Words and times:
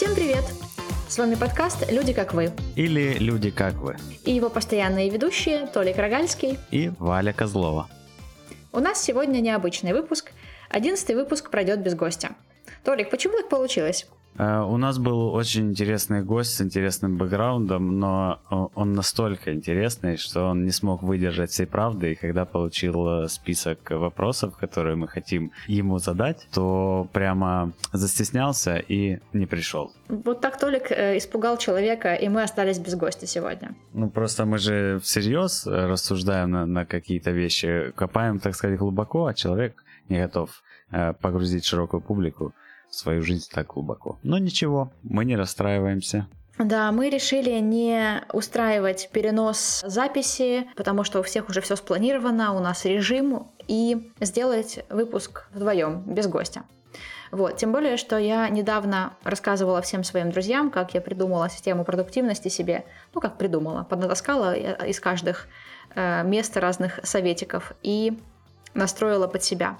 Всем 0.00 0.14
привет! 0.14 0.44
С 1.10 1.18
вами 1.18 1.34
подкаст 1.34 1.92
«Люди 1.92 2.14
как 2.14 2.32
вы» 2.32 2.52
Или 2.74 3.18
«Люди 3.18 3.50
как 3.50 3.74
вы» 3.74 3.98
и 4.24 4.32
его 4.32 4.48
постоянные 4.48 5.10
ведущие 5.10 5.66
Толик 5.66 5.98
Рогальский 5.98 6.58
и 6.70 6.90
Валя 6.98 7.34
Козлова. 7.34 7.86
У 8.72 8.80
нас 8.80 9.02
сегодня 9.02 9.40
необычный 9.40 9.92
выпуск. 9.92 10.32
Одиннадцатый 10.70 11.16
выпуск 11.16 11.50
пройдет 11.50 11.82
без 11.82 11.94
гостя. 11.94 12.30
Толик, 12.82 13.10
почему 13.10 13.36
так 13.36 13.50
получилось? 13.50 14.06
Э, 14.40 14.62
у 14.62 14.78
нас 14.78 14.98
был 14.98 15.34
очень 15.34 15.70
интересный 15.70 16.22
гость 16.22 16.54
с 16.54 16.60
интересным 16.62 17.18
бэкграундом, 17.18 17.98
но 17.98 18.40
он 18.74 18.94
настолько 18.94 19.52
интересный, 19.52 20.16
что 20.16 20.46
он 20.46 20.64
не 20.64 20.70
смог 20.70 21.02
выдержать 21.02 21.50
всей 21.50 21.66
правды, 21.66 22.12
и 22.12 22.14
когда 22.14 22.46
получил 22.46 23.24
э, 23.24 23.28
список 23.28 23.90
вопросов, 23.90 24.56
которые 24.56 24.96
мы 24.96 25.08
хотим 25.08 25.52
ему 25.66 25.98
задать, 25.98 26.48
то 26.54 27.06
прямо 27.12 27.72
застеснялся 27.92 28.76
и 28.76 29.18
не 29.34 29.44
пришел. 29.46 29.92
Вот 30.08 30.40
так 30.40 30.58
Толик 30.58 30.90
э, 30.90 31.18
испугал 31.18 31.58
человека, 31.58 32.14
и 32.14 32.28
мы 32.28 32.42
остались 32.42 32.78
без 32.78 32.94
гостя 32.94 33.26
сегодня. 33.26 33.74
Ну, 33.92 34.08
просто 34.08 34.46
мы 34.46 34.56
же 34.56 35.00
всерьез 35.00 35.66
рассуждаем 35.66 36.50
на, 36.50 36.66
на 36.66 36.86
какие-то 36.86 37.30
вещи, 37.30 37.92
копаем, 37.94 38.38
так 38.38 38.54
сказать, 38.54 38.78
глубоко, 38.78 39.26
а 39.26 39.34
человек 39.34 39.84
не 40.08 40.22
готов 40.22 40.62
погрузить 41.20 41.64
широкую 41.64 42.00
публику 42.00 42.52
свою 42.90 43.22
жизнь 43.22 43.46
так 43.52 43.68
глубоко. 43.68 44.18
Но 44.22 44.38
ничего, 44.38 44.90
мы 45.02 45.24
не 45.24 45.36
расстраиваемся. 45.36 46.26
Да, 46.58 46.92
мы 46.92 47.08
решили 47.08 47.58
не 47.58 48.22
устраивать 48.32 49.08
перенос 49.12 49.82
записи, 49.86 50.68
потому 50.76 51.04
что 51.04 51.20
у 51.20 51.22
всех 51.22 51.48
уже 51.48 51.62
все 51.62 51.74
спланировано, 51.74 52.54
у 52.54 52.60
нас 52.60 52.84
режим, 52.84 53.48
и 53.66 54.12
сделать 54.20 54.84
выпуск 54.90 55.46
вдвоем, 55.54 56.02
без 56.02 56.26
гостя. 56.26 56.64
Вот. 57.30 57.56
Тем 57.56 57.72
более, 57.72 57.96
что 57.96 58.18
я 58.18 58.48
недавно 58.48 59.14
рассказывала 59.22 59.80
всем 59.80 60.04
своим 60.04 60.30
друзьям, 60.30 60.70
как 60.70 60.94
я 60.94 61.00
придумала 61.00 61.48
систему 61.48 61.84
продуктивности 61.84 62.48
себе. 62.48 62.84
Ну, 63.14 63.20
как 63.20 63.38
придумала, 63.38 63.84
поднатаскала 63.84 64.54
из 64.54 64.98
каждых 65.00 65.46
э, 65.94 66.24
мест 66.24 66.56
разных 66.56 66.98
советиков 67.04 67.72
и 67.82 68.18
настроила 68.74 69.28
под 69.28 69.44
себя. 69.44 69.78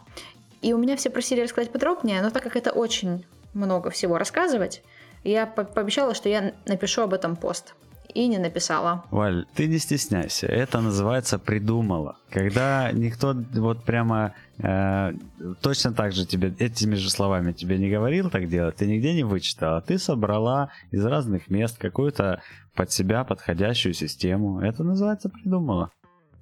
И 0.63 0.73
у 0.73 0.79
меня 0.79 0.97
все 0.97 1.11
просили 1.11 1.41
рассказать 1.41 1.73
подробнее, 1.73 2.23
но 2.23 2.31
так 2.31 2.43
как 2.43 2.57
это 2.57 2.71
очень 2.71 3.25
много 3.55 3.91
всего 3.91 4.19
рассказывать, 4.19 4.83
я 5.25 5.47
по 5.47 5.65
пообещала, 5.65 6.15
что 6.15 6.29
я 6.29 6.55
напишу 6.67 7.03
об 7.03 7.15
этом 7.15 7.37
пост. 7.37 7.75
И 8.13 8.27
не 8.27 8.39
написала. 8.39 9.05
Валь, 9.13 9.47
ты 9.55 9.69
не 9.69 9.79
стесняйся. 9.79 10.47
Это 10.49 10.81
называется 10.81 11.39
придумала. 11.39 12.17
Когда 12.31 12.91
никто 12.91 13.37
вот 13.53 13.85
прямо 13.85 14.35
э, 14.59 15.13
точно 15.61 15.93
так 15.93 16.13
же 16.13 16.27
тебе 16.27 16.53
этими 16.59 16.97
же 16.97 17.09
словами 17.09 17.53
тебе 17.53 17.79
не 17.79 17.89
говорил 17.89 18.29
так 18.29 18.49
делать, 18.49 18.77
ты 18.77 18.87
нигде 18.87 19.15
не 19.15 19.23
вычитала. 19.23 19.81
Ты 19.81 19.97
собрала 19.99 20.71
из 20.91 21.05
разных 21.05 21.51
мест 21.51 21.79
какую-то 21.79 22.43
под 22.75 22.91
себя 22.91 23.23
подходящую 23.23 23.95
систему. 23.95 24.61
Это 24.61 24.83
называется 24.83 25.29
придумала. 25.29 25.91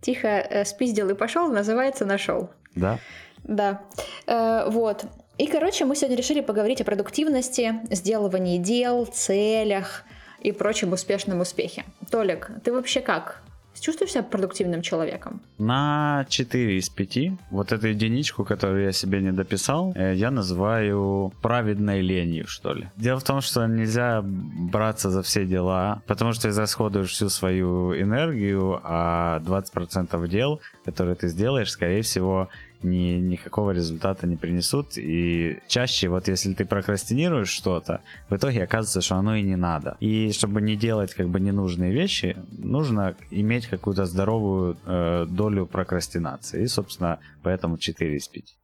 Тихо 0.00 0.28
э, 0.28 0.64
спиздил 0.64 1.10
и 1.10 1.14
пошел, 1.14 1.52
называется 1.52 2.06
нашел. 2.06 2.48
Да. 2.74 2.98
Да. 3.44 3.82
Э, 4.26 4.68
вот. 4.68 5.04
И, 5.38 5.46
короче, 5.46 5.84
мы 5.84 5.94
сегодня 5.94 6.16
решили 6.16 6.40
поговорить 6.40 6.80
о 6.80 6.84
продуктивности, 6.84 7.74
сделывании 7.90 8.58
дел, 8.58 9.06
целях 9.06 10.04
и 10.40 10.52
прочем 10.52 10.92
успешном 10.92 11.40
успехе. 11.40 11.84
Толик, 12.10 12.50
ты 12.64 12.72
вообще 12.72 13.00
как? 13.00 13.42
Чувствуешь 13.80 14.12
себя 14.12 14.22
продуктивным 14.22 14.82
человеком? 14.82 15.40
На 15.58 16.26
4 16.28 16.78
из 16.78 16.88
5. 16.88 17.18
Вот 17.50 17.72
эту 17.72 17.88
единичку, 17.88 18.44
которую 18.44 18.84
я 18.84 18.92
себе 18.92 19.20
не 19.20 19.32
дописал, 19.32 19.92
э, 19.94 20.14
я 20.14 20.30
называю 20.30 21.32
праведной 21.42 22.00
ленью, 22.00 22.46
что 22.46 22.74
ли. 22.74 22.88
Дело 22.96 23.20
в 23.20 23.24
том, 23.24 23.40
что 23.40 23.66
нельзя 23.66 24.22
браться 24.22 25.10
за 25.10 25.22
все 25.22 25.46
дела, 25.46 26.02
потому 26.06 26.32
что 26.32 26.48
израсходуешь 26.48 27.10
всю 27.10 27.28
свою 27.28 27.94
энергию, 27.94 28.80
а 28.82 29.40
20% 29.40 30.28
дел, 30.28 30.60
которые 30.84 31.14
ты 31.14 31.28
сделаешь, 31.28 31.70
скорее 31.70 32.02
всего, 32.02 32.48
ни, 32.82 33.18
никакого 33.18 33.72
результата 33.72 34.26
не 34.26 34.36
принесут. 34.36 34.96
И 34.96 35.58
чаще, 35.68 36.08
вот 36.08 36.28
если 36.28 36.54
ты 36.54 36.64
прокрастинируешь 36.64 37.48
что-то, 37.48 38.00
в 38.28 38.36
итоге 38.36 38.62
оказывается, 38.64 39.00
что 39.00 39.16
оно 39.16 39.36
и 39.36 39.42
не 39.42 39.56
надо. 39.56 39.96
И 40.00 40.32
чтобы 40.32 40.60
не 40.60 40.76
делать 40.76 41.14
как 41.14 41.28
бы 41.28 41.40
ненужные 41.40 41.92
вещи, 41.92 42.36
нужно 42.50 43.14
иметь 43.30 43.66
какую-то 43.66 44.06
здоровую 44.06 44.76
э, 44.86 45.26
долю 45.28 45.66
прокрастинации. 45.66 46.62
И, 46.62 46.66
собственно, 46.66 47.18
поэтому 47.42 47.78
4 47.78 48.16
из 48.16 48.28
5. 48.28 48.58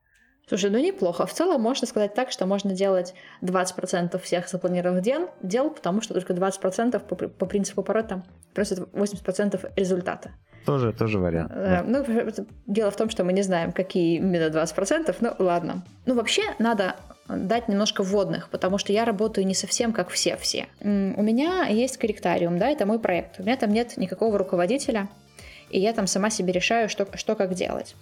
Слушай, 0.47 0.71
ну 0.71 0.79
неплохо. 0.79 1.25
В 1.25 1.33
целом 1.33 1.63
можно 1.63 1.87
сказать 1.87 2.15
так, 2.15 2.31
что 2.31 2.45
можно 2.45 2.75
делать 2.75 3.15
20% 3.43 4.19
всех 4.21 4.49
запланированных 4.49 5.03
дел, 5.03 5.31
дел 5.43 5.71
потому 5.71 6.03
что 6.03 6.13
только 6.13 6.35
20% 6.35 7.01
по, 7.01 7.17
по 7.17 7.47
принципу 7.47 7.83
Паретта 7.83 8.23
приносит 8.53 8.79
80% 8.79 9.73
результата. 9.77 10.33
Тоже, 10.65 10.93
тоже 10.93 11.19
вариант. 11.19 11.53
Да. 11.55 11.85
Ну, 11.87 12.05
дело 12.67 12.91
в 12.91 12.97
том, 12.97 13.11
что 13.11 13.25
мы 13.25 13.33
не 13.33 13.43
знаем, 13.43 13.73
какие 13.73 14.17
именно 14.17 14.49
20%, 14.49 15.17
ну 15.21 15.33
ладно. 15.39 15.85
Ну, 16.07 16.15
вообще 16.15 16.43
надо 16.59 16.97
дать 17.29 17.69
немножко 17.69 18.03
вводных, 18.03 18.49
потому 18.51 18.79
что 18.79 18.93
я 18.93 19.05
работаю 19.05 19.47
не 19.47 19.55
совсем 19.55 19.93
как 19.93 20.11
все-все. 20.11 20.67
У 20.81 21.23
меня 21.23 21.67
есть 21.67 21.97
корректариум, 21.97 22.59
да, 22.59 22.69
это 22.69 22.87
мой 22.87 22.99
проект. 22.99 23.41
У 23.41 23.43
меня 23.43 23.57
там 23.57 23.73
нет 23.73 23.97
никакого 23.97 24.39
руководителя, 24.39 25.09
и 25.71 25.81
я 25.81 25.93
там 25.93 26.07
сама 26.07 26.31
себе 26.31 26.53
решаю, 26.53 26.89
что, 26.89 27.07
что 27.17 27.35
как 27.35 27.55
делать. 27.55 27.97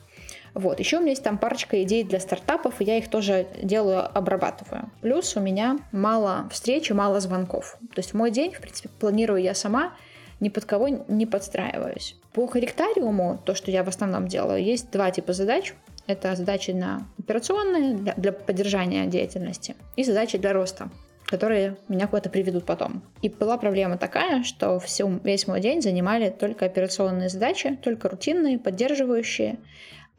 Вот, 0.55 0.81
еще 0.81 0.99
у 0.99 1.01
меня 1.01 1.11
есть 1.11 1.25
там 1.25 1.39
парочка 1.39 1.83
идей 1.83 2.05
для 2.05 2.21
стартапов, 2.21 2.81
и 2.81 2.85
я 2.85 2.99
их 2.99 3.09
тоже 3.09 3.47
делаю, 3.63 4.05
обрабатываю. 4.17 4.91
Плюс 5.01 5.35
у 5.37 5.41
меня 5.41 5.79
мало 5.93 6.49
встреч 6.51 6.91
и 6.91 6.95
мало 6.95 7.21
звонков. 7.21 7.79
То 7.95 8.01
есть 8.01 8.13
мой 8.13 8.31
день, 8.31 8.53
в 8.53 8.61
принципе, 8.61 8.91
планирую 9.01 9.41
я 9.41 9.55
сама, 9.55 9.95
ни 10.41 10.51
под 10.51 10.67
кого 10.67 10.89
не 10.89 11.25
подстраиваюсь. 11.25 12.17
По 12.33 12.47
корректариуму, 12.47 13.41
то, 13.45 13.55
что 13.55 13.71
я 13.71 13.85
в 13.85 13.89
основном 13.89 14.27
делаю, 14.27 14.63
есть 14.63 14.91
два 14.91 15.11
типа 15.11 15.33
задач. 15.33 15.75
Это 16.07 16.35
задачи 16.35 16.73
на 16.73 17.07
операционные, 17.19 17.95
для, 17.95 18.15
для 18.15 18.33
поддержания 18.33 19.07
деятельности, 19.07 19.77
и 19.97 20.05
задачи 20.05 20.39
для 20.39 20.53
роста 20.53 20.91
которые 21.33 21.79
меня 21.89 22.09
куда-то 22.09 22.29
приведут 22.29 22.67
потом. 22.67 23.03
И 23.23 23.31
была 23.31 23.57
проблема 23.57 23.97
такая, 23.97 24.43
что 24.43 24.79
всю, 24.79 25.19
весь 25.25 25.47
мой 25.47 25.63
день 25.63 25.81
занимали 25.81 26.29
только 26.29 26.67
операционные 26.67 27.31
задачи, 27.31 27.79
только 27.83 28.11
рутинные, 28.11 28.59
поддерживающие, 28.59 29.57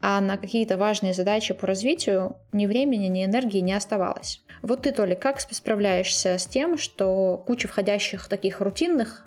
а 0.00 0.20
на 0.20 0.36
какие-то 0.36 0.76
важные 0.76 1.14
задачи 1.14 1.54
по 1.54 1.68
развитию 1.68 2.36
ни 2.52 2.66
времени, 2.66 3.06
ни 3.06 3.24
энергии 3.24 3.60
не 3.60 3.74
оставалось. 3.74 4.42
Вот 4.60 4.82
ты, 4.82 4.90
Толя, 4.90 5.14
как 5.14 5.40
справляешься 5.40 6.36
с 6.36 6.46
тем, 6.46 6.76
что 6.76 7.42
куча 7.46 7.68
входящих 7.68 8.26
таких 8.26 8.60
рутинных 8.60 9.24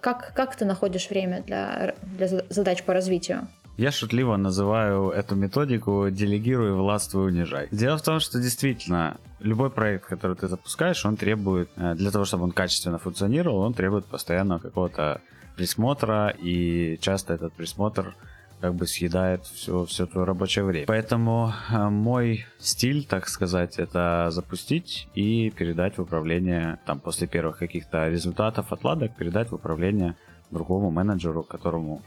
как, 0.00 0.32
как 0.34 0.56
ты 0.56 0.64
находишь 0.64 1.10
время 1.10 1.42
для, 1.42 1.94
для 2.02 2.28
задач 2.48 2.82
по 2.82 2.92
развитию? 2.94 3.48
Я 3.76 3.90
шутливо 3.90 4.36
называю 4.36 5.10
эту 5.10 5.34
методику 5.34 6.08
«делегируй, 6.08 6.72
властвуй, 6.72 7.26
унижай». 7.26 7.66
Дело 7.72 7.98
в 7.98 8.02
том, 8.02 8.20
что 8.20 8.38
действительно 8.38 9.16
любой 9.40 9.70
проект, 9.70 10.06
который 10.06 10.36
ты 10.36 10.46
запускаешь, 10.46 11.04
он 11.04 11.16
требует, 11.16 11.68
э, 11.76 11.94
для 11.96 12.12
того, 12.12 12.24
чтобы 12.24 12.44
он 12.44 12.52
качественно 12.52 12.98
функционировал, 12.98 13.58
он 13.58 13.74
требует 13.74 14.04
постоянного 14.04 14.60
какого-то 14.60 15.20
присмотра, 15.56 16.28
и 16.38 16.98
часто 17.00 17.34
этот 17.34 17.52
присмотр 17.52 18.14
как 18.64 18.76
бы 18.76 18.86
съедает 18.86 19.44
все, 19.44 19.84
все 19.84 20.06
твое 20.06 20.26
рабочее 20.26 20.64
время. 20.64 20.86
Поэтому 20.86 21.52
э, 21.70 21.88
мой 21.90 22.46
стиль, 22.58 23.04
так 23.04 23.28
сказать, 23.28 23.78
это 23.78 24.28
запустить 24.30 25.06
и 25.14 25.50
передать 25.50 25.98
в 25.98 26.00
управление, 26.00 26.78
там, 26.86 26.98
после 26.98 27.26
первых 27.26 27.58
каких-то 27.58 28.08
результатов, 28.08 28.72
отладок, 28.72 29.16
передать 29.16 29.50
в 29.50 29.54
управление 29.54 30.16
другому 30.50 30.90
менеджеру, 30.90 31.42
которому 31.42 32.00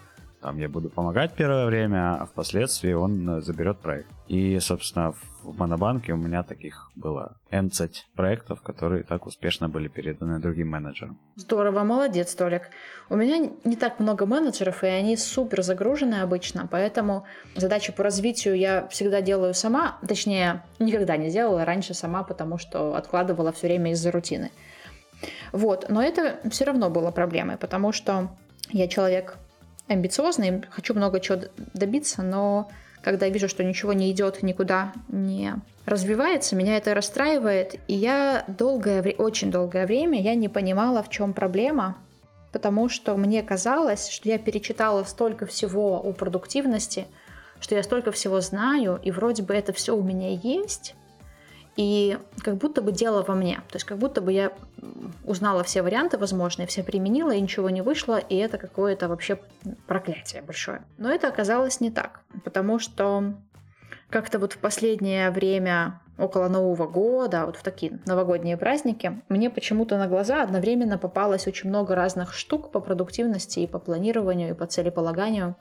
там 0.47 0.59
я 0.59 0.69
буду 0.69 0.90
помогать 0.90 1.34
первое 1.34 1.66
время, 1.66 2.22
а 2.22 2.26
впоследствии 2.26 2.94
он 2.94 3.29
э, 3.29 3.41
заберет 3.41 3.79
проект. 3.79 4.08
И, 4.29 4.58
собственно, 4.61 5.14
в 5.44 5.59
Монобанке 5.59 6.14
у 6.14 6.16
меня 6.16 6.41
таких 6.44 6.90
было 6.96 7.35
11 7.49 8.05
проектов, 8.16 8.61
которые 8.61 9.03
так 9.03 9.26
успешно 9.26 9.67
были 9.67 9.90
переданы 9.90 10.40
другим 10.40 10.70
менеджерам. 10.70 11.20
Здорово, 11.35 11.84
молодец, 11.84 12.34
Толик. 12.34 12.70
У 13.09 13.17
меня 13.17 13.52
не 13.66 13.76
так 13.76 13.99
много 13.99 14.26
менеджеров, 14.26 14.85
и 14.85 14.88
они 14.88 15.17
супер 15.17 15.64
загружены 15.64 16.22
обычно, 16.22 16.66
поэтому 16.72 17.26
задачи 17.55 17.91
по 17.91 18.03
развитию 18.03 18.55
я 18.55 18.88
всегда 18.88 19.22
делаю 19.22 19.53
сама, 19.53 19.97
точнее, 20.08 20.64
никогда 20.79 21.17
не 21.17 21.29
делала 21.29 21.66
раньше 21.66 21.94
сама, 21.94 22.23
потому 22.23 22.58
что 22.58 22.96
откладывала 22.96 23.52
все 23.52 23.67
время 23.67 23.91
из-за 23.91 24.11
рутины. 24.11 24.52
Вот, 25.52 25.90
но 25.90 26.02
это 26.02 26.40
все 26.49 26.64
равно 26.64 26.90
было 26.90 27.11
проблемой, 27.11 27.58
потому 27.58 27.91
что 27.91 28.29
я 28.72 28.88
человек 28.88 29.38
амбициозный, 29.87 30.63
хочу 30.69 30.93
много 30.93 31.19
чего 31.19 31.41
добиться, 31.73 32.22
но 32.22 32.69
когда 33.01 33.25
я 33.28 33.31
вижу, 33.31 33.47
что 33.47 33.63
ничего 33.63 33.93
не 33.93 34.11
идет, 34.11 34.43
никуда 34.43 34.93
не 35.07 35.53
развивается, 35.85 36.55
меня 36.55 36.78
это 36.78 36.93
расстраивает, 36.93 37.75
и 37.87 37.93
я 37.93 38.43
долгое, 38.47 39.01
очень 39.17 39.51
долгое 39.51 39.85
время 39.85 40.22
я 40.22 40.35
не 40.35 40.49
понимала, 40.49 41.01
в 41.01 41.09
чем 41.09 41.34
проблема, 41.34 41.97
потому 42.51 42.89
что 42.89 43.16
мне 43.16 43.43
казалось, 43.43 44.09
что 44.09 44.28
я 44.28 44.37
перечитала 44.37 45.03
столько 45.03 45.45
всего 45.45 46.01
о 46.01 46.11
продуктивности, 46.11 47.07
что 47.59 47.75
я 47.75 47.84
столько 47.84 48.11
всего 48.11 48.41
знаю, 48.41 48.99
и 49.01 49.11
вроде 49.11 49.43
бы 49.43 49.53
это 49.53 49.73
все 49.73 49.95
у 49.95 50.03
меня 50.03 50.31
есть, 50.31 50.95
и 51.78 52.18
как 52.41 52.58
будто 52.58 52.82
бы 52.82 52.91
дело 52.91 53.24
во 53.24 53.35
мне. 53.35 53.58
То 53.70 53.76
есть 53.76 53.85
как 53.85 54.00
будто 54.00 54.20
бы 54.20 54.34
я 54.34 54.52
узнала 55.24 55.64
все 55.64 55.84
варианты 55.84 56.18
возможные, 56.18 56.68
все 56.68 56.84
применила, 56.84 57.32
и 57.32 57.40
ничего 57.40 57.70
не 57.70 57.82
вышло, 57.82 58.18
и 58.18 58.35
это 58.35 58.58
какое-то 58.58 59.08
вообще 59.08 59.40
проклятие 59.85 60.41
большое. 60.41 60.82
Но 60.97 61.12
это 61.12 61.28
оказалось 61.28 61.79
не 61.79 61.91
так, 61.91 62.22
потому 62.44 62.79
что 62.79 63.35
как-то 64.09 64.40
вот 64.40 64.53
в 64.53 64.58
последнее 64.58 65.29
время 65.29 66.02
около 66.18 66.47
Нового 66.47 66.88
года, 66.88 67.46
вот 67.46 67.58
в 67.58 67.64
такие 67.64 68.00
новогодние 68.08 68.58
праздники, 68.58 69.22
мне 69.30 69.52
почему-то 69.52 69.97
на 69.97 70.08
глаза 70.08 70.41
одновременно 70.41 70.97
попалось 70.97 71.46
очень 71.46 71.70
много 71.70 71.94
разных 71.94 72.34
штук 72.34 72.72
по 72.72 72.80
продуктивности 72.80 73.59
и 73.59 73.68
по 73.68 73.78
планированию, 73.78 74.50
и 74.50 74.53
по 74.53 74.66
целеполаганию, 74.66 75.56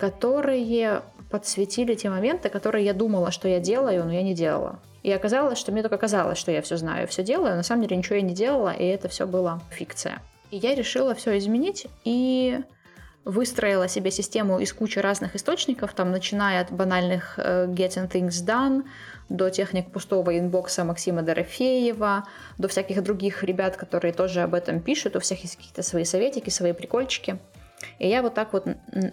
которые 0.00 1.02
подсветили 1.30 1.94
те 1.94 2.10
моменты, 2.10 2.48
которые 2.48 2.84
я 2.84 2.94
думала, 2.94 3.30
что 3.30 3.46
я 3.48 3.60
делаю, 3.60 4.04
но 4.04 4.12
я 4.12 4.22
не 4.22 4.34
делала. 4.34 4.80
И 5.02 5.12
оказалось, 5.12 5.58
что 5.58 5.72
мне 5.72 5.82
только 5.82 5.98
казалось, 5.98 6.38
что 6.38 6.50
я 6.50 6.62
все 6.62 6.76
знаю, 6.76 7.06
все 7.06 7.22
делаю, 7.22 7.56
на 7.56 7.62
самом 7.62 7.82
деле 7.82 7.96
ничего 7.96 8.16
я 8.16 8.22
не 8.22 8.34
делала, 8.34 8.70
и 8.70 8.84
это 8.84 9.08
все 9.08 9.26
было 9.26 9.62
фикция. 9.70 10.20
И 10.50 10.56
я 10.56 10.74
решила 10.74 11.14
все 11.14 11.38
изменить 11.38 11.86
и 12.04 12.60
выстроила 13.24 13.88
себе 13.88 14.10
систему 14.10 14.58
из 14.58 14.72
кучи 14.72 14.98
разных 14.98 15.36
источников, 15.36 15.92
там, 15.92 16.10
начиная 16.10 16.62
от 16.62 16.72
банальных 16.72 17.38
uh, 17.38 17.68
Getting 17.68 18.10
Things 18.10 18.44
Done, 18.44 18.84
до 19.28 19.50
техник 19.50 19.92
пустого 19.92 20.36
инбокса 20.38 20.84
Максима 20.84 21.22
Дорофеева, 21.22 22.24
до 22.58 22.68
всяких 22.68 23.02
других 23.02 23.44
ребят, 23.44 23.76
которые 23.76 24.12
тоже 24.12 24.40
об 24.40 24.54
этом 24.54 24.80
пишут, 24.80 25.16
у 25.16 25.20
всех 25.20 25.42
есть 25.42 25.56
какие-то 25.56 25.82
свои 25.82 26.04
советики, 26.04 26.50
свои 26.50 26.72
прикольчики. 26.72 27.38
И 27.98 28.08
я 28.08 28.22
вот 28.22 28.34
так 28.34 28.52
вот 28.52 28.66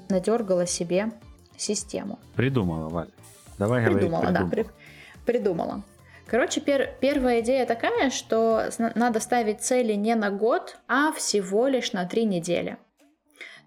надергала 0.10 0.66
себе 0.66 1.12
систему. 1.58 2.20
Придумала, 2.36 2.90
Валя. 2.90 3.12
Давай 3.58 3.84
придумала, 3.84 4.22
говорить. 4.22 4.32
Придумала, 4.32 4.32
да, 4.32 4.50
при, 4.50 4.66
придумала. 5.26 5.84
Короче, 6.28 6.60
пер, 6.60 6.90
первая 7.00 7.40
идея 7.40 7.66
такая, 7.66 8.10
что 8.10 8.70
надо 8.96 9.20
ставить 9.20 9.62
цели 9.62 9.94
не 9.94 10.14
на 10.16 10.30
год, 10.30 10.78
а 10.88 11.12
всего 11.14 11.68
лишь 11.68 11.94
на 11.94 12.06
три 12.06 12.26
недели. 12.26 12.78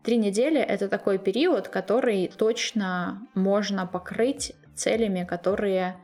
Три 0.03 0.17
недели 0.17 0.61
это 0.61 0.89
такой 0.89 1.19
период, 1.19 1.69
который 1.69 2.31
точно 2.37 3.27
можно 3.35 3.87
покрыть 3.87 4.53
целями, 4.75 5.25
которые 5.25 5.97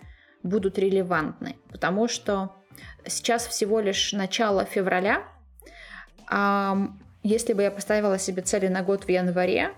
будут 0.42 0.78
релевантны. 0.78 1.56
Потому 1.70 2.08
что 2.08 2.54
сейчас 3.06 3.46
всего 3.46 3.80
лишь 3.80 4.12
начало 4.12 4.64
февраля, 4.64 5.24
а 6.28 6.88
если 7.26 7.54
бы 7.54 7.62
я 7.62 7.70
поставила 7.70 8.18
себе 8.18 8.42
цели 8.42 8.68
на 8.68 8.82
год 8.82 9.04
в 9.04 9.08
январе, 9.08 9.72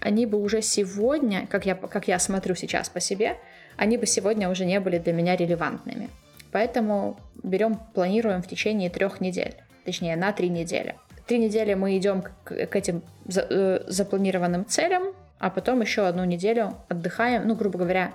они 0.00 0.24
бы 0.24 0.40
уже 0.40 0.62
сегодня, 0.62 1.46
как 1.46 1.66
я, 1.66 1.74
как 1.74 2.08
я 2.08 2.18
смотрю 2.18 2.54
сейчас 2.54 2.88
по 2.88 2.98
себе, 2.98 3.36
они 3.76 3.98
бы 3.98 4.06
сегодня 4.06 4.48
уже 4.48 4.64
не 4.64 4.80
были 4.80 4.98
для 4.98 5.12
меня 5.12 5.36
релевантными. 5.36 6.08
Поэтому 6.50 7.18
берем, 7.42 7.78
планируем 7.92 8.42
в 8.42 8.48
течение 8.48 8.88
трех 8.88 9.20
недель, 9.20 9.54
точнее 9.84 10.16
на 10.16 10.32
три 10.32 10.48
недели. 10.48 10.94
Три 11.26 11.38
недели 11.38 11.74
мы 11.74 11.96
идем 11.98 12.22
к, 12.22 12.66
к 12.66 12.76
этим 12.76 13.02
за, 13.26 13.46
э, 13.50 13.84
запланированным 13.86 14.64
целям, 14.64 15.14
а 15.38 15.50
потом 15.50 15.82
еще 15.82 16.06
одну 16.06 16.24
неделю 16.24 16.74
отдыхаем, 16.88 17.46
ну, 17.46 17.54
грубо 17.54 17.80
говоря, 17.80 18.12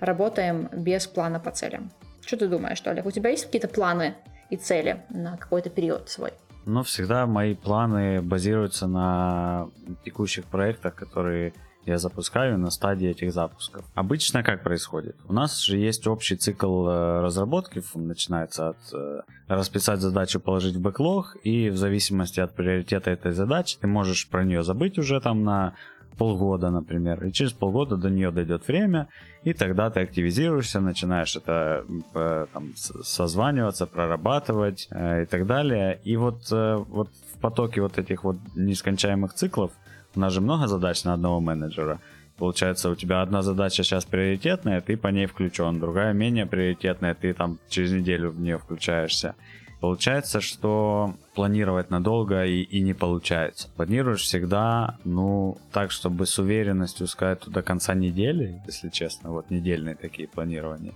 работаем 0.00 0.68
без 0.72 1.06
плана 1.06 1.38
по 1.38 1.52
целям. 1.52 1.92
Что 2.26 2.36
ты 2.36 2.48
думаешь, 2.48 2.82
Олег? 2.84 3.06
У 3.06 3.10
тебя 3.12 3.30
есть 3.30 3.44
какие-то 3.44 3.68
планы 3.68 4.14
и 4.50 4.56
цели 4.56 5.02
на 5.10 5.36
какой-то 5.36 5.70
период 5.70 6.08
свой? 6.08 6.32
Ну, 6.64 6.82
всегда 6.82 7.26
мои 7.26 7.54
планы 7.54 8.22
базируются 8.22 8.86
на 8.86 9.68
текущих 10.04 10.44
проектах, 10.44 10.94
которые 10.94 11.52
я 11.84 11.98
запускаю 11.98 12.58
на 12.58 12.70
стадии 12.70 13.08
этих 13.08 13.32
запусков. 13.32 13.84
Обычно 13.94 14.42
как 14.42 14.62
происходит? 14.62 15.16
У 15.26 15.32
нас 15.32 15.60
же 15.60 15.76
есть 15.76 16.06
общий 16.06 16.36
цикл 16.36 16.86
э, 16.86 17.20
разработки, 17.20 17.82
начинается 17.94 18.68
от 18.68 18.76
э, 18.92 19.22
расписать 19.48 20.00
задачу, 20.00 20.38
положить 20.38 20.76
в 20.76 20.80
бэклог, 20.80 21.36
и 21.42 21.70
в 21.70 21.76
зависимости 21.76 22.38
от 22.38 22.54
приоритета 22.54 23.10
этой 23.10 23.32
задачи 23.32 23.78
ты 23.80 23.88
можешь 23.88 24.28
про 24.28 24.44
нее 24.44 24.62
забыть 24.62 24.98
уже 24.98 25.20
там 25.20 25.42
на 25.42 25.74
полгода, 26.16 26.70
например, 26.70 27.24
и 27.24 27.32
через 27.32 27.52
полгода 27.52 27.96
до 27.96 28.10
нее 28.10 28.30
дойдет 28.30 28.68
время, 28.68 29.08
и 29.44 29.52
тогда 29.52 29.90
ты 29.90 30.00
активизируешься, 30.00 30.80
начинаешь 30.80 31.36
это 31.36 31.84
э, 32.14 32.46
там, 32.52 32.72
созваниваться, 32.76 33.86
прорабатывать 33.86 34.88
э, 34.90 35.22
и 35.22 35.26
так 35.26 35.46
далее. 35.46 36.00
И 36.04 36.16
вот, 36.16 36.52
э, 36.52 36.76
вот 36.88 37.08
в 37.34 37.38
потоке 37.40 37.80
вот 37.80 37.98
этих 37.98 38.24
вот 38.24 38.36
нескончаемых 38.54 39.34
циклов, 39.34 39.72
у 40.14 40.20
нас 40.20 40.32
же 40.32 40.40
много 40.40 40.68
задач 40.68 41.04
на 41.04 41.14
одного 41.14 41.40
менеджера, 41.40 41.98
Получается, 42.38 42.90
у 42.90 42.96
тебя 42.96 43.22
одна 43.22 43.42
задача 43.42 43.84
сейчас 43.84 44.04
приоритетная, 44.04 44.80
ты 44.80 44.96
по 44.96 45.08
ней 45.08 45.26
включен, 45.26 45.78
другая 45.78 46.12
менее 46.12 46.46
приоритетная, 46.46 47.14
ты 47.14 47.34
там 47.34 47.58
через 47.68 47.92
неделю 47.92 48.30
в 48.30 48.40
нее 48.40 48.58
включаешься. 48.58 49.36
Получается, 49.82 50.40
что 50.40 51.16
планировать 51.34 51.90
надолго 51.90 52.44
и, 52.44 52.62
и 52.62 52.80
не 52.82 52.94
получается. 52.94 53.68
Планируешь 53.74 54.20
всегда, 54.22 54.96
ну, 55.02 55.58
так, 55.72 55.90
чтобы 55.90 56.24
с 56.24 56.38
уверенностью 56.38 57.08
сказать 57.08 57.40
до 57.48 57.62
конца 57.62 57.92
недели, 57.92 58.62
если 58.64 58.90
честно, 58.90 59.30
вот 59.32 59.50
недельные 59.50 59.96
такие 59.96 60.28
планирования. 60.28 60.94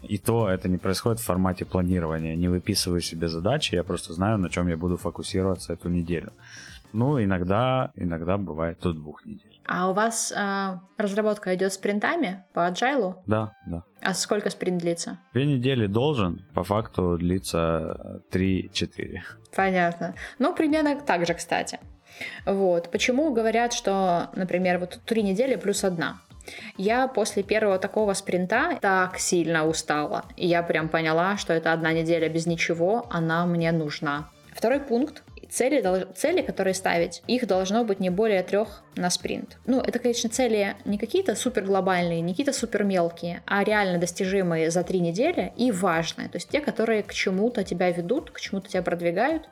И 0.00 0.16
то 0.16 0.48
это 0.48 0.70
не 0.70 0.78
происходит 0.78 1.20
в 1.20 1.26
формате 1.26 1.66
планирования. 1.66 2.34
Не 2.34 2.48
выписываю 2.48 3.02
себе 3.02 3.28
задачи, 3.28 3.74
я 3.74 3.84
просто 3.84 4.14
знаю, 4.14 4.38
на 4.38 4.48
чем 4.48 4.66
я 4.66 4.78
буду 4.78 4.96
фокусироваться 4.96 5.74
эту 5.74 5.90
неделю. 5.90 6.32
Ну, 6.94 7.22
иногда, 7.22 7.90
иногда 7.96 8.38
бывает 8.38 8.78
до 8.80 8.94
двух 8.94 9.26
недель. 9.26 9.51
А 9.66 9.90
у 9.90 9.92
вас 9.92 10.32
э, 10.32 10.78
разработка 10.96 11.54
идет 11.54 11.72
спринтами 11.72 12.44
по 12.52 12.68
agile? 12.68 13.14
Да, 13.26 13.52
да. 13.66 13.84
А 14.00 14.14
сколько 14.14 14.50
спринт 14.50 14.82
длится? 14.82 15.18
Две 15.32 15.46
недели 15.46 15.86
должен, 15.86 16.44
по 16.54 16.64
факту 16.64 17.16
длится 17.16 18.22
3-4. 18.32 19.20
Понятно. 19.54 20.14
Ну, 20.38 20.54
примерно 20.54 21.00
так 21.00 21.26
же, 21.26 21.34
кстати. 21.34 21.78
Вот. 22.44 22.90
Почему 22.90 23.32
говорят, 23.32 23.72
что, 23.72 24.30
например, 24.34 24.78
вот 24.78 25.00
три 25.06 25.22
недели 25.22 25.56
плюс 25.56 25.84
одна? 25.84 26.20
Я 26.76 27.06
после 27.06 27.42
первого 27.42 27.78
такого 27.78 28.14
спринта 28.14 28.78
так 28.80 29.18
сильно 29.18 29.66
устала. 29.66 30.24
И 30.36 30.46
я 30.46 30.62
прям 30.62 30.88
поняла, 30.88 31.36
что 31.36 31.52
это 31.52 31.72
одна 31.72 31.92
неделя 31.92 32.28
без 32.28 32.46
ничего, 32.46 33.06
она 33.10 33.46
мне 33.46 33.70
нужна. 33.72 34.28
Второй 34.52 34.80
пункт 34.80 35.22
цели, 35.52 36.06
цели, 36.14 36.42
которые 36.42 36.74
ставить, 36.74 37.22
их 37.26 37.46
должно 37.46 37.84
быть 37.84 38.00
не 38.00 38.10
более 38.10 38.42
трех 38.42 38.82
на 38.96 39.10
спринт. 39.10 39.58
Ну, 39.66 39.80
это, 39.80 39.98
конечно, 39.98 40.30
цели 40.30 40.76
не 40.84 40.98
какие-то 40.98 41.34
супер 41.34 41.64
глобальные, 41.64 42.22
не 42.22 42.32
какие-то 42.32 42.52
супер 42.52 42.84
мелкие, 42.84 43.42
а 43.46 43.62
реально 43.62 43.98
достижимые 43.98 44.70
за 44.70 44.82
три 44.82 45.00
недели 45.00 45.52
и 45.56 45.70
важные. 45.70 46.28
То 46.28 46.36
есть 46.36 46.48
те, 46.48 46.60
которые 46.60 47.02
к 47.02 47.12
чему-то 47.12 47.64
тебя 47.64 47.90
ведут, 47.90 48.30
к 48.30 48.40
чему-то 48.40 48.68
тебя 48.68 48.82
продвигают. 48.82 49.48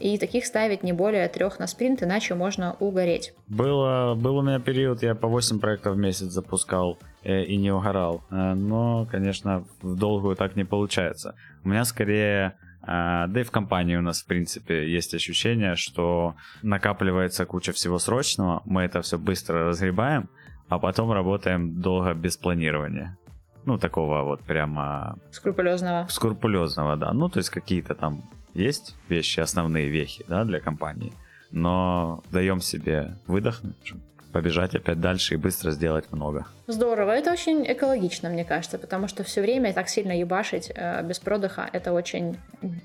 И 0.00 0.16
таких 0.16 0.46
ставить 0.46 0.84
не 0.84 0.92
более 0.92 1.28
трех 1.28 1.58
на 1.58 1.66
спринт, 1.66 2.04
иначе 2.04 2.36
можно 2.36 2.76
угореть. 2.78 3.34
Было, 3.48 4.14
был 4.14 4.36
у 4.36 4.42
меня 4.42 4.60
период, 4.60 5.02
я 5.02 5.16
по 5.16 5.26
8 5.26 5.58
проектов 5.58 5.96
в 5.96 5.98
месяц 5.98 6.26
запускал 6.26 6.98
э, 7.24 7.42
и 7.42 7.56
не 7.56 7.72
угорал. 7.72 8.22
Э, 8.30 8.54
но, 8.54 9.08
конечно, 9.10 9.64
в 9.82 9.96
долгую 9.96 10.36
так 10.36 10.54
не 10.54 10.62
получается. 10.64 11.34
У 11.64 11.68
меня 11.68 11.84
скорее 11.84 12.54
да 12.88 13.40
и 13.40 13.42
в 13.42 13.50
компании 13.50 13.96
у 13.96 14.02
нас, 14.02 14.22
в 14.22 14.26
принципе, 14.26 14.90
есть 14.90 15.14
ощущение, 15.14 15.76
что 15.76 16.34
накапливается 16.62 17.44
куча 17.44 17.72
всего 17.72 17.98
срочного, 17.98 18.62
мы 18.64 18.82
это 18.82 19.02
все 19.02 19.18
быстро 19.18 19.66
разгребаем, 19.66 20.28
а 20.68 20.78
потом 20.78 21.12
работаем 21.12 21.80
долго 21.80 22.14
без 22.14 22.36
планирования. 22.36 23.18
Ну, 23.64 23.78
такого 23.78 24.22
вот 24.22 24.40
прямо... 24.40 25.18
Скрупулезного. 25.30 26.06
Скрупулезного, 26.08 26.96
да. 26.96 27.12
Ну, 27.12 27.28
то 27.28 27.38
есть 27.38 27.50
какие-то 27.50 27.94
там 27.94 28.22
есть 28.54 28.96
вещи, 29.08 29.40
основные 29.40 29.88
вехи, 29.88 30.24
да, 30.26 30.44
для 30.44 30.60
компании. 30.60 31.12
Но 31.50 32.22
даем 32.30 32.60
себе 32.60 33.18
выдохнуть, 33.26 33.76
побежать 34.32 34.74
опять 34.74 35.00
дальше 35.00 35.34
и 35.34 35.36
быстро 35.36 35.70
сделать 35.70 36.10
много. 36.12 36.46
Здорово, 36.66 37.12
это 37.12 37.32
очень 37.32 37.64
экологично, 37.70 38.28
мне 38.28 38.44
кажется, 38.44 38.78
потому 38.78 39.08
что 39.08 39.24
все 39.24 39.40
время 39.40 39.72
так 39.72 39.88
сильно 39.88 40.12
ебашить 40.12 40.70
э, 40.74 41.02
без 41.02 41.18
продыха, 41.18 41.68
это 41.72 41.92
очень 41.92 42.36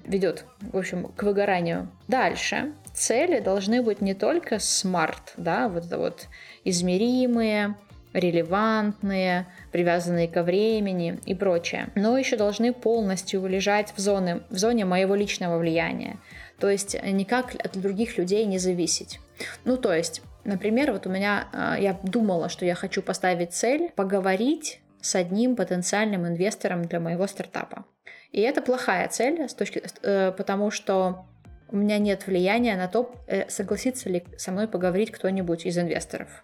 ведет, 0.06 0.46
в 0.62 0.78
общем, 0.78 1.08
к 1.08 1.24
выгоранию. 1.24 1.90
Дальше. 2.08 2.74
Цели 2.94 3.40
должны 3.40 3.82
быть 3.82 4.02
не 4.02 4.14
только 4.14 4.60
смарт, 4.60 5.34
да, 5.38 5.68
вот 5.68 5.86
это 5.86 5.98
вот 5.98 6.28
измеримые, 6.64 7.76
релевантные, 8.14 9.48
привязанные 9.72 10.28
ко 10.28 10.44
времени 10.44 11.20
и 11.26 11.34
прочее, 11.34 11.90
но 11.96 12.18
еще 12.18 12.38
должны 12.38 12.72
полностью 12.74 13.46
лежать 13.48 13.94
в 13.96 14.00
зоне, 14.00 14.42
в 14.50 14.58
зоне 14.58 14.86
моего 14.86 15.16
личного 15.16 15.58
влияния. 15.58 16.18
То 16.60 16.70
есть 16.70 16.96
никак 17.04 17.56
от 17.56 17.78
других 17.78 18.18
людей 18.18 18.46
не 18.46 18.60
зависеть. 18.60 19.20
Ну, 19.66 19.78
то 19.78 19.92
есть 19.92 20.22
Например, 20.44 20.92
вот 20.92 21.08
у 21.08 21.10
меня, 21.10 21.48
а, 21.54 21.78
я 21.80 21.98
думала, 22.04 22.50
что 22.50 22.66
я 22.66 22.76
хочу 22.76 23.02
поставить 23.02 23.54
цель 23.54 23.92
поговорить 23.96 24.82
с 25.02 25.16
одним 25.16 25.56
потенциальным 25.56 26.28
инвестором 26.28 26.84
для 26.84 27.00
моего 27.00 27.28
стартапа. 27.28 27.86
И 28.32 28.42
это 28.42 28.62
плохая 28.62 29.08
цель, 29.10 29.48
с 29.48 29.54
точки, 29.54 29.84
э, 30.02 30.32
потому 30.32 30.72
что 30.72 31.26
у 31.70 31.76
меня 31.76 31.98
нет 31.98 32.26
влияния 32.28 32.76
на 32.76 32.88
то, 32.88 33.14
э, 33.28 33.50
согласится 33.50 34.10
ли 34.10 34.24
со 34.38 34.52
мной 34.52 34.68
поговорить 34.68 35.12
кто-нибудь 35.12 35.66
из 35.66 35.78
инвесторов. 35.78 36.44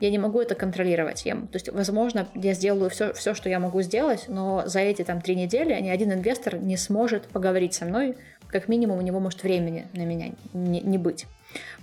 я 0.00 0.10
не 0.10 0.18
могу 0.18 0.40
это 0.40 0.54
контролировать. 0.54 1.26
Я, 1.26 1.34
то 1.34 1.54
есть, 1.54 1.70
возможно, 1.70 2.28
я 2.36 2.54
сделаю 2.54 2.88
все, 2.88 3.12
все, 3.14 3.34
что 3.34 3.48
я 3.48 3.58
могу 3.58 3.82
сделать, 3.82 4.26
но 4.28 4.62
за 4.64 4.78
эти 4.78 5.02
там 5.02 5.20
три 5.20 5.34
недели 5.34 5.74
ни 5.80 5.88
один 5.88 6.12
инвестор 6.12 6.56
не 6.56 6.76
сможет 6.76 7.26
поговорить 7.26 7.74
со 7.74 7.84
мной, 7.84 8.16
как 8.48 8.68
минимум 8.68 8.98
у 8.98 9.02
него 9.02 9.20
может 9.20 9.42
времени 9.42 9.86
на 9.94 10.04
меня 10.04 10.32
не, 10.52 10.80
не 10.80 10.98
быть. 10.98 11.26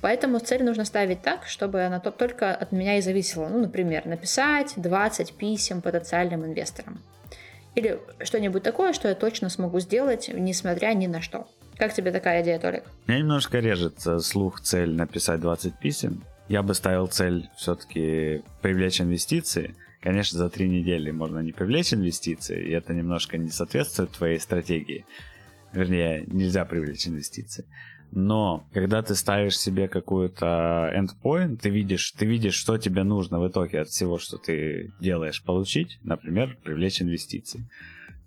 Поэтому 0.02 0.40
цель 0.40 0.64
нужно 0.64 0.86
ставить 0.86 1.22
так, 1.22 1.48
чтобы 1.48 1.84
она 1.84 2.00
только 2.00 2.54
от 2.54 2.72
меня 2.72 2.98
и 2.98 3.02
зависела. 3.02 3.48
Ну, 3.48 3.60
например, 3.60 4.06
написать 4.06 4.74
20 4.76 5.34
писем 5.34 5.82
потенциальным 5.82 6.46
инвесторам. 6.46 7.00
Или 7.76 8.00
что-нибудь 8.24 8.64
такое, 8.64 8.94
что 8.94 9.08
я 9.10 9.16
точно 9.16 9.50
смогу 9.50 9.80
сделать, 9.80 10.30
несмотря 10.34 10.94
ни 10.94 11.08
на 11.08 11.22
что. 11.22 11.48
Как 11.78 11.94
тебе 11.94 12.12
такая 12.12 12.42
идея, 12.42 12.58
Толик? 12.58 12.84
Меня 13.08 13.20
немножко 13.20 13.60
режет 13.60 14.00
слух 14.22 14.62
цель 14.62 14.92
написать 14.92 15.42
20 15.42 15.78
писем. 15.80 16.24
Я 16.48 16.64
бы 16.64 16.74
ставил 16.74 17.08
цель 17.08 17.50
все-таки 17.58 18.44
привлечь 18.62 19.02
инвестиции. 19.02 19.76
Конечно, 20.00 20.38
за 20.38 20.50
три 20.50 20.70
недели 20.70 21.12
можно 21.12 21.40
не 21.40 21.52
привлечь 21.52 21.94
инвестиции, 21.94 22.64
и 22.64 22.72
это 22.72 22.94
немножко 22.94 23.38
не 23.38 23.50
соответствует 23.50 24.12
твоей 24.12 24.40
стратегии. 24.40 25.06
Вернее, 25.76 26.24
нельзя 26.28 26.66
привлечь 26.66 27.08
инвестиции. 27.08 27.66
Но 28.12 28.66
когда 28.72 29.02
ты 29.02 29.14
ставишь 29.14 29.58
себе 29.58 29.88
какую-то 29.88 30.92
endpoint, 30.96 31.58
ты 31.58 31.70
видишь, 31.70 32.12
ты 32.12 32.26
видишь, 32.26 32.56
что 32.56 32.78
тебе 32.78 33.04
нужно 33.04 33.40
в 33.40 33.48
итоге 33.48 33.82
от 33.82 33.90
всего, 33.90 34.18
что 34.18 34.38
ты 34.38 34.94
делаешь, 35.02 35.44
получить, 35.44 36.00
например, 36.04 36.58
привлечь 36.64 37.02
инвестиции 37.02 37.68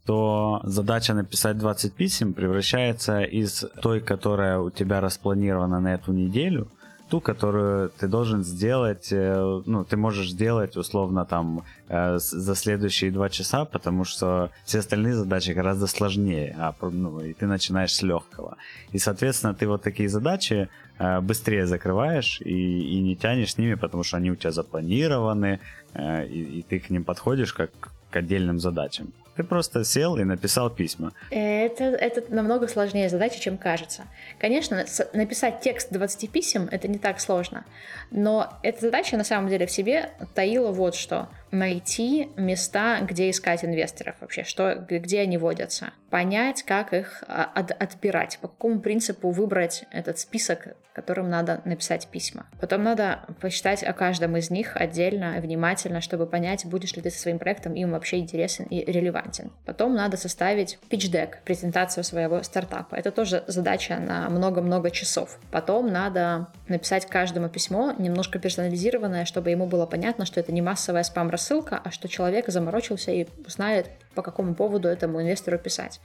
то 0.09 0.63
задача 0.65 1.13
написать 1.13 1.59
20 1.59 1.93
писем 1.93 2.33
превращается 2.33 3.21
из 3.21 3.63
той, 3.83 4.01
которая 4.01 4.59
у 4.59 4.71
тебя 4.71 5.03
распланирована 5.03 5.81
на 5.81 5.93
эту 5.93 6.15
неделю, 6.15 6.73
ту, 7.09 7.21
которую 7.21 7.91
ты 7.91 8.09
должен 8.09 8.45
сделать, 8.45 9.09
э, 9.13 9.63
ну, 9.67 9.85
ты 9.85 9.97
можешь 9.97 10.31
сделать 10.31 10.77
условно 10.77 11.25
там 11.25 11.63
э, 11.89 12.19
за 12.19 12.55
следующие 12.55 13.11
два 13.11 13.29
часа, 13.29 13.65
потому 13.65 14.05
что 14.05 14.51
все 14.65 14.79
остальные 14.79 15.15
задачи 15.15 15.51
гораздо 15.51 15.87
сложнее, 15.87 16.55
а, 16.59 16.75
ну, 16.81 17.21
и 17.21 17.33
ты 17.33 17.47
начинаешь 17.47 17.95
с 17.95 18.03
легкого. 18.03 18.57
И, 18.93 18.99
соответственно, 18.99 19.55
ты 19.55 19.67
вот 19.67 19.83
такие 19.83 20.09
задачи 20.09 20.69
э, 20.99 21.21
быстрее 21.21 21.67
закрываешь 21.67 22.41
и, 22.41 22.97
и 22.97 23.01
не 23.01 23.17
тянешь 23.17 23.53
с 23.53 23.59
ними, 23.59 23.75
потому 23.75 24.05
что 24.05 24.17
они 24.17 24.31
у 24.31 24.37
тебя 24.37 24.53
запланированы, 24.53 25.61
и, 25.95 26.59
и 26.59 26.63
ты 26.69 26.79
к 26.79 26.91
ним 26.91 27.05
подходишь 27.05 27.53
как 27.53 27.71
к 28.11 28.17
отдельным 28.17 28.59
задачам. 28.59 29.13
Ты 29.39 29.45
просто 29.45 29.85
сел 29.85 30.17
и 30.17 30.25
написал 30.25 30.69
письма. 30.69 31.13
Это, 31.31 31.85
это 31.85 32.35
намного 32.35 32.67
сложнее 32.67 33.09
задача, 33.09 33.39
чем 33.39 33.57
кажется. 33.57 34.09
Конечно, 34.41 34.85
написать 35.13 35.61
текст 35.61 35.93
20 35.93 36.29
писем 36.33 36.69
это 36.73 36.89
не 36.89 36.99
так 36.99 37.21
сложно, 37.21 37.65
но 38.11 38.53
эта 38.65 38.81
задача 38.81 39.17
на 39.17 39.23
самом 39.23 39.49
деле 39.49 39.69
в 39.69 39.71
себе 39.71 40.11
таила 40.35 40.73
вот 40.73 40.97
что 40.97 41.29
найти 41.51 42.29
места, 42.37 43.01
где 43.03 43.31
искать 43.31 43.65
инвесторов 43.65 44.17
вообще, 44.21 44.45
что, 44.45 44.75
где 44.75 45.21
они 45.21 45.39
водятся, 45.39 45.93
понять, 46.11 46.63
как 46.63 46.93
их 46.93 47.23
а, 47.27 47.45
от, 47.55 47.71
отбирать, 47.71 48.39
по 48.41 48.49
какому 48.49 48.81
принципу 48.81 49.31
выбрать 49.31 49.85
этот 49.91 50.19
список, 50.19 50.69
которым 50.93 51.31
надо 51.31 51.61
написать 51.65 52.09
письма. 52.09 52.47
Потом 52.61 52.83
надо 52.83 53.21
посчитать 53.41 53.83
о 53.83 53.93
каждом 53.93 54.37
из 54.37 54.51
них 54.51 54.77
отдельно, 54.77 55.39
внимательно, 55.41 56.01
чтобы 56.01 56.27
понять, 56.27 56.67
будешь 56.67 56.95
ли 56.95 57.03
ты 57.03 57.11
со 57.11 57.21
своим 57.21 57.39
проектом 57.39 57.75
им 57.75 57.93
вообще 57.93 58.19
интересен 58.19 58.65
и 58.65 58.85
релевантен. 58.85 59.28
Потом 59.65 59.95
надо 59.95 60.17
составить 60.17 60.79
pitch-deck, 60.91 61.37
презентацию 61.45 62.05
своего 62.05 62.43
стартапа. 62.43 62.95
Это 62.97 63.11
тоже 63.11 63.45
задача 63.47 63.99
на 63.99 64.29
много-много 64.29 64.91
часов. 64.91 65.39
Потом 65.51 65.93
надо 65.93 66.49
написать 66.69 67.07
каждому 67.07 67.49
письмо 67.49 67.93
немножко 67.99 68.39
персонализированное, 68.39 69.25
чтобы 69.25 69.51
ему 69.51 69.67
было 69.67 69.87
понятно, 69.87 70.27
что 70.27 70.41
это 70.41 70.53
не 70.53 70.63
массовая 70.63 71.03
спам 71.03 71.31
рассылка, 71.31 71.81
а 71.83 71.91
что 71.91 72.09
человек 72.09 72.49
заморочился 72.49 73.13
и 73.13 73.27
знает, 73.47 73.91
по 74.15 74.23
какому 74.23 74.55
поводу 74.55 74.89
этому 74.89 75.23
инвестору 75.23 75.59
писать. 75.59 76.01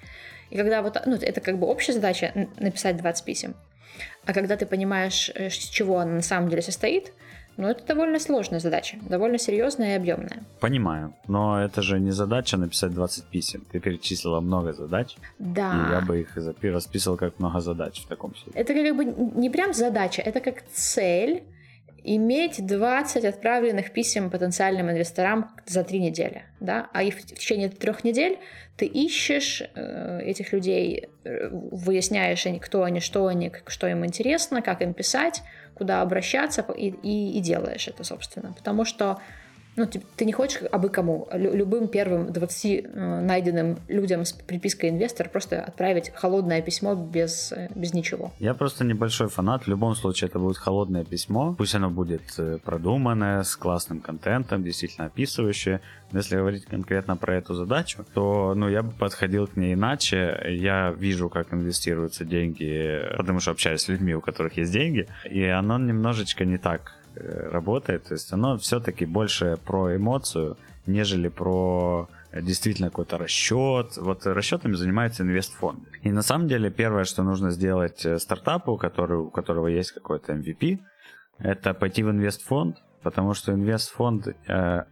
И 0.50 0.58
когда 0.58 0.82
вот, 0.82 1.02
ну, 1.06 1.16
это 1.16 1.42
как 1.42 1.58
бы 1.58 1.68
общая 1.68 1.94
задача 1.94 2.48
написать 2.60 2.98
20 2.98 3.26
писем, 3.26 3.56
а 4.26 4.34
когда 4.34 4.56
ты 4.56 4.66
понимаешь, 4.66 5.32
э, 5.36 5.50
с 5.50 5.54
чего 5.54 6.00
она 6.00 6.14
на 6.14 6.22
самом 6.22 6.50
деле 6.50 6.62
состоит, 6.62 7.14
ну, 7.58 7.68
это 7.68 7.86
довольно 7.86 8.20
сложная 8.20 8.60
задача, 8.60 8.98
довольно 9.02 9.38
серьезная 9.38 9.94
и 9.94 9.98
объемная. 9.98 10.44
Понимаю, 10.60 11.14
но 11.28 11.62
это 11.64 11.82
же 11.82 12.00
не 12.00 12.12
задача 12.12 12.58
написать 12.58 12.94
20 12.94 13.26
писем. 13.26 13.64
Ты 13.72 13.80
перечислила 13.80 14.40
много 14.40 14.74
задач. 14.74 15.16
Да. 15.40 15.74
И 15.74 15.92
я 15.92 16.02
бы 16.02 16.22
их 16.22 16.38
расписывал 16.62 17.18
как 17.18 17.40
много 17.40 17.60
задач 17.60 18.02
в 18.04 18.08
таком 18.08 18.36
случае. 18.36 18.62
Это 18.62 18.74
как 18.74 18.96
бы 18.96 19.06
не 19.40 19.50
прям 19.50 19.74
задача, 19.74 20.22
это 20.22 20.40
как 20.40 20.64
цель, 20.74 21.44
иметь 22.04 22.66
20 22.66 23.26
отправленных 23.26 23.92
писем 23.92 24.30
потенциальным 24.30 24.92
инвесторам 24.92 25.50
за 25.66 25.84
три 25.84 26.00
недели, 26.00 26.44
да, 26.60 26.90
а 26.94 27.04
и 27.04 27.12
в 27.12 27.26
течение 27.26 27.70
трех 27.70 28.04
недель 28.04 28.40
ты 28.76 28.86
ищешь 28.86 29.62
э, 29.62 30.22
этих 30.24 30.52
людей, 30.52 31.10
э, 31.24 31.50
выясняешь, 31.52 32.46
кто 32.62 32.84
они, 32.84 33.00
что 33.00 33.28
они, 33.28 33.52
что 33.68 33.88
им 33.88 34.06
интересно, 34.06 34.62
как 34.62 34.82
им 34.82 34.94
писать, 34.94 35.44
куда 35.76 36.02
обращаться, 36.02 36.66
и, 36.76 36.90
и, 36.90 37.38
и 37.38 37.42
делаешь 37.42 37.88
это, 37.88 38.04
собственно, 38.04 38.54
потому 38.54 38.86
что 38.86 39.20
ну, 39.76 39.86
ты, 39.88 40.02
ты 40.16 40.26
не 40.26 40.34
хочешь 40.34 40.62
абы 40.72 40.90
кому, 40.90 41.28
любым 41.34 41.88
первым 41.88 42.32
20 42.32 42.66
э, 42.66 43.22
найденным 43.22 43.80
людям 43.88 44.24
с 44.24 44.34
припиской 44.34 44.90
инвестор 44.90 45.30
просто 45.30 45.62
отправить 45.62 46.12
холодное 46.14 46.62
письмо 46.62 46.96
без, 46.96 47.52
э, 47.52 47.70
без 47.74 47.94
ничего. 47.94 48.32
Я 48.40 48.54
просто 48.54 48.84
небольшой 48.84 49.30
фанат. 49.30 49.64
В 49.64 49.68
любом 49.68 49.96
случае 49.96 50.30
это 50.30 50.38
будет 50.40 50.58
холодное 50.58 51.04
письмо. 51.04 51.56
Пусть 51.58 51.74
оно 51.76 51.90
будет 51.90 52.22
э, 52.38 52.60
продуманное, 52.64 53.44
с 53.44 53.56
классным 53.56 54.00
контентом, 54.00 54.64
действительно 54.64 55.08
описывающее. 55.08 55.82
Но 56.12 56.20
если 56.20 56.36
говорить 56.36 56.66
конкретно 56.66 57.18
про 57.18 57.36
эту 57.36 57.56
задачу, 57.56 58.06
то 58.14 58.54
ну, 58.56 58.70
я 58.70 58.84
бы 58.84 58.92
подходил 58.92 59.48
к 59.48 59.58
ней 59.58 59.74
иначе. 59.74 60.40
Я 60.50 60.92
вижу, 60.92 61.30
как 61.30 61.52
инвестируются 61.52 62.26
деньги, 62.26 63.02
потому 63.18 63.40
что 63.40 63.52
общаюсь 63.52 63.82
с 63.82 63.88
людьми, 63.88 64.14
у 64.14 64.22
которых 64.22 64.58
есть 64.58 64.72
деньги. 64.72 65.08
И 65.28 65.44
оно 65.44 65.80
немножечко 65.80 66.46
не 66.46 66.58
так 66.58 67.03
работает. 67.16 68.06
То 68.06 68.14
есть 68.14 68.32
оно 68.34 68.58
все-таки 68.58 69.06
больше 69.06 69.58
про 69.66 69.96
эмоцию, 69.96 70.58
нежели 70.86 71.30
про 71.30 72.10
действительно 72.42 72.90
какой-то 72.90 73.18
расчет. 73.18 73.98
Вот 73.98 74.26
расчетами 74.26 74.74
занимается 74.74 75.24
инвестфонд. 75.24 75.80
И 76.02 76.12
на 76.12 76.22
самом 76.22 76.48
деле 76.48 76.72
первое, 76.72 77.04
что 77.04 77.24
нужно 77.24 77.52
сделать 77.52 78.06
э, 78.06 78.18
стартапу, 78.20 78.78
который, 78.78 79.20
у 79.20 79.30
которого 79.30 79.68
есть 79.68 79.92
какой-то 79.92 80.34
MVP, 80.34 80.80
это 81.38 81.74
пойти 81.74 82.04
в 82.04 82.10
инвестфонд, 82.10 82.78
потому 83.04 83.34
что 83.34 83.54
инвестфонд, 83.54 84.28
э, 84.48 84.84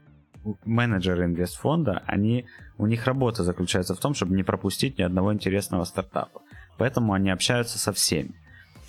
менеджеры 0.65 1.25
инвестфонда, 1.25 2.03
они, 2.05 2.47
у 2.77 2.87
них 2.87 3.05
работа 3.05 3.43
заключается 3.43 3.95
в 3.95 3.99
том, 3.99 4.13
чтобы 4.13 4.35
не 4.35 4.43
пропустить 4.43 4.97
ни 4.97 5.03
одного 5.03 5.33
интересного 5.33 5.83
стартапа. 5.83 6.41
Поэтому 6.77 7.13
они 7.13 7.29
общаются 7.29 7.77
со 7.77 7.91
всеми. 7.91 8.40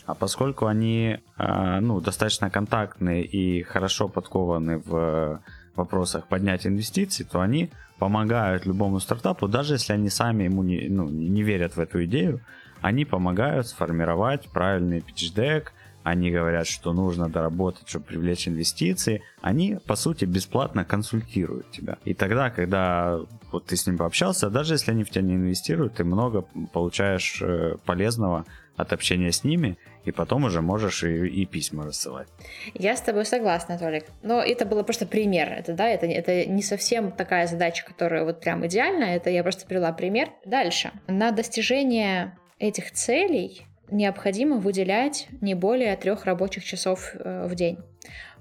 А 0.06 0.14
поскольку 0.14 0.66
они 0.66 1.20
э, 1.38 1.80
ну, 1.80 2.00
достаточно 2.00 2.50
контактны 2.50 3.22
и 3.22 3.62
хорошо 3.62 4.08
подкованы 4.08 4.78
в 4.78 5.40
вопросах 5.76 6.26
поднятия 6.26 6.68
инвестиций, 6.68 7.24
то 7.24 7.40
они 7.40 7.70
помогают 7.98 8.66
любому 8.66 8.98
стартапу, 9.00 9.46
даже 9.46 9.74
если 9.74 9.92
они 9.92 10.10
сами 10.10 10.44
ему 10.44 10.62
не, 10.62 10.88
ну, 10.88 11.08
не 11.08 11.42
верят 11.42 11.76
в 11.76 11.80
эту 11.80 12.04
идею, 12.04 12.40
они 12.80 13.04
помогают 13.04 13.68
сформировать 13.68 14.48
правильный 14.48 14.98
pitch-deck, 14.98 15.66
они 16.02 16.30
говорят, 16.30 16.66
что 16.66 16.92
нужно 16.92 17.28
доработать, 17.28 17.88
чтобы 17.88 18.06
привлечь 18.06 18.48
инвестиции, 18.48 19.22
они, 19.40 19.78
по 19.86 19.96
сути, 19.96 20.24
бесплатно 20.24 20.84
консультируют 20.84 21.70
тебя. 21.70 21.98
И 22.04 22.14
тогда, 22.14 22.50
когда 22.50 23.20
вот 23.50 23.66
ты 23.66 23.76
с 23.76 23.86
ним 23.86 23.98
пообщался, 23.98 24.50
даже 24.50 24.74
если 24.74 24.90
они 24.90 25.04
в 25.04 25.10
тебя 25.10 25.22
не 25.22 25.34
инвестируют, 25.34 25.94
ты 25.94 26.04
много 26.04 26.44
получаешь 26.72 27.40
э, 27.40 27.76
полезного 27.84 28.44
от 28.76 28.92
общения 28.92 29.30
с 29.30 29.44
ними, 29.44 29.76
и 30.04 30.12
потом 30.12 30.44
уже 30.44 30.60
можешь 30.60 31.04
и, 31.04 31.26
и 31.26 31.46
письма 31.46 31.84
рассылать. 31.84 32.28
Я 32.74 32.96
с 32.96 33.02
тобой 33.02 33.24
согласна, 33.24 33.78
Толик. 33.78 34.06
Но 34.22 34.40
это 34.40 34.64
было 34.64 34.82
просто 34.82 35.06
пример. 35.06 35.52
Это, 35.52 35.74
да, 35.74 35.86
это, 35.88 36.06
это 36.06 36.46
не 36.46 36.62
совсем 36.62 37.12
такая 37.12 37.46
задача, 37.46 37.84
которая 37.84 38.24
вот 38.24 38.40
прям 38.40 38.66
идеальная. 38.66 39.16
Это 39.16 39.30
я 39.30 39.42
просто 39.42 39.66
привела 39.66 39.92
пример. 39.92 40.30
Дальше. 40.44 40.90
На 41.06 41.30
достижение 41.30 42.36
этих 42.58 42.92
целей 42.92 43.66
необходимо 43.92 44.56
выделять 44.56 45.28
не 45.40 45.54
более 45.54 45.96
трех 45.96 46.24
рабочих 46.24 46.64
часов 46.64 47.12
э, 47.14 47.46
в 47.46 47.54
день. 47.54 47.78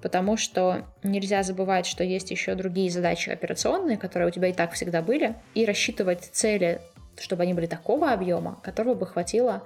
Потому 0.02 0.38
что 0.38 0.86
нельзя 1.04 1.44
забывать, 1.44 1.86
что 1.86 2.04
есть 2.04 2.32
еще 2.32 2.56
другие 2.56 2.90
задачи 2.90 3.30
операционные, 3.30 3.98
которые 3.98 4.30
у 4.30 4.32
тебя 4.32 4.48
и 4.48 4.54
так 4.54 4.72
всегда 4.74 5.02
были, 5.02 5.36
и 5.54 5.66
рассчитывать 5.66 6.30
цели, 6.32 6.82
чтобы 7.20 7.44
они 7.44 7.54
были 7.54 7.68
такого 7.68 8.12
объема, 8.12 8.60
которого 8.64 8.96
бы 8.96 9.06
хватило 9.06 9.64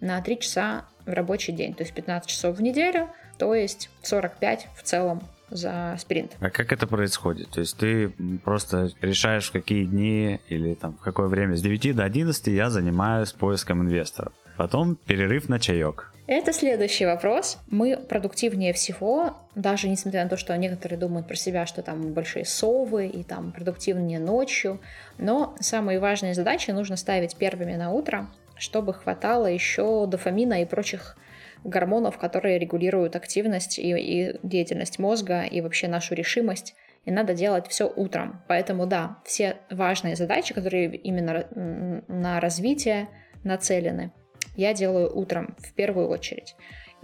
на 0.00 0.20
3 0.22 0.40
часа 0.40 0.86
в 1.04 1.10
рабочий 1.10 1.52
день, 1.52 1.74
то 1.74 1.82
есть 1.82 1.94
15 1.94 2.28
часов 2.28 2.56
в 2.56 2.62
неделю, 2.62 3.10
то 3.38 3.54
есть 3.54 3.90
45 4.02 4.68
в 4.76 4.82
целом 4.82 5.22
за 5.50 5.96
спринт. 5.98 6.32
А 6.40 6.50
как 6.50 6.72
это 6.72 6.86
происходит? 6.86 7.50
То 7.50 7.60
есть 7.60 7.76
ты 7.76 8.08
просто 8.44 8.90
решаешь, 9.00 9.48
в 9.48 9.52
какие 9.52 9.84
дни 9.84 10.40
или 10.48 10.74
там 10.74 10.94
в 10.94 11.00
какое 11.00 11.28
время 11.28 11.56
с 11.56 11.62
9 11.62 11.94
до 11.96 12.04
11 12.04 12.46
я 12.48 12.70
занимаюсь 12.70 13.32
поиском 13.32 13.82
инвесторов. 13.82 14.32
Потом 14.56 14.96
перерыв 14.96 15.48
на 15.48 15.58
чаек. 15.58 16.10
Это 16.26 16.54
следующий 16.54 17.04
вопрос. 17.04 17.58
Мы 17.68 17.98
продуктивнее 17.98 18.72
всего, 18.72 19.36
даже 19.54 19.90
несмотря 19.90 20.24
на 20.24 20.30
то, 20.30 20.38
что 20.38 20.56
некоторые 20.56 20.98
думают 20.98 21.28
про 21.28 21.36
себя, 21.36 21.66
что 21.66 21.82
там 21.82 22.14
большие 22.14 22.46
совы 22.46 23.08
и 23.08 23.22
там 23.22 23.52
продуктивнее 23.52 24.20
ночью. 24.20 24.80
Но 25.18 25.54
самые 25.60 25.98
важные 25.98 26.32
задачи 26.32 26.70
нужно 26.70 26.96
ставить 26.96 27.36
первыми 27.36 27.74
на 27.74 27.90
утро, 27.90 28.30
чтобы 28.56 28.94
хватало 28.94 29.46
еще 29.46 30.06
дофамина 30.06 30.62
и 30.62 30.64
прочих 30.64 31.18
гормонов, 31.62 32.16
которые 32.16 32.58
регулируют 32.58 33.16
активность 33.16 33.78
и, 33.78 33.90
и 33.90 34.38
деятельность 34.42 34.98
мозга 34.98 35.42
и 35.42 35.60
вообще 35.60 35.88
нашу 35.88 36.14
решимость. 36.14 36.74
И 37.04 37.10
надо 37.10 37.34
делать 37.34 37.68
все 37.68 37.86
утром. 37.86 38.42
Поэтому 38.48 38.86
да, 38.86 39.18
все 39.26 39.58
важные 39.70 40.16
задачи, 40.16 40.54
которые 40.54 40.96
именно 40.96 41.44
на 42.08 42.40
развитие 42.40 43.08
нацелены, 43.42 44.10
я 44.56 44.74
делаю 44.74 45.14
утром 45.16 45.54
в 45.58 45.72
первую 45.72 46.08
очередь. 46.08 46.54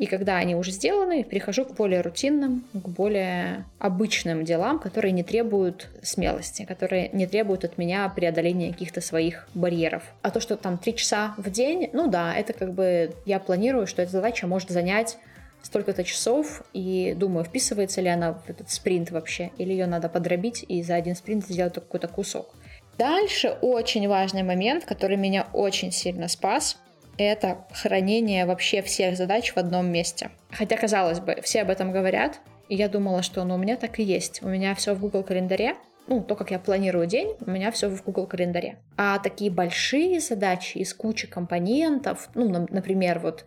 И 0.00 0.06
когда 0.06 0.38
они 0.38 0.56
уже 0.56 0.70
сделаны, 0.70 1.24
перехожу 1.24 1.66
к 1.66 1.74
более 1.74 2.00
рутинным, 2.00 2.64
к 2.72 2.88
более 2.88 3.66
обычным 3.78 4.46
делам, 4.46 4.78
которые 4.78 5.12
не 5.12 5.22
требуют 5.22 5.88
смелости, 6.02 6.64
которые 6.64 7.10
не 7.10 7.26
требуют 7.26 7.64
от 7.64 7.76
меня 7.76 8.08
преодоления 8.08 8.72
каких-то 8.72 9.02
своих 9.02 9.46
барьеров. 9.52 10.02
А 10.22 10.30
то, 10.30 10.40
что 10.40 10.56
там 10.56 10.78
три 10.78 10.96
часа 10.96 11.34
в 11.36 11.50
день, 11.50 11.90
ну 11.92 12.08
да, 12.08 12.34
это 12.34 12.54
как 12.54 12.72
бы 12.72 13.14
я 13.26 13.38
планирую, 13.38 13.86
что 13.86 14.00
эта 14.00 14.12
задача 14.12 14.46
может 14.46 14.70
занять 14.70 15.18
столько-то 15.60 16.02
часов, 16.02 16.62
и 16.72 17.14
думаю, 17.14 17.44
вписывается 17.44 18.00
ли 18.00 18.08
она 18.08 18.32
в 18.32 18.48
этот 18.48 18.70
спринт 18.70 19.10
вообще, 19.10 19.50
или 19.58 19.72
ее 19.72 19.84
надо 19.84 20.08
подробить 20.08 20.64
и 20.66 20.82
за 20.82 20.94
один 20.94 21.14
спринт 21.14 21.44
сделать 21.44 21.74
какой-то 21.74 22.08
кусок. 22.08 22.54
Дальше 22.96 23.58
очень 23.60 24.08
важный 24.08 24.44
момент, 24.44 24.86
который 24.86 25.18
меня 25.18 25.46
очень 25.52 25.92
сильно 25.92 26.28
спас— 26.28 26.78
это 27.18 27.66
хранение 27.72 28.46
вообще 28.46 28.82
всех 28.82 29.16
задач 29.16 29.52
в 29.52 29.56
одном 29.56 29.90
месте. 29.90 30.30
Хотя, 30.50 30.76
казалось 30.76 31.20
бы, 31.20 31.38
все 31.42 31.62
об 31.62 31.70
этом 31.70 31.92
говорят, 31.92 32.40
и 32.68 32.76
я 32.76 32.88
думала, 32.88 33.22
что 33.22 33.44
ну, 33.44 33.54
у 33.54 33.58
меня 33.58 33.76
так 33.76 33.98
и 33.98 34.02
есть. 34.02 34.42
У 34.42 34.48
меня 34.48 34.74
все 34.74 34.94
в 34.94 35.00
Google 35.00 35.22
календаре, 35.22 35.74
ну, 36.06 36.20
то, 36.22 36.34
как 36.34 36.50
я 36.50 36.58
планирую 36.58 37.06
день, 37.06 37.34
у 37.44 37.50
меня 37.50 37.70
все 37.70 37.88
в 37.88 38.02
Google 38.02 38.26
календаре. 38.26 38.78
А 38.96 39.18
такие 39.18 39.50
большие 39.50 40.20
задачи 40.20 40.78
из 40.78 40.92
кучи 40.94 41.26
компонентов, 41.26 42.28
ну, 42.34 42.66
например, 42.70 43.18
вот 43.20 43.44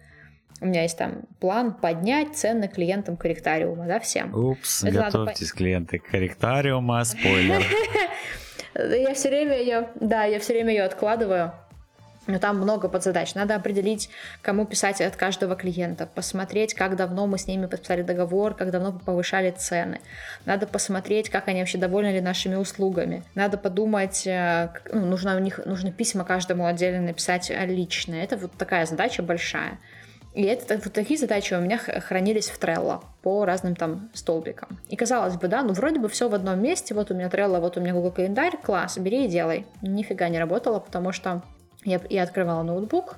у 0.62 0.65
меня 0.65 0.84
есть 0.84 0.98
там 0.98 1.24
план 1.39 1.74
поднять 1.74 2.36
цены 2.36 2.67
клиентам 2.70 3.17
корректариума, 3.17 3.86
да, 3.86 4.00
всем. 4.00 4.34
Упс, 4.34 4.84
Это 4.84 5.03
готовьтесь, 5.03 5.50
надо... 5.50 5.58
клиенты 5.58 6.00
корректариума, 6.00 7.03
спойлер. 7.03 7.63
Я 8.75 9.13
все 9.13 9.29
время 9.29 9.60
ее, 9.60 9.89
да, 10.00 10.24
я 10.24 10.39
все 10.39 10.53
время 10.53 10.74
ее 10.74 10.84
откладываю. 10.84 11.53
Но 12.27 12.39
там 12.39 12.58
много 12.58 12.88
подзадач. 12.88 13.36
Надо 13.36 13.56
определить, 13.56 14.10
кому 14.42 14.65
писать 14.65 15.01
от 15.01 15.15
каждого 15.15 15.56
клиента, 15.56 16.08
посмотреть, 16.08 16.74
как 16.74 16.96
давно 16.96 17.27
мы 17.27 17.38
с 17.38 17.48
ними 17.48 17.65
подписали 17.65 18.01
договор, 18.01 18.53
как 18.53 18.72
давно 18.72 18.94
повышали 18.94 19.51
цены. 19.51 20.00
Надо 20.46 20.65
посмотреть, 20.65 21.30
как 21.30 21.48
они 21.50 21.60
вообще 21.60 21.77
довольны 21.77 22.13
ли 22.13 22.22
нашими 22.22 22.56
услугами. 22.56 23.24
Надо 23.36 23.58
подумать, 23.58 24.25
э, 24.25 24.70
ну, 24.92 25.06
нужно 25.06 25.36
у 25.36 25.39
них 25.39 25.60
нужно 25.65 25.92
письма 25.92 26.24
каждому 26.24 26.65
отдельно 26.65 27.01
написать 27.01 27.51
лично. 27.65 28.15
Это 28.15 28.38
вот 28.38 28.51
такая 28.58 28.86
задача 28.86 29.22
большая. 29.22 29.80
И 30.34 30.44
это 30.44 30.80
вот 30.84 30.94
такие 30.94 31.20
задачи 31.20 31.53
у 31.53 31.60
меня 31.60 31.77
хранились 31.77 32.50
в 32.50 32.60
Trello 32.60 33.03
по 33.22 33.46
разным 33.46 33.75
там 33.75 34.10
столбикам. 34.13 34.80
И 34.89 34.96
казалось 34.96 35.36
бы, 35.36 35.48
да, 35.48 35.62
ну 35.62 35.74
вроде 35.74 36.00
бы 36.00 36.10
все 36.10 36.27
в 36.27 36.34
одном 36.34 36.62
месте, 36.62 36.96
вот 36.96 37.12
у 37.12 37.13
меня 37.13 37.27
Trello, 37.27 37.60
вот 37.60 37.77
у 37.77 37.82
меня 37.82 37.94
Google 37.94 38.12
календарь, 38.12 38.58
класс, 38.58 38.98
бери 38.98 39.25
и 39.25 39.27
делай. 39.27 39.68
Нифига 39.82 40.30
не 40.30 40.39
работало, 40.39 40.80
потому 40.80 41.12
что 41.12 41.44
я, 41.86 42.02
я 42.10 42.24
открывала 42.24 42.63
ноутбук, 42.63 43.18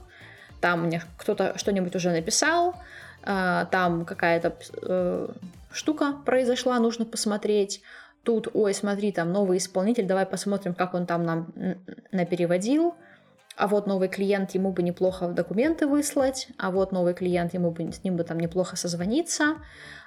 там 0.62 0.86
мне 0.86 1.02
кто-то 1.18 1.58
что-нибудь 1.58 1.96
уже 1.96 2.12
написал, 2.12 2.76
э, 3.24 3.66
там 3.72 4.06
какая-то 4.06 4.56
э, 4.82 5.28
штука 5.72 6.14
произошла, 6.26 6.80
нужно 6.80 7.06
посмотреть. 7.06 7.82
Тут, 8.24 8.48
ой, 8.54 8.74
смотри, 8.74 9.12
там 9.12 9.32
новый 9.32 9.60
исполнитель, 9.60 10.08
давай 10.08 10.26
посмотрим, 10.26 10.74
как 10.74 10.96
он 10.96 11.06
там 11.06 11.24
нам 11.24 11.54
напереводил. 12.12 12.96
А 13.58 13.68
вот 13.68 13.88
новый 13.88 14.10
клиент, 14.10 14.52
ему 14.56 14.72
бы 14.72 14.84
неплохо 14.84 15.28
документы 15.28 15.88
выслать, 15.88 16.50
а 16.58 16.72
вот 16.72 16.92
новый 16.92 17.14
клиент, 17.14 17.54
ему 17.54 17.72
бы 17.72 17.90
с 17.92 18.04
ним 18.04 18.18
бы 18.18 18.24
там 18.24 18.38
неплохо 18.40 18.76
созвониться, 18.76 19.58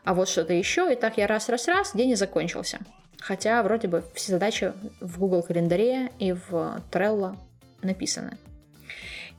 а 0.04 0.14
вот 0.14 0.28
что-то 0.28 0.52
еще. 0.52 0.92
И 0.92 0.96
так 0.96 1.16
я 1.16 1.26
раз-раз-раз, 1.26 1.92
день 1.94 2.10
и 2.10 2.14
закончился. 2.14 2.78
Хотя 3.20 3.62
вроде 3.62 3.88
бы 3.88 4.04
все 4.14 4.32
задачи 4.32 4.72
в 5.00 5.18
Google 5.18 5.42
календаре 5.42 6.10
и 6.18 6.32
в 6.32 6.82
Trello 6.90 7.36
написаны. 7.82 8.36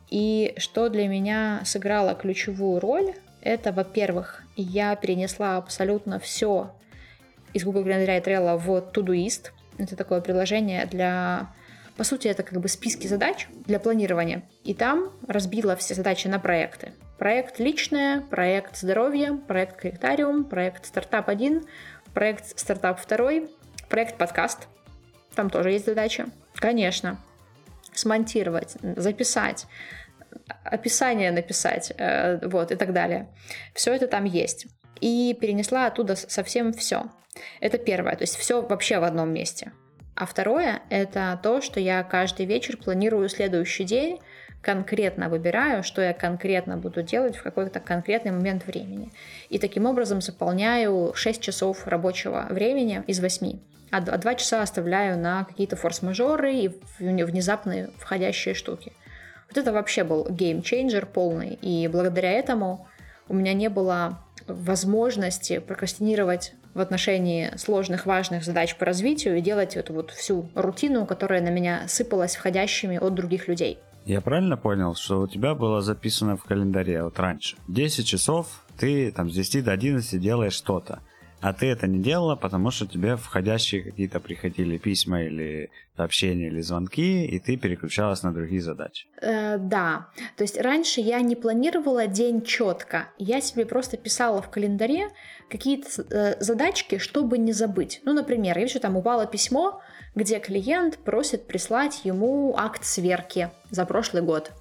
И 0.10 0.54
что 0.58 0.90
для 0.90 1.08
меня 1.08 1.62
сыграло 1.66 2.16
ключевую 2.16 2.80
роль, 2.80 3.14
это, 3.42 3.72
во-первых, 3.72 4.44
я 4.56 4.96
перенесла 4.96 5.58
абсолютно 5.58 6.20
все 6.20 6.72
из 7.54 7.64
Google 7.64 7.84
календаря 7.84 8.18
и 8.18 8.22
Trello 8.22 8.58
в 8.58 8.70
Todoist. 8.92 9.52
Это 9.78 9.96
такое 9.96 10.22
приложение 10.22 10.86
для... 10.86 11.48
По 11.96 12.04
сути, 12.04 12.28
это 12.28 12.44
как 12.44 12.60
бы 12.60 12.70
списки 12.70 13.08
задач 13.08 13.48
для 13.66 13.80
планирования. 13.80 14.44
И 14.64 14.74
там 14.74 15.12
разбила 15.28 15.76
все 15.76 15.94
задачи 15.94 16.28
на 16.28 16.40
проекты. 16.40 16.94
Проект 17.18 17.60
личное, 17.60 18.22
проект 18.22 18.78
здоровье, 18.78 19.34
проект 19.48 19.76
корректариум, 19.76 20.46
проект 20.46 20.86
стартап 20.86 21.28
1, 21.28 21.66
проект 22.14 22.58
стартап 22.58 23.06
2, 23.06 23.32
проект 23.90 24.18
подкаст. 24.18 24.68
Там 25.36 25.50
тоже 25.50 25.72
есть 25.72 25.86
задача. 25.86 26.28
Конечно. 26.56 27.20
Смонтировать, 27.94 28.78
записать, 28.96 29.68
описание 30.64 31.32
написать, 31.32 31.94
э, 31.98 32.46
вот, 32.48 32.72
и 32.72 32.76
так 32.76 32.94
далее. 32.94 33.28
Все 33.74 33.94
это 33.94 34.08
там 34.08 34.26
есть. 34.26 34.68
И 35.02 35.38
перенесла 35.40 35.88
оттуда 35.88 36.16
совсем 36.16 36.74
все. 36.74 37.06
Это 37.62 37.78
первое, 37.78 38.16
то 38.16 38.24
есть 38.24 38.36
все 38.36 38.62
вообще 38.62 39.00
в 39.00 39.04
одном 39.04 39.32
месте. 39.32 39.72
А 40.16 40.26
второе— 40.26 40.82
это 40.90 41.40
то, 41.42 41.62
что 41.62 41.80
я 41.80 42.04
каждый 42.04 42.46
вечер 42.46 42.76
планирую 42.76 43.30
следующий 43.30 43.86
день, 43.86 44.20
конкретно 44.62 45.30
выбираю, 45.30 45.84
что 45.84 46.02
я 46.02 46.14
конкретно 46.14 46.78
буду 46.78 47.02
делать 47.02 47.38
в 47.38 47.44
какой-то 47.44 47.80
конкретный 47.80 48.32
момент 48.32 48.66
времени. 48.66 49.14
И 49.48 49.58
таким 49.58 49.86
образом 49.86 50.20
заполняю 50.20 51.14
6 51.16 51.42
часов 51.42 51.88
рабочего 51.88 52.48
времени 52.50 53.02
из 53.08 53.22
8. 53.22 53.60
А 53.92 54.02
2 54.02 54.36
часа 54.36 54.62
оставляю 54.62 55.18
на 55.18 55.46
какие-то 55.46 55.76
форс-мажоры 55.76 56.54
и 56.54 56.72
внезапные 57.00 57.90
входящие 57.98 58.54
штуки. 58.54 58.92
Вот 59.50 59.58
это 59.58 59.74
вообще 59.74 60.04
был 60.04 60.28
геймчейнджер 60.30 61.06
полный. 61.06 61.58
И 61.62 61.88
благодаря 61.88 62.32
этому 62.32 62.88
у 63.28 63.34
меня 63.34 63.54
не 63.54 63.70
было 63.70 64.20
возможности 64.48 65.60
прокрастинировать 65.60 66.54
в 66.74 66.80
отношении 66.80 67.52
сложных, 67.58 68.06
важных 68.06 68.44
задач 68.44 68.76
по 68.76 68.86
развитию 68.86 69.38
и 69.38 69.42
делать 69.42 69.76
эту 69.76 69.94
вот 69.94 70.12
всю 70.12 70.50
рутину, 70.56 71.06
которая 71.06 71.42
на 71.42 71.50
меня 71.50 71.84
сыпалась 71.88 72.36
входящими 72.36 72.98
от 72.98 73.14
других 73.16 73.48
людей. 73.48 73.80
Я 74.06 74.22
правильно 74.22 74.58
понял, 74.58 74.96
что 74.96 75.22
у 75.22 75.28
тебя 75.28 75.56
было 75.56 75.82
записано 75.82 76.38
в 76.38 76.44
календаре 76.44 77.04
вот 77.04 77.20
раньше? 77.20 77.58
10 77.68 78.06
часов 78.08 78.66
ты 78.78 79.12
там 79.12 79.30
с 79.30 79.34
10 79.34 79.66
до 79.66 79.72
11 79.72 80.20
делаешь 80.22 80.54
что-то. 80.54 81.00
А 81.42 81.54
ты 81.54 81.68
это 81.68 81.88
не 81.88 82.00
делала, 82.00 82.36
потому 82.36 82.70
что 82.72 82.86
тебе 82.86 83.16
входящие 83.16 83.82
какие-то 83.82 84.20
приходили 84.20 84.78
письма 84.78 85.24
или 85.24 85.70
сообщения 85.96 86.48
или 86.48 86.62
звонки, 86.62 87.26
и 87.26 87.40
ты 87.40 87.58
переключалась 87.58 88.24
на 88.24 88.34
другие 88.34 88.62
задачи. 88.62 89.08
Э, 89.22 89.58
да, 89.58 90.08
то 90.36 90.44
есть 90.44 90.60
раньше 90.60 91.02
я 91.02 91.22
не 91.22 91.36
планировала 91.36 92.08
день 92.08 92.42
четко, 92.42 93.10
я 93.18 93.42
себе 93.42 93.66
просто 93.66 93.98
писала 93.98 94.42
в 94.42 94.50
календаре 94.50 95.10
какие-то 95.50 95.90
э, 96.10 96.36
задачки, 96.42 96.98
чтобы 96.98 97.38
не 97.38 97.54
забыть. 97.54 98.02
Ну, 98.04 98.14
например, 98.14 98.58
я 98.58 98.64
вижу, 98.64 98.80
там 98.80 98.98
упало 98.98 99.26
письмо, 99.26 99.82
где 100.16 100.40
клиент 100.40 100.98
просит 100.98 101.48
прислать 101.48 102.02
ему 102.04 102.56
акт 102.58 102.84
сверки 102.84 103.50
за 103.70 103.86
прошлый 103.86 104.24
год. 104.24 104.52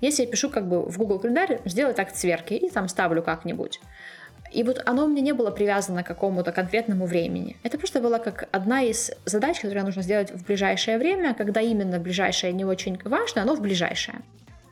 Если 0.00 0.22
я 0.22 0.28
пишу 0.30 0.50
как 0.50 0.68
бы 0.68 0.82
в 0.82 0.98
Google 0.98 1.18
календарь, 1.18 1.60
сделать 1.64 1.98
акт 1.98 2.16
сверки 2.16 2.54
и 2.54 2.70
там 2.70 2.88
ставлю 2.88 3.22
как-нибудь. 3.22 3.80
И 4.54 4.62
вот 4.62 4.82
оно 4.86 5.04
у 5.04 5.08
меня 5.08 5.22
не 5.22 5.32
было 5.32 5.50
привязано 5.50 6.02
к 6.02 6.06
какому-то 6.06 6.52
конкретному 6.52 7.06
времени. 7.06 7.56
Это 7.64 7.76
просто 7.76 8.00
была 8.00 8.18
как 8.18 8.48
одна 8.52 8.82
из 8.82 9.10
задач, 9.24 9.60
которые 9.60 9.84
нужно 9.84 10.02
сделать 10.02 10.30
в 10.30 10.46
ближайшее 10.46 10.98
время, 10.98 11.34
когда 11.34 11.60
именно 11.60 11.98
ближайшее 11.98 12.52
не 12.52 12.64
очень 12.64 12.98
важно, 13.04 13.42
оно 13.42 13.54
в 13.54 13.60
ближайшее. 13.60 14.20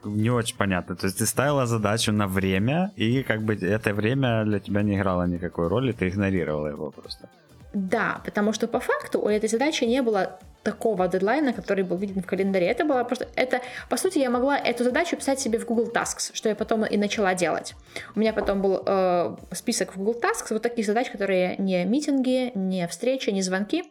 Не 0.05 0.31
очень 0.31 0.57
понятно. 0.57 0.97
То 0.97 1.07
есть 1.07 1.19
ты 1.19 1.27
ставила 1.27 1.67
задачу 1.67 2.13
на 2.13 2.27
время, 2.27 2.91
и 2.97 3.23
как 3.23 3.43
бы 3.43 3.55
это 3.55 3.95
время 3.95 4.45
для 4.45 4.59
тебя 4.59 4.83
не 4.83 4.95
играло 4.95 5.27
никакой 5.27 5.69
роли, 5.69 5.93
ты 5.93 6.09
игнорировала 6.09 6.69
его 6.69 6.91
просто. 6.91 7.29
Да, 7.75 8.21
потому 8.25 8.53
что 8.53 8.69
по 8.69 8.81
факту 8.81 9.21
у 9.21 9.29
этой 9.29 9.49
задачи 9.49 9.85
не 9.85 10.03
было 10.03 10.39
такого 10.63 11.09
дедлайна, 11.09 11.53
который 11.53 11.85
был 11.85 11.97
виден 11.97 12.23
в 12.23 12.27
календаре. 12.27 12.67
Это 12.67 12.85
было 12.85 13.05
просто... 13.05 13.29
Это, 13.37 13.61
по 13.89 13.97
сути, 13.97 14.19
я 14.19 14.31
могла 14.31 14.59
эту 14.59 14.85
задачу 14.85 15.17
писать 15.17 15.41
себе 15.41 15.59
в 15.59 15.67
Google 15.67 15.91
Tasks, 15.93 16.31
что 16.33 16.49
я 16.49 16.55
потом 16.55 16.85
и 16.85 16.97
начала 16.97 17.35
делать. 17.35 17.75
У 18.15 18.21
меня 18.21 18.33
потом 18.33 18.63
был 18.63 18.83
э, 18.85 19.37
список 19.53 19.95
в 19.95 19.99
Google 19.99 20.21
Tasks 20.21 20.47
вот 20.51 20.63
таких 20.63 20.87
задач, 20.87 21.11
которые 21.11 21.57
не 21.57 21.85
митинги, 21.85 22.53
не 22.55 22.87
встречи, 22.89 23.31
не 23.31 23.43
звонки, 23.43 23.85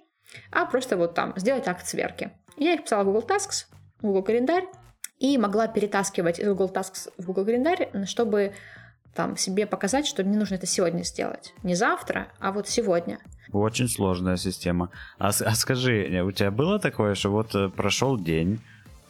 а 0.52 0.66
просто 0.66 0.98
вот 0.98 1.14
там 1.14 1.34
сделать 1.36 1.68
акт 1.68 1.86
сверки. 1.86 2.32
Я 2.58 2.74
их 2.74 2.84
писала 2.84 3.04
в 3.04 3.08
Google 3.08 3.28
Tasks, 3.28 3.66
в 4.00 4.08
Google 4.08 4.24
календарь, 4.24 4.66
и 5.20 5.38
могла 5.38 5.68
перетаскивать 5.68 6.40
из 6.40 6.48
Google 6.48 6.72
Tasks 6.74 7.12
в 7.18 7.26
Google 7.26 7.46
календарь, 7.46 7.90
чтобы 8.06 8.54
там 9.14 9.38
себе 9.38 9.66
показать, 9.66 10.08
что 10.08 10.24
мне 10.24 10.38
нужно 10.38 10.56
это 10.56 10.66
сегодня 10.66 11.04
сделать. 11.04 11.54
Не 11.64 11.76
завтра, 11.76 12.28
а 12.40 12.52
вот 12.52 12.68
сегодня. 12.68 13.20
Очень 13.52 13.90
сложная 13.90 14.38
система. 14.38 14.90
А, 15.20 15.30
а 15.30 15.56
скажи, 15.56 16.22
у 16.26 16.32
тебя 16.32 16.52
было 16.52 16.80
такое, 16.80 17.16
что 17.16 17.30
вот 17.30 17.54
э, 17.54 17.70
прошел 17.70 18.18
день, 18.18 18.62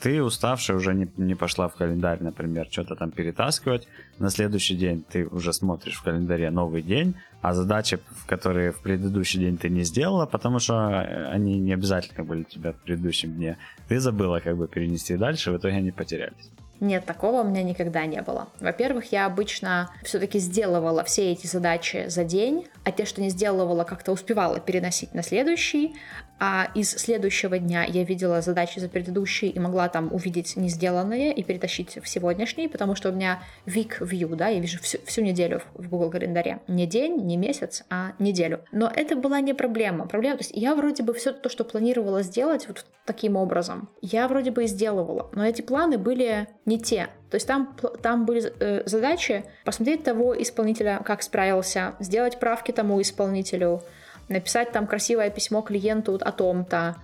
ты 0.02 0.24
уставшая 0.24 0.78
уже 0.78 0.96
не, 0.96 1.08
не 1.18 1.36
пошла 1.36 1.68
в 1.68 1.76
календарь, 1.76 2.24
например, 2.24 2.68
что-то 2.72 2.96
там 2.96 3.12
перетаскивать. 3.12 3.88
На 4.18 4.32
следующий 4.32 4.76
день 4.76 5.04
ты 5.08 5.28
уже 5.28 5.54
смотришь 5.54 5.98
в 5.98 6.04
календаре 6.04 6.50
новый 6.50 6.82
день, 6.82 7.16
а 7.42 7.54
задачи, 7.54 8.00
которые 8.26 8.72
в 8.72 8.82
предыдущий 8.82 9.40
день 9.40 9.58
ты 9.58 9.70
не 9.70 9.84
сделала, 9.84 10.26
потому 10.26 10.58
что 10.58 10.74
э, 10.74 11.28
они 11.28 11.60
не 11.60 11.74
обязательно 11.74 12.24
были 12.24 12.42
у 12.42 12.46
тебя 12.46 12.72
в 12.72 12.78
предыдущем 12.78 13.36
дне, 13.36 13.58
ты 13.88 14.00
забыла 14.00 14.40
как 14.40 14.58
бы 14.58 14.68
перенести 14.68 15.18
дальше, 15.18 15.52
в 15.52 15.58
итоге 15.58 15.76
они 15.76 15.92
потерялись. 15.92 16.50
Нет, 16.82 17.06
такого 17.06 17.42
у 17.42 17.44
меня 17.44 17.62
никогда 17.62 18.08
не 18.08 18.22
было. 18.24 18.50
Во-первых, 18.60 19.12
я 19.12 19.28
обычно 19.28 19.92
все-таки 20.04 20.40
сделывала 20.40 21.04
все 21.04 21.32
эти 21.32 21.46
задачи 21.46 22.06
за 22.08 22.24
день, 22.24 22.68
а 22.84 22.92
те, 22.92 23.06
что 23.06 23.22
не 23.22 23.30
сделывала, 23.30 23.84
как-то 23.84 24.12
успевала 24.12 24.60
переносить 24.60 25.14
на 25.14 25.22
следующий, 25.22 25.96
а 26.44 26.72
из 26.74 26.90
следующего 26.90 27.60
дня 27.60 27.84
я 27.84 28.04
видела 28.04 28.42
задачи 28.42 28.80
за 28.80 28.90
предыдущий 28.90 29.48
и 29.48 29.60
могла 29.60 29.90
там 29.90 30.12
увидеть 30.12 30.58
не 30.58 30.70
сделанные 30.70 31.32
и 31.32 31.44
перетащить 31.44 32.00
в 32.02 32.08
сегодняшний, 32.08 32.68
потому 32.68 32.96
что 32.96 33.10
у 33.10 33.12
меня 33.12 33.44
week 33.68 34.02
view, 34.02 34.36
да, 34.36 34.48
я 34.48 34.60
вижу 34.60 34.80
всю, 34.80 34.98
всю 35.06 35.22
неделю 35.22 35.62
в 35.76 35.88
Google 35.88 36.10
календаре. 36.10 36.62
Не 36.68 36.88
день, 36.88 37.18
не 37.18 37.38
месяц, 37.38 37.84
а 37.92 38.14
неделю. 38.18 38.62
Но 38.72 38.92
это 38.92 39.16
была 39.16 39.40
не 39.40 39.54
проблема. 39.54 40.08
Проблема, 40.08 40.38
то 40.38 40.44
есть 40.44 40.56
я 40.56 40.74
вроде 40.74 41.04
бы 41.04 41.14
все 41.14 41.32
то, 41.32 41.48
что 41.48 41.64
планировала 41.64 42.24
сделать 42.24 42.68
вот 42.68 42.88
таким 43.06 43.36
образом, 43.36 43.90
я 44.02 44.28
вроде 44.28 44.50
бы 44.50 44.64
и 44.64 44.68
сделывала, 44.68 45.30
но 45.34 45.46
эти 45.46 45.62
планы 45.62 46.00
были 46.00 46.48
не 46.72 46.80
те. 46.80 47.10
То 47.30 47.36
есть 47.36 47.48
там, 47.48 47.76
там 48.02 48.26
были 48.26 48.52
э, 48.60 48.84
задачи 48.86 49.44
посмотреть 49.64 50.04
того 50.04 50.40
исполнителя, 50.42 51.02
как 51.06 51.22
справился, 51.22 51.94
сделать 52.00 52.40
правки 52.40 52.72
тому 52.72 53.02
исполнителю, 53.02 53.82
написать 54.30 54.72
там 54.72 54.88
красивое 54.88 55.30
письмо 55.30 55.62
клиенту 55.62 56.20
о 56.22 56.32
том-то, 56.32 56.96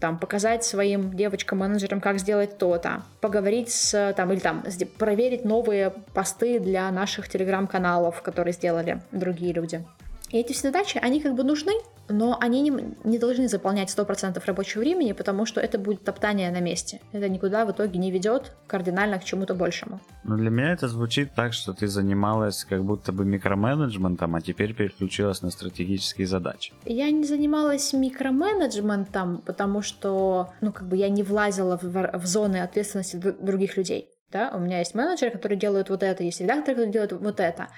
там 0.00 0.18
показать 0.18 0.64
своим 0.64 1.14
девочкам-менеджерам, 1.14 2.00
как 2.00 2.18
сделать 2.18 2.58
то-то, 2.58 3.02
поговорить 3.20 3.70
с 3.70 4.14
там 4.16 4.32
или 4.32 4.38
там 4.38 4.62
проверить 4.98 5.44
новые 5.44 5.92
посты 6.14 6.60
для 6.60 6.90
наших 6.90 7.28
телеграм-каналов, 7.28 8.22
которые 8.22 8.52
сделали 8.52 9.02
другие 9.12 9.52
люди. 9.52 9.84
И 10.30 10.38
эти 10.38 10.52
все 10.52 10.68
задачи, 10.68 10.98
они 11.02 11.20
как 11.20 11.34
бы 11.34 11.42
нужны, 11.44 11.72
но 12.08 12.36
они 12.40 12.60
не, 12.62 12.72
не 13.04 13.18
должны 13.18 13.48
заполнять 13.48 13.88
100% 13.88 14.42
рабочего 14.46 14.80
времени, 14.80 15.12
потому 15.12 15.46
что 15.46 15.60
это 15.60 15.78
будет 15.78 16.04
топтание 16.04 16.50
на 16.50 16.60
месте. 16.60 17.00
Это 17.12 17.28
никуда 17.28 17.64
в 17.64 17.72
итоге 17.72 17.98
не 17.98 18.10
ведет 18.10 18.52
кардинально 18.66 19.18
к 19.18 19.24
чему-то 19.24 19.54
большему. 19.54 20.00
Но 20.24 20.36
для 20.36 20.50
меня 20.50 20.72
это 20.72 20.88
звучит 20.88 21.34
так, 21.34 21.52
что 21.52 21.72
ты 21.72 21.86
занималась 21.86 22.64
как 22.64 22.84
будто 22.84 23.12
бы 23.12 23.24
микроменеджментом, 23.24 24.34
а 24.34 24.40
теперь 24.40 24.74
переключилась 24.74 25.42
на 25.42 25.50
стратегические 25.50 26.26
задачи. 26.26 26.72
Я 26.84 27.10
не 27.10 27.24
занималась 27.24 27.92
микроменеджментом, 27.92 29.38
потому 29.38 29.82
что, 29.82 30.50
ну, 30.60 30.72
как 30.72 30.88
бы 30.88 30.96
я 30.96 31.08
не 31.08 31.22
влазила 31.22 31.78
в, 31.80 32.18
в 32.18 32.26
зоны 32.26 32.58
ответственности 32.58 33.16
других 33.16 33.76
людей 33.76 34.08
да, 34.32 34.50
у 34.54 34.58
меня 34.58 34.78
есть 34.78 34.94
менеджеры, 34.94 35.32
которые 35.32 35.58
делают 35.58 35.90
вот 35.90 36.02
это, 36.02 36.22
есть 36.22 36.40
редакторы, 36.40 36.74
которые 36.76 36.92
делают 36.92 37.12
вот 37.12 37.40
это. 37.40 37.68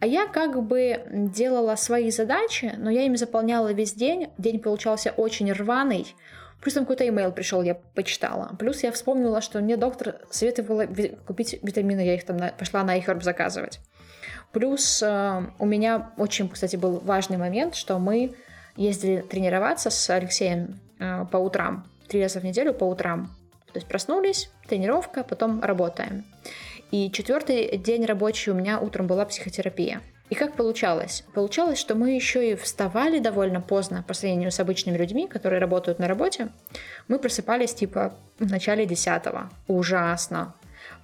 А 0.00 0.06
я 0.06 0.26
как 0.26 0.62
бы 0.62 1.02
делала 1.10 1.76
свои 1.76 2.10
задачи, 2.10 2.72
но 2.76 2.90
я 2.90 3.04
ими 3.04 3.16
заполняла 3.16 3.72
весь 3.72 3.94
день, 3.94 4.28
день 4.38 4.60
получался 4.60 5.12
очень 5.16 5.52
рваный, 5.52 6.14
Плюс 6.62 6.74
там 6.74 6.84
какой-то 6.84 7.08
имейл 7.08 7.32
пришел, 7.32 7.60
я 7.62 7.74
почитала. 7.74 8.54
Плюс 8.56 8.84
я 8.84 8.92
вспомнила, 8.92 9.40
что 9.40 9.60
мне 9.60 9.76
доктор 9.76 10.20
советовала 10.30 10.86
купить 11.26 11.58
витамины, 11.60 12.00
я 12.02 12.14
их 12.14 12.24
там 12.24 12.36
на, 12.36 12.52
пошла 12.52 12.84
на 12.84 12.96
iHerb 12.96 13.20
заказывать. 13.20 13.80
Плюс 14.52 15.02
э, 15.02 15.42
у 15.58 15.66
меня 15.66 16.12
очень, 16.18 16.48
кстати, 16.48 16.76
был 16.76 17.00
важный 17.00 17.36
момент, 17.36 17.74
что 17.74 17.98
мы 17.98 18.36
ездили 18.76 19.22
тренироваться 19.22 19.90
с 19.90 20.08
Алексеем 20.10 20.78
э, 21.00 21.24
по 21.32 21.38
утрам, 21.38 21.84
три 22.06 22.22
раза 22.22 22.38
в 22.38 22.44
неделю 22.44 22.72
по 22.74 22.84
утрам. 22.84 23.34
То 23.72 23.78
есть 23.78 23.88
проснулись, 23.88 24.50
тренировка, 24.68 25.24
потом 25.24 25.62
работаем. 25.62 26.24
И 26.90 27.10
четвертый 27.10 27.78
день 27.78 28.04
рабочий 28.04 28.50
у 28.50 28.54
меня 28.54 28.78
утром 28.78 29.06
была 29.06 29.24
психотерапия. 29.24 30.02
И 30.28 30.34
как 30.34 30.54
получалось? 30.56 31.24
Получалось, 31.34 31.78
что 31.78 31.94
мы 31.94 32.12
еще 32.12 32.52
и 32.52 32.54
вставали 32.54 33.18
довольно 33.18 33.60
поздно 33.60 34.04
по 34.06 34.14
сравнению 34.14 34.50
с 34.50 34.60
обычными 34.60 34.96
людьми, 34.96 35.26
которые 35.26 35.60
работают 35.60 35.98
на 35.98 36.08
работе. 36.08 36.48
Мы 37.08 37.18
просыпались 37.18 37.74
типа 37.74 38.14
в 38.38 38.50
начале 38.50 38.86
десятого. 38.86 39.50
Ужасно. 39.68 40.54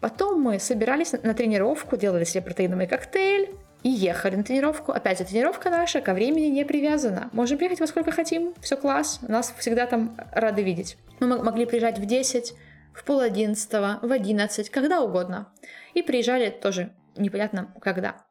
Потом 0.01 0.41
мы 0.41 0.59
собирались 0.59 1.13
на 1.13 1.35
тренировку, 1.35 1.97
делали 1.97 2.25
себе 2.25 2.43
протеиновый 2.43 2.87
коктейль, 2.87 3.51
и 3.83 3.89
ехали 3.89 4.37
на 4.37 4.45
тренировку. 4.45 4.93
Опять 4.93 5.19
же, 5.19 5.25
тренировка 5.25 5.71
наша 5.71 6.01
ко 6.01 6.15
времени 6.15 6.47
не 6.47 6.65
привязана. 6.65 7.31
Можем 7.33 7.59
приехать 7.59 7.81
во 7.81 7.87
сколько 7.87 8.11
хотим, 8.11 8.55
все 8.61 8.77
класс, 8.77 9.21
нас 9.23 9.55
всегда 9.59 9.87
там 9.87 10.17
рады 10.33 10.63
видеть. 10.63 10.97
Мы 11.21 11.43
могли 11.43 11.67
приезжать 11.67 11.99
в 11.99 12.07
10, 12.07 12.55
в 12.95 13.05
пол 13.05 13.21
одиннадцатого, 13.21 13.99
в 14.03 14.11
11, 14.11 14.71
когда 14.71 15.01
угодно. 15.01 15.53
И 15.95 16.03
приезжали 16.03 16.51
тоже 16.51 16.93
непонятно 17.17 17.75
когда. 17.81 18.25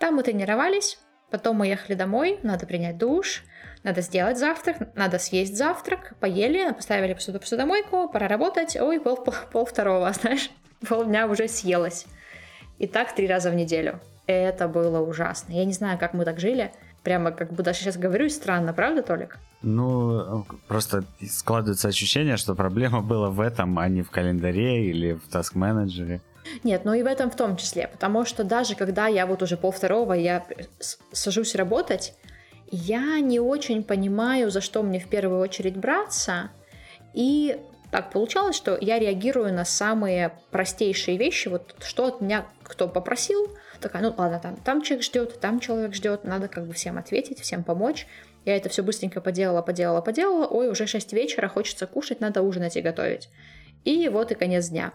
Там 0.00 0.16
мы 0.16 0.22
тренировались, 0.22 0.98
потом 1.30 1.56
мы 1.56 1.68
ехали 1.68 1.94
домой, 1.94 2.38
надо 2.42 2.66
принять 2.66 2.98
душ, 2.98 3.44
надо 3.82 4.00
сделать 4.00 4.38
завтрак, 4.38 4.94
надо 4.94 5.18
съесть 5.18 5.56
завтрак, 5.56 6.14
поели, 6.20 6.72
поставили 6.72 7.14
посуду 7.14 7.40
посудомойку, 7.40 8.08
пора 8.08 8.28
работать, 8.28 8.76
ой, 8.76 9.00
пол, 9.00 9.16
пол, 9.16 9.34
пол 9.52 9.64
второго, 9.64 10.12
знаешь, 10.20 10.50
полдня 10.86 11.26
уже 11.26 11.48
съелось. 11.48 12.06
И 12.78 12.86
так 12.86 13.14
три 13.14 13.26
раза 13.26 13.50
в 13.50 13.54
неделю. 13.54 14.00
Это 14.26 14.68
было 14.68 15.00
ужасно. 15.00 15.52
Я 15.52 15.64
не 15.64 15.72
знаю, 15.72 15.98
как 15.98 16.14
мы 16.14 16.24
так 16.24 16.40
жили. 16.40 16.72
Прямо 17.02 17.32
как 17.32 17.52
бы 17.52 17.62
даже 17.62 17.80
сейчас 17.80 17.98
говорю, 17.98 18.30
странно, 18.30 18.72
правда, 18.72 19.02
Толик? 19.02 19.38
Ну, 19.62 20.46
просто 20.68 21.04
складывается 21.28 21.88
ощущение, 21.88 22.36
что 22.38 22.54
проблема 22.54 23.02
была 23.02 23.28
в 23.28 23.40
этом, 23.40 23.78
а 23.78 23.88
не 23.88 24.02
в 24.02 24.10
календаре 24.10 24.86
или 24.86 25.12
в 25.12 25.28
таск-менеджере. 25.28 26.20
Нет, 26.62 26.84
ну 26.84 26.94
и 26.94 27.02
в 27.02 27.06
этом 27.06 27.30
в 27.30 27.36
том 27.36 27.56
числе, 27.56 27.88
потому 27.88 28.24
что 28.24 28.44
даже 28.44 28.74
когда 28.74 29.06
я 29.06 29.26
вот 29.26 29.42
уже 29.42 29.56
пол 29.56 29.72
второго, 29.72 30.12
я 30.12 30.44
сажусь 31.12 31.54
работать, 31.54 32.14
я 32.70 33.20
не 33.20 33.40
очень 33.40 33.82
понимаю, 33.82 34.50
за 34.50 34.60
что 34.60 34.82
мне 34.82 35.00
в 35.00 35.08
первую 35.08 35.40
очередь 35.40 35.76
браться, 35.76 36.50
и 37.14 37.58
так 37.90 38.10
получалось, 38.10 38.56
что 38.56 38.76
я 38.80 38.98
реагирую 38.98 39.54
на 39.54 39.64
самые 39.64 40.32
простейшие 40.50 41.16
вещи, 41.16 41.48
вот 41.48 41.74
что 41.82 42.06
от 42.06 42.20
меня 42.20 42.46
кто 42.62 42.88
попросил, 42.88 43.48
такая, 43.84 44.02
ну 44.02 44.14
ладно, 44.16 44.40
там, 44.42 44.56
там 44.56 44.82
человек 44.82 45.04
ждет, 45.04 45.40
там 45.40 45.60
человек 45.60 45.94
ждет, 45.94 46.24
надо 46.24 46.48
как 46.48 46.66
бы 46.66 46.72
всем 46.72 46.98
ответить, 46.98 47.40
всем 47.40 47.62
помочь. 47.62 48.06
Я 48.44 48.56
это 48.56 48.68
все 48.68 48.82
быстренько 48.82 49.20
поделала, 49.20 49.62
поделала, 49.62 50.00
поделала, 50.00 50.46
ой, 50.46 50.68
уже 50.68 50.86
6 50.86 51.12
вечера, 51.12 51.48
хочется 51.48 51.86
кушать, 51.86 52.20
надо 52.20 52.42
ужинать 52.42 52.76
и 52.76 52.82
готовить. 52.82 53.28
И 53.84 54.08
вот 54.08 54.32
и 54.32 54.34
конец 54.34 54.68
дня. 54.68 54.92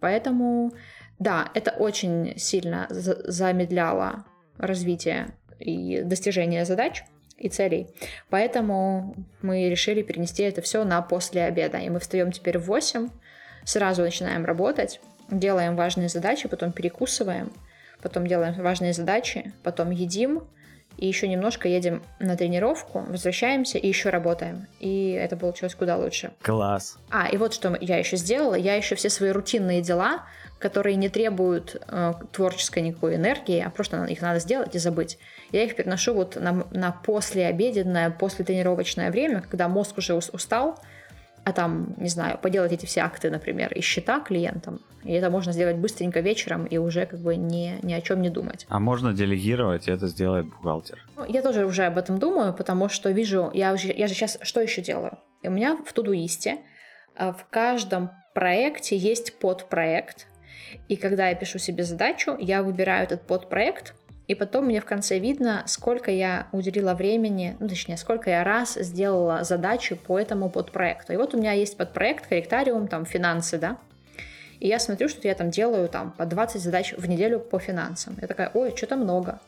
Поэтому, 0.00 0.72
да, 1.18 1.50
это 1.54 1.72
очень 1.72 2.34
сильно 2.38 2.86
замедляло 2.90 4.24
развитие 4.56 5.34
и 5.58 6.02
достижение 6.02 6.64
задач 6.64 7.04
и 7.36 7.48
целей. 7.48 7.88
Поэтому 8.30 9.16
мы 9.42 9.68
решили 9.68 10.02
перенести 10.02 10.42
это 10.44 10.62
все 10.62 10.84
на 10.84 11.02
после 11.02 11.42
обеда. 11.44 11.78
И 11.78 11.90
мы 11.90 11.98
встаем 11.98 12.32
теперь 12.32 12.58
в 12.58 12.66
8, 12.66 13.08
сразу 13.64 14.02
начинаем 14.02 14.44
работать, 14.44 15.00
делаем 15.30 15.76
важные 15.76 16.08
задачи, 16.08 16.48
потом 16.48 16.70
перекусываем– 16.72 17.52
потом 18.02 18.26
делаем 18.26 18.54
важные 18.62 18.92
задачи, 18.92 19.52
потом 19.62 19.90
едим, 19.90 20.42
и 20.98 21.06
еще 21.06 21.28
немножко 21.28 21.68
едем 21.68 22.02
на 22.18 22.36
тренировку, 22.36 23.04
возвращаемся 23.08 23.78
и 23.78 23.86
еще 23.86 24.10
работаем. 24.10 24.66
И 24.80 25.12
это 25.12 25.36
получилось 25.36 25.76
куда 25.76 25.96
лучше. 25.96 26.32
Класс. 26.42 26.98
А, 27.10 27.28
и 27.28 27.36
вот 27.36 27.54
что 27.54 27.76
я 27.80 27.98
еще 27.98 28.16
сделала. 28.16 28.56
Я 28.56 28.74
еще 28.74 28.96
все 28.96 29.08
свои 29.08 29.30
рутинные 29.30 29.80
дела, 29.80 30.24
которые 30.58 30.96
не 30.96 31.08
требуют 31.08 31.80
э, 31.86 32.14
творческой 32.32 32.80
никакой 32.80 33.14
энергии, 33.14 33.62
а 33.64 33.70
просто 33.70 34.04
их 34.06 34.20
надо 34.20 34.40
сделать 34.40 34.74
и 34.74 34.78
забыть. 34.78 35.18
Я 35.52 35.62
их 35.62 35.76
переношу 35.76 36.14
вот 36.14 36.34
на, 36.34 36.66
на 36.72 36.90
послеобеденное, 36.90 38.10
послетренировочное 38.10 39.12
время, 39.12 39.42
когда 39.42 39.68
мозг 39.68 39.98
уже 39.98 40.14
устал, 40.14 40.80
а 41.48 41.52
там, 41.52 41.94
не 41.96 42.10
знаю, 42.10 42.36
поделать 42.36 42.72
эти 42.72 42.84
все 42.84 43.00
акты, 43.00 43.30
например, 43.30 43.72
и 43.72 43.80
счета 43.80 44.20
клиентам. 44.20 44.80
И 45.02 45.12
это 45.14 45.30
можно 45.30 45.50
сделать 45.52 45.76
быстренько 45.76 46.20
вечером 46.20 46.66
и 46.66 46.76
уже 46.76 47.06
как 47.06 47.20
бы 47.20 47.36
ни, 47.36 47.78
ни 47.82 47.94
о 47.94 48.02
чем 48.02 48.20
не 48.20 48.28
думать. 48.28 48.66
А 48.68 48.78
можно 48.78 49.14
делегировать, 49.14 49.88
и 49.88 49.90
это 49.90 50.08
сделает 50.08 50.44
бухгалтер. 50.44 50.98
Ну, 51.16 51.24
я 51.24 51.40
тоже 51.40 51.64
уже 51.64 51.86
об 51.86 51.96
этом 51.96 52.18
думаю, 52.18 52.52
потому 52.52 52.90
что 52.90 53.10
вижу, 53.10 53.50
я, 53.54 53.72
уже, 53.72 53.90
я 53.90 54.08
же 54.08 54.12
сейчас 54.12 54.38
что 54.42 54.60
еще 54.60 54.82
делаю? 54.82 55.16
И 55.42 55.48
у 55.48 55.50
меня 55.50 55.74
в 55.76 55.90
Тудуисте 55.94 56.58
а, 57.16 57.32
в 57.32 57.46
каждом 57.48 58.10
проекте 58.34 58.98
есть 58.98 59.38
подпроект. 59.38 60.26
И 60.88 60.96
когда 60.96 61.30
я 61.30 61.34
пишу 61.34 61.58
себе 61.58 61.82
задачу, 61.82 62.36
я 62.38 62.62
выбираю 62.62 63.04
этот 63.04 63.26
подпроект, 63.26 63.94
и 64.28 64.34
потом 64.34 64.66
мне 64.66 64.82
в 64.82 64.84
конце 64.84 65.18
видно, 65.18 65.62
сколько 65.66 66.10
я 66.10 66.48
уделила 66.52 66.92
времени, 66.92 67.56
ну, 67.60 67.66
точнее, 67.66 67.96
сколько 67.96 68.28
я 68.28 68.44
раз 68.44 68.74
сделала 68.74 69.42
задачу 69.42 69.96
по 69.96 70.18
этому 70.18 70.50
подпроекту. 70.50 71.14
И 71.14 71.16
вот 71.16 71.34
у 71.34 71.38
меня 71.38 71.52
есть 71.52 71.78
подпроект, 71.78 72.26
корректариум, 72.26 72.88
там, 72.88 73.06
финансы, 73.06 73.56
да. 73.56 73.78
И 74.60 74.68
я 74.68 74.78
смотрю, 74.78 75.08
что 75.08 75.26
я 75.26 75.34
там 75.34 75.50
делаю 75.50 75.88
там 75.88 76.10
по 76.10 76.26
20 76.26 76.60
задач 76.60 76.92
в 76.92 77.08
неделю 77.08 77.40
по 77.40 77.58
финансам. 77.58 78.18
Я 78.20 78.26
такая, 78.26 78.50
ой, 78.52 78.74
что-то 78.76 78.96
много. 78.96 79.40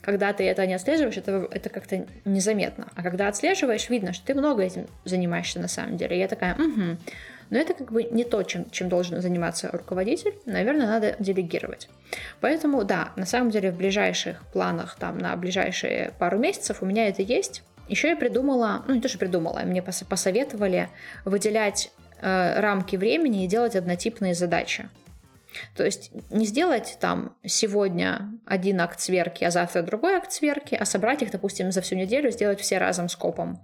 Когда 0.00 0.32
ты 0.32 0.44
это 0.44 0.66
не 0.66 0.74
отслеживаешь, 0.74 1.18
это, 1.18 1.46
это 1.50 1.68
как-то 1.68 2.06
незаметно. 2.24 2.88
А 2.96 3.02
когда 3.02 3.28
отслеживаешь, 3.28 3.90
видно, 3.90 4.14
что 4.14 4.26
ты 4.26 4.34
много 4.34 4.62
этим 4.62 4.86
занимаешься 5.04 5.60
на 5.60 5.68
самом 5.68 5.98
деле. 5.98 6.16
И 6.16 6.20
я 6.20 6.26
такая, 6.26 6.54
угу. 6.54 6.96
Но 7.52 7.58
это 7.58 7.74
как 7.74 7.92
бы 7.92 8.04
не 8.04 8.24
то, 8.24 8.42
чем, 8.44 8.70
чем 8.70 8.88
должен 8.88 9.20
заниматься 9.20 9.68
руководитель. 9.70 10.34
Наверное, 10.46 10.86
надо 10.86 11.16
делегировать. 11.18 11.90
Поэтому, 12.40 12.82
да, 12.82 13.12
на 13.16 13.26
самом 13.26 13.50
деле 13.50 13.70
в 13.70 13.76
ближайших 13.76 14.42
планах, 14.54 14.96
там, 14.98 15.18
на 15.18 15.36
ближайшие 15.36 16.14
пару 16.18 16.38
месяцев 16.38 16.78
у 16.80 16.86
меня 16.86 17.08
это 17.08 17.20
есть. 17.20 17.62
Еще 17.88 18.08
я 18.08 18.16
придумала, 18.16 18.82
ну 18.88 18.94
не 18.94 19.02
то, 19.02 19.08
что 19.08 19.18
придумала, 19.18 19.60
мне 19.66 19.82
посоветовали 19.82 20.88
выделять 21.26 21.92
э, 22.22 22.58
рамки 22.58 22.96
времени 22.96 23.44
и 23.44 23.48
делать 23.48 23.76
однотипные 23.76 24.34
задачи. 24.34 24.88
То 25.76 25.84
есть 25.84 26.10
не 26.30 26.46
сделать 26.46 26.96
там 27.00 27.36
сегодня 27.44 28.32
один 28.46 28.80
акт 28.80 28.98
сверки, 28.98 29.44
а 29.44 29.50
завтра 29.50 29.82
другой 29.82 30.14
акт 30.14 30.32
сверки, 30.32 30.74
а 30.74 30.86
собрать 30.86 31.20
их, 31.20 31.30
допустим, 31.30 31.70
за 31.70 31.82
всю 31.82 31.96
неделю, 31.96 32.30
сделать 32.30 32.60
все 32.60 32.78
разом 32.78 33.10
скопом. 33.10 33.60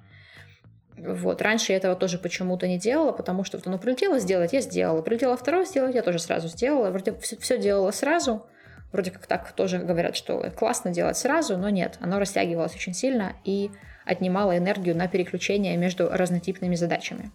Вот. 0.98 1.42
Раньше 1.42 1.72
я 1.72 1.78
этого 1.78 1.94
тоже 1.96 2.18
почему-то 2.18 2.66
не 2.66 2.78
делала, 2.78 3.12
потому 3.12 3.44
что 3.44 3.60
ну, 3.64 3.78
прилетело 3.78 4.18
сделать, 4.18 4.52
я 4.52 4.60
сделала. 4.60 5.02
Прилетело 5.02 5.36
второе 5.36 5.64
сделать, 5.64 5.94
я 5.94 6.02
тоже 6.02 6.18
сразу 6.18 6.48
сделала. 6.48 6.90
Вроде 6.90 7.14
все, 7.18 7.36
все 7.36 7.58
делала 7.58 7.90
сразу. 7.90 8.46
Вроде 8.92 9.10
как 9.10 9.26
так 9.26 9.52
тоже 9.52 9.78
говорят, 9.78 10.16
что 10.16 10.50
классно 10.56 10.90
делать 10.90 11.16
сразу, 11.16 11.56
но 11.56 11.68
нет. 11.68 11.98
Оно 12.00 12.18
растягивалось 12.18 12.74
очень 12.74 12.94
сильно 12.94 13.34
и 13.44 13.70
отнимало 14.06 14.56
энергию 14.56 14.96
на 14.96 15.08
переключение 15.08 15.76
между 15.76 16.08
разнотипными 16.08 16.74
задачами. 16.74 17.30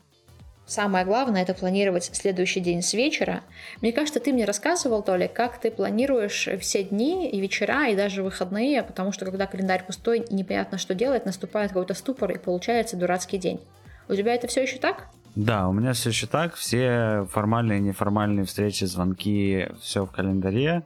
Самое 0.65 1.05
главное 1.05 1.41
это 1.41 1.53
планировать 1.53 2.09
следующий 2.13 2.61
день 2.61 2.81
с 2.81 2.93
вечера. 2.93 3.43
Мне 3.81 3.91
кажется, 3.91 4.19
ты 4.19 4.31
мне 4.31 4.45
рассказывал, 4.45 5.03
Толя, 5.03 5.27
как 5.27 5.59
ты 5.59 5.69
планируешь 5.69 6.47
все 6.61 6.83
дни 6.83 7.29
и 7.29 7.39
вечера, 7.41 7.89
и 7.89 7.95
даже 7.95 8.23
выходные, 8.23 8.81
потому 8.81 9.11
что 9.11 9.25
когда 9.25 9.45
календарь 9.45 9.83
пустой 9.85 10.21
и 10.21 10.33
непонятно, 10.33 10.77
что 10.77 10.95
делать, 10.95 11.25
наступает 11.25 11.71
какой-то 11.71 11.93
ступор 11.93 12.31
и 12.31 12.37
получается 12.37 12.95
дурацкий 12.95 13.37
день. 13.37 13.59
У 14.07 14.15
тебя 14.15 14.35
это 14.35 14.47
все 14.47 14.63
еще 14.63 14.77
так? 14.77 15.09
Да, 15.35 15.67
у 15.67 15.73
меня 15.73 15.93
все 15.93 16.09
еще 16.09 16.27
так. 16.27 16.55
Все 16.55 17.27
формальные 17.31 17.79
и 17.79 17.81
неформальные 17.81 18.45
встречи, 18.45 18.85
звонки, 18.85 19.67
все 19.81 20.05
в 20.05 20.11
календаре. 20.11 20.83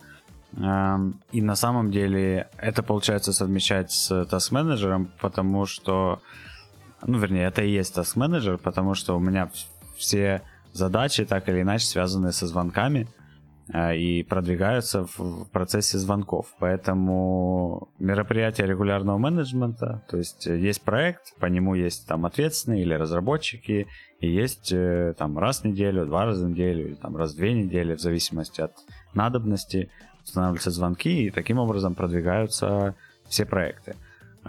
Эм, 0.55 1.19
и 1.31 1.41
на 1.41 1.55
самом 1.55 1.91
деле 1.91 2.47
это 2.57 2.81
получается 2.81 3.33
совмещать 3.33 3.91
с 3.91 4.11
task-менеджером, 4.11 5.11
потому 5.19 5.65
что 5.65 6.21
ну, 7.05 7.19
вернее, 7.19 7.45
это 7.45 7.61
и 7.61 7.69
есть 7.69 7.97
task 7.97 8.13
менеджер, 8.15 8.57
потому 8.57 8.93
что 8.93 9.15
у 9.15 9.19
меня 9.19 9.49
все 9.97 10.41
задачи 10.73 11.25
так 11.25 11.49
или 11.49 11.61
иначе 11.61 11.85
связаны 11.85 12.31
со 12.31 12.47
звонками 12.47 13.07
э, 13.73 13.97
и 13.97 14.23
продвигаются 14.23 15.05
в 15.05 15.45
процессе 15.51 15.97
звонков. 15.97 16.47
Поэтому 16.59 17.89
мероприятие 17.99 18.67
регулярного 18.67 19.17
менеджмента, 19.17 20.03
то 20.09 20.17
есть 20.17 20.47
э, 20.47 20.57
есть 20.57 20.81
проект, 20.81 21.37
по 21.39 21.47
нему 21.47 21.75
есть 21.75 22.07
там 22.07 22.25
ответственные 22.25 22.81
или 22.81 22.93
разработчики, 22.93 23.87
и 24.19 24.29
есть 24.29 24.71
э, 24.71 25.13
там 25.17 25.37
раз 25.37 25.61
в 25.61 25.65
неделю, 25.65 26.05
два 26.05 26.25
раза 26.25 26.45
в 26.45 26.49
неделю, 26.49 26.87
или 26.87 26.95
там 26.95 27.15
раз 27.15 27.33
в 27.33 27.37
две 27.37 27.53
недели, 27.53 27.95
в 27.95 28.01
зависимости 28.01 28.61
от 28.61 28.73
надобности, 29.13 29.89
устанавливаются 30.23 30.71
звонки, 30.71 31.25
и 31.25 31.31
таким 31.31 31.59
образом 31.59 31.95
продвигаются 31.95 32.95
все 33.27 33.45
проекты. 33.45 33.95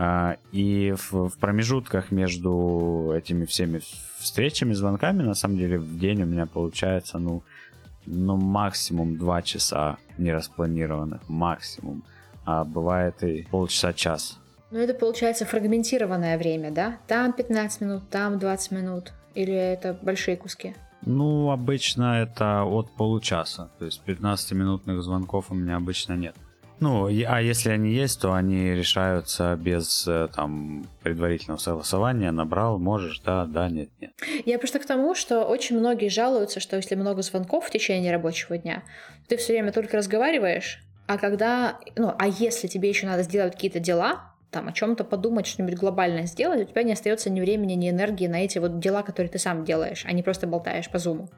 А, 0.01 0.37
и 0.53 0.95
в, 0.97 1.29
в 1.29 1.39
промежутках 1.39 2.13
между 2.13 3.13
этими 3.17 3.47
всеми 3.47 3.81
встречами, 4.21 4.73
звонками, 4.73 5.25
на 5.25 5.35
самом 5.35 5.59
деле, 5.59 5.77
в 5.77 5.99
день 5.99 6.23
у 6.23 6.27
меня 6.27 6.47
получается, 6.47 7.19
ну, 7.19 7.43
ну 8.07 8.37
максимум 8.37 9.19
2 9.19 9.43
часа 9.43 9.99
нераспланированных, 10.17 11.29
максимум. 11.29 12.05
А 12.45 12.63
бывает 12.63 13.25
и 13.25 13.45
полчаса-час. 13.51 14.39
Ну, 14.71 14.79
это 14.79 14.95
получается 14.95 15.45
фрагментированное 15.45 16.39
время, 16.39 16.71
да? 16.71 16.99
Там 17.09 17.33
15 17.33 17.81
минут, 17.81 18.09
там 18.09 18.39
20 18.39 18.71
минут. 18.71 19.13
Или 19.35 19.53
это 19.53 19.99
большие 20.01 20.37
куски? 20.37 20.77
Ну, 21.05 21.51
обычно 21.51 22.23
это 22.23 22.63
от 22.63 22.93
получаса. 22.93 23.73
То 23.81 23.87
есть 23.87 24.01
15-минутных 24.07 25.03
звонков 25.03 25.51
у 25.51 25.55
меня 25.55 25.75
обычно 25.75 26.13
нет. 26.13 26.37
Ну, 26.81 27.07
а 27.07 27.43
если 27.43 27.71
они 27.71 27.93
есть, 27.93 28.21
то 28.21 28.33
они 28.33 28.71
решаются 28.71 29.57
без 29.57 30.07
э, 30.07 30.29
там 30.35 30.87
предварительного 31.03 31.59
согласования. 31.59 32.31
Набрал, 32.31 32.79
можешь, 32.79 33.21
да, 33.21 33.47
да, 33.47 33.69
нет, 33.69 33.88
нет. 34.01 34.12
Я 34.45 34.59
просто 34.59 34.79
к 34.79 34.87
тому, 34.87 35.14
что 35.14 35.45
очень 35.45 35.79
многие 35.79 36.09
жалуются, 36.09 36.61
что 36.61 36.77
если 36.77 36.95
много 36.95 37.23
звонков 37.23 37.67
в 37.67 37.71
течение 37.71 38.12
рабочего 38.12 38.59
дня, 38.59 38.85
ты 39.27 39.37
все 39.37 39.55
время 39.55 39.73
только 39.73 39.97
разговариваешь, 39.97 40.81
а 41.09 41.19
когда, 41.19 41.79
ну, 41.97 42.14
а 42.17 42.29
если 42.29 42.69
тебе 42.69 42.88
еще 42.88 43.07
надо 43.07 43.23
сделать 43.23 43.55
какие-то 43.55 43.81
дела, 43.81 44.35
там 44.51 44.69
о 44.69 44.73
чем-то 44.73 45.05
подумать, 45.05 45.47
что-нибудь 45.47 45.79
глобальное 45.79 46.27
сделать, 46.27 46.61
у 46.61 46.64
тебя 46.64 46.83
не 46.83 46.93
остается 46.93 47.29
ни 47.31 47.41
времени, 47.41 47.73
ни 47.73 47.91
энергии 47.91 48.27
на 48.27 48.45
эти 48.45 48.59
вот 48.59 48.79
дела, 48.79 49.03
которые 49.03 49.31
ты 49.31 49.38
сам 49.38 49.64
делаешь, 49.64 50.05
а 50.07 50.12
не 50.12 50.23
просто 50.23 50.47
болтаешь 50.47 50.91
по 50.91 50.99
зуму. 50.99 51.29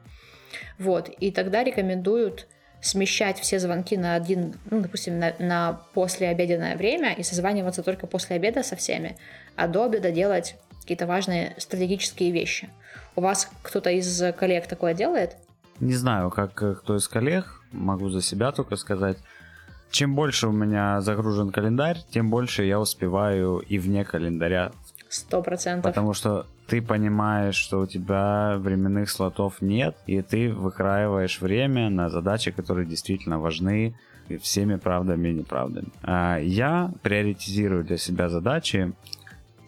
Вот, 0.77 1.09
и 1.09 1.31
тогда 1.31 1.63
рекомендуют 1.63 2.47
смещать 2.81 3.39
все 3.39 3.59
звонки 3.59 3.95
на 3.95 4.15
один, 4.15 4.55
ну, 4.69 4.81
допустим, 4.81 5.19
на, 5.19 5.33
на 5.39 5.81
послеобеденное 5.93 6.75
время 6.75 7.13
и 7.13 7.23
созваниваться 7.23 7.83
только 7.83 8.07
после 8.07 8.35
обеда 8.35 8.63
со 8.63 8.75
всеми, 8.75 9.17
а 9.55 9.67
до 9.67 9.85
обеда 9.85 10.11
делать 10.11 10.55
какие-то 10.81 11.05
важные 11.05 11.53
стратегические 11.57 12.31
вещи. 12.31 12.69
У 13.15 13.21
вас 13.21 13.49
кто-то 13.61 13.91
из 13.91 14.21
коллег 14.37 14.67
такое 14.67 14.93
делает? 14.93 15.37
Не 15.79 15.93
знаю, 15.93 16.29
как 16.29 16.53
кто 16.53 16.95
из 16.95 17.07
коллег, 17.07 17.61
могу 17.71 18.09
за 18.09 18.21
себя 18.21 18.51
только 18.51 18.75
сказать. 18.75 19.17
Чем 19.91 20.15
больше 20.15 20.47
у 20.47 20.51
меня 20.51 21.01
загружен 21.01 21.51
календарь, 21.51 21.97
тем 22.11 22.29
больше 22.29 22.63
я 22.63 22.79
успеваю 22.79 23.59
и 23.59 23.77
вне 23.77 24.05
календаря. 24.05 24.71
Сто 25.09 25.41
процентов. 25.41 25.91
Потому 25.91 26.13
что 26.13 26.47
ты 26.71 26.81
понимаешь, 26.81 27.55
что 27.55 27.81
у 27.81 27.85
тебя 27.85 28.55
временных 28.57 29.09
слотов 29.09 29.61
нет, 29.61 29.97
и 30.07 30.21
ты 30.21 30.53
выкраиваешь 30.53 31.41
время 31.41 31.89
на 31.89 32.09
задачи, 32.09 32.51
которые 32.51 32.87
действительно 32.87 33.39
важны 33.39 33.93
всеми 34.39 34.77
правдами 34.77 35.27
и 35.27 35.33
неправдами. 35.33 35.89
А 36.01 36.37
я 36.37 36.93
приоритизирую 37.01 37.83
для 37.83 37.97
себя 37.97 38.29
задачи 38.29 38.93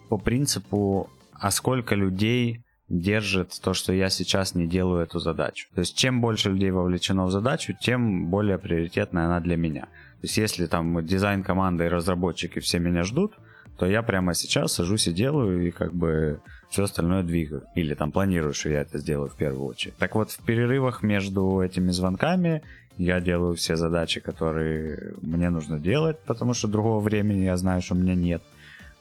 по 0.08 0.16
принципу, 0.16 1.10
а 1.34 1.50
сколько 1.50 1.94
людей 1.94 2.64
держит 2.88 3.52
то, 3.62 3.74
что 3.74 3.92
я 3.92 4.08
сейчас 4.08 4.54
не 4.54 4.66
делаю 4.66 5.02
эту 5.02 5.18
задачу. 5.18 5.68
То 5.74 5.80
есть 5.80 5.98
чем 5.98 6.22
больше 6.22 6.48
людей 6.48 6.70
вовлечено 6.70 7.26
в 7.26 7.30
задачу, 7.30 7.74
тем 7.78 8.30
более 8.30 8.56
приоритетная 8.56 9.26
она 9.26 9.40
для 9.40 9.58
меня. 9.58 9.82
То 9.82 10.22
есть 10.22 10.38
если 10.38 10.64
там 10.64 11.04
дизайн 11.04 11.42
команды 11.42 11.84
и 11.84 11.88
разработчики 11.88 12.60
все 12.60 12.78
меня 12.78 13.02
ждут, 13.02 13.34
то 13.76 13.84
я 13.84 14.02
прямо 14.02 14.32
сейчас 14.32 14.72
сажусь 14.72 15.08
и 15.08 15.12
делаю, 15.12 15.66
и 15.66 15.70
как 15.70 15.92
бы 15.92 16.40
все 16.74 16.84
остальное 16.84 17.22
двигаю. 17.22 17.62
Или 17.76 17.94
там 17.94 18.10
планирую, 18.10 18.52
что 18.52 18.68
я 18.68 18.80
это 18.80 18.98
сделаю 18.98 19.30
в 19.30 19.36
первую 19.36 19.66
очередь. 19.66 19.96
Так 19.96 20.16
вот, 20.16 20.32
в 20.32 20.42
перерывах 20.42 21.04
между 21.04 21.60
этими 21.60 21.92
звонками 21.92 22.62
я 22.98 23.20
делаю 23.20 23.54
все 23.54 23.76
задачи, 23.76 24.20
которые 24.20 25.14
мне 25.22 25.50
нужно 25.50 25.78
делать, 25.78 26.18
потому 26.26 26.52
что 26.52 26.66
другого 26.66 26.98
времени 26.98 27.44
я 27.44 27.56
знаю, 27.56 27.80
что 27.80 27.94
у 27.94 27.98
меня 27.98 28.16
нет. 28.16 28.42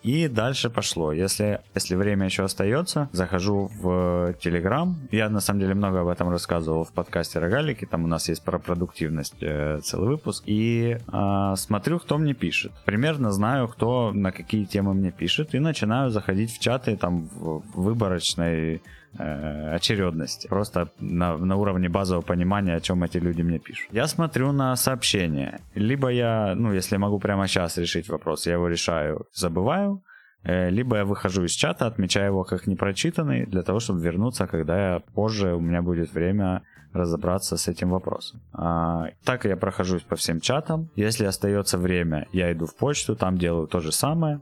И 0.03 0.27
дальше 0.27 0.69
пошло. 0.69 1.13
Если, 1.13 1.61
если 1.73 1.95
время 1.95 2.25
еще 2.25 2.43
остается, 2.43 3.09
захожу 3.13 3.71
в 3.79 4.35
Telegram. 4.43 4.93
Я 5.11 5.29
на 5.29 5.39
самом 5.39 5.61
деле 5.61 5.73
много 5.73 6.01
об 6.01 6.07
этом 6.07 6.29
рассказывал 6.29 6.83
в 6.83 6.91
подкасте 6.91 7.39
Рогалики. 7.39 7.85
Там 7.85 8.03
у 8.03 8.07
нас 8.07 8.27
есть 8.27 8.43
про 8.43 8.59
продуктивность 8.59 9.41
э, 9.41 9.79
целый 9.81 10.09
выпуск. 10.09 10.43
И 10.45 10.97
э, 11.11 11.53
смотрю, 11.55 11.99
кто 11.99 12.17
мне 12.17 12.33
пишет. 12.33 12.73
Примерно 12.85 13.31
знаю, 13.31 13.69
кто 13.69 14.11
на 14.13 14.31
какие 14.31 14.65
темы 14.65 14.93
мне 14.93 15.11
пишет. 15.11 15.55
И 15.55 15.59
начинаю 15.59 16.11
заходить 16.11 16.51
в 16.51 16.59
чаты 16.59 16.97
там 16.97 17.29
в 17.35 17.63
выборочной 17.73 18.81
э, 19.17 19.75
очередности. 19.75 20.47
Просто 20.47 20.89
на, 20.99 21.37
на 21.37 21.55
уровне 21.55 21.89
базового 21.89 22.23
понимания, 22.23 22.75
о 22.75 22.81
чем 22.81 23.03
эти 23.03 23.17
люди 23.17 23.41
мне 23.41 23.59
пишут. 23.59 23.89
Я 23.91 24.07
смотрю 24.07 24.51
на 24.51 24.75
сообщения. 24.75 25.59
Либо 25.75 26.09
я, 26.09 26.53
ну, 26.55 26.73
если 26.73 26.97
могу 26.97 27.19
прямо 27.19 27.47
сейчас 27.47 27.77
решить 27.77 28.09
вопрос, 28.09 28.47
я 28.47 28.53
его 28.53 28.67
решаю, 28.67 29.25
забываю. 29.33 30.03
Э, 30.43 30.69
либо 30.69 30.97
я 30.97 31.05
выхожу 31.05 31.45
из 31.45 31.51
чата, 31.51 31.87
отмечаю 31.87 32.27
его 32.27 32.43
как 32.43 32.67
непрочитанный, 32.67 33.45
для 33.45 33.63
того, 33.63 33.79
чтобы 33.79 34.01
вернуться, 34.01 34.47
когда 34.47 34.93
я 34.93 34.99
позже 34.99 35.53
у 35.53 35.59
меня 35.59 35.81
будет 35.81 36.13
время 36.13 36.63
разобраться 36.93 37.57
с 37.57 37.67
этим 37.67 37.89
вопросом. 37.89 38.41
А, 38.53 39.09
так 39.23 39.45
я 39.45 39.57
прохожусь 39.57 40.03
по 40.03 40.15
всем 40.15 40.39
чатам. 40.39 40.89
Если 40.95 41.25
остается 41.25 41.77
время, 41.77 42.27
я 42.31 42.51
иду 42.51 42.67
в 42.67 42.75
почту, 42.75 43.15
там 43.15 43.37
делаю 43.37 43.67
то 43.67 43.79
же 43.79 43.91
самое. 43.91 44.41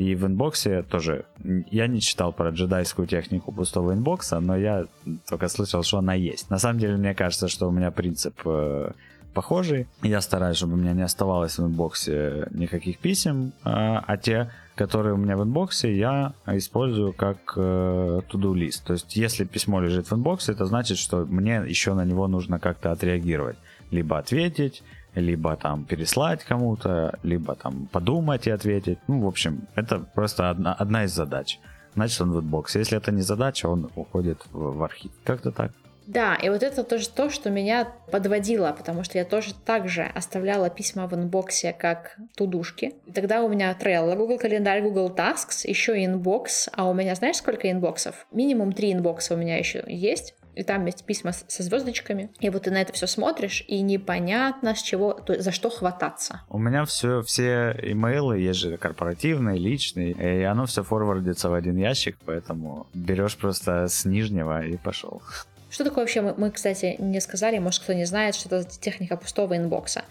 И 0.00 0.14
в 0.14 0.26
inbox 0.26 0.73
е 0.73 0.82
тоже, 0.82 1.26
я 1.70 1.86
не 1.86 2.00
читал 2.00 2.32
про 2.32 2.48
джедайскую 2.48 3.06
технику 3.06 3.52
пустого 3.52 3.92
inbox 3.92 4.26
а, 4.26 4.40
но 4.40 4.56
я 4.56 4.86
только 5.28 5.48
слышал, 5.48 5.82
что 5.82 5.98
она 5.98 6.14
есть. 6.14 6.48
На 6.48 6.58
самом 6.58 6.78
деле, 6.78 6.96
мне 6.96 7.14
кажется, 7.14 7.48
что 7.48 7.68
у 7.68 7.70
меня 7.70 7.90
принцип 7.90 8.40
э, 8.46 8.92
похожий. 9.34 9.88
Я 10.02 10.22
стараюсь, 10.22 10.56
чтобы 10.56 10.72
у 10.72 10.76
меня 10.76 10.94
не 10.94 11.02
оставалось 11.02 11.58
в 11.58 11.66
inbox 11.66 12.34
е 12.34 12.48
никаких 12.50 12.98
писем, 12.98 13.48
э, 13.48 13.52
а 13.64 14.16
те, 14.16 14.50
который 14.74 15.12
у 15.12 15.18
меня 15.18 15.36
в 15.36 15.42
inbox 15.42 15.79
е, 15.79 15.94
я 15.94 16.32
использую 16.46 17.12
как 17.12 17.52
э, 17.56 18.20
to-do 18.30 18.54
list. 18.54 18.86
То 18.86 18.94
есть, 18.94 19.14
если 19.16 19.44
письмо 19.44 19.82
лежит 19.82 20.10
в 20.10 20.14
inbox 20.14 20.41
е, 20.41 20.52
это 20.52 20.64
значит, 20.64 20.96
что 20.96 21.26
мне 21.26 21.62
еще 21.68 21.92
на 21.92 22.06
него 22.06 22.26
нужно 22.26 22.58
как-то 22.58 22.90
отреагировать. 22.90 23.58
Либо 23.90 24.16
ответить, 24.16 24.82
либо 25.14 25.56
там 25.56 25.84
переслать 25.84 26.44
кому-то, 26.44 27.18
либо 27.22 27.54
там 27.54 27.88
подумать 27.92 28.46
и 28.46 28.50
ответить. 28.50 28.98
Ну, 29.08 29.20
в 29.20 29.26
общем, 29.26 29.66
это 29.74 29.98
просто 29.98 30.50
одна, 30.50 30.74
одна 30.74 31.04
из 31.04 31.12
задач. 31.12 31.58
Значит, 31.94 32.20
он 32.20 32.32
в 32.32 32.40
inbox 32.40 32.67
е. 32.67 32.78
Если 32.78 32.96
это 32.96 33.12
не 33.12 33.22
задача, 33.22 33.66
он 33.66 33.90
уходит 33.96 34.38
в, 34.52 34.76
в 34.76 34.82
архив. 34.82 35.10
Как-то 35.24 35.50
так. 35.50 35.72
Да, 36.06 36.34
и 36.34 36.48
вот 36.48 36.64
это 36.64 36.82
тоже 36.82 37.08
то, 37.08 37.30
что 37.30 37.50
меня 37.50 37.86
подводило, 38.10 38.74
потому 38.76 39.04
что 39.04 39.18
я 39.18 39.24
тоже 39.24 39.54
также 39.54 40.02
оставляла 40.02 40.68
письма 40.68 41.06
в 41.06 41.14
inbox 41.14 41.62
е 41.62 41.72
как 41.72 42.16
to-do 42.34 42.64
шки. 42.64 42.94
И 43.06 43.12
тогда 43.12 43.42
у 43.42 43.48
меня 43.48 43.76
Trello, 43.80 44.16
Google 44.16 44.38
календарь, 44.38 44.82
Google 44.82 45.14
Tasks, 45.14 45.68
еще 45.68 46.04
inbox, 46.04 46.68
а 46.72 46.88
у 46.88 46.94
меня 46.94 47.14
знаешь 47.14 47.36
сколько 47.36 47.70
inbox 47.70 48.05
ов? 48.05 48.26
Минимум 48.32 48.72
три 48.72 48.92
inbox 48.92 49.27
а 49.27 49.34
у 49.34 49.36
меня 49.36 49.56
еще 49.56 49.84
есть 49.86 50.34
и 50.54 50.62
там 50.62 50.86
есть 50.86 51.04
письма 51.04 51.32
со 51.32 51.62
звездочками, 51.62 52.30
и 52.40 52.50
вот 52.50 52.64
ты 52.64 52.70
на 52.70 52.82
это 52.82 52.92
все 52.92 53.06
смотришь, 53.06 53.64
и 53.68 53.80
непонятно 53.80 54.74
с 54.74 54.82
чего, 54.82 55.12
то, 55.12 55.40
за 55.40 55.52
что 55.52 55.70
хвататься. 55.70 56.42
У 56.48 56.58
меня 56.58 56.84
все, 56.84 57.22
все 57.22 57.76
имейлы, 57.82 58.38
есть 58.38 58.60
же 58.60 58.76
корпоративные, 58.76 59.58
личные, 59.58 60.12
и 60.12 60.42
оно 60.42 60.66
все 60.66 60.82
форвардится 60.82 61.48
в 61.48 61.54
один 61.54 61.76
ящик, 61.76 62.16
поэтому 62.24 62.86
берешь 62.94 63.36
просто 63.36 63.88
с 63.88 64.04
нижнего 64.04 64.64
и 64.64 64.76
пошел. 64.76 65.22
Что 65.70 65.84
такое 65.84 66.04
вообще, 66.04 66.20
мы, 66.20 66.34
мы, 66.36 66.50
кстати, 66.50 66.96
не 66.98 67.20
сказали, 67.20 67.58
может, 67.58 67.82
кто 67.82 67.92
не 67.92 68.04
знает, 68.04 68.34
что 68.34 68.56
это 68.56 68.78
техника 68.78 69.16
пустого 69.16 69.56
inbox 69.56 69.90
а. 69.90 70.04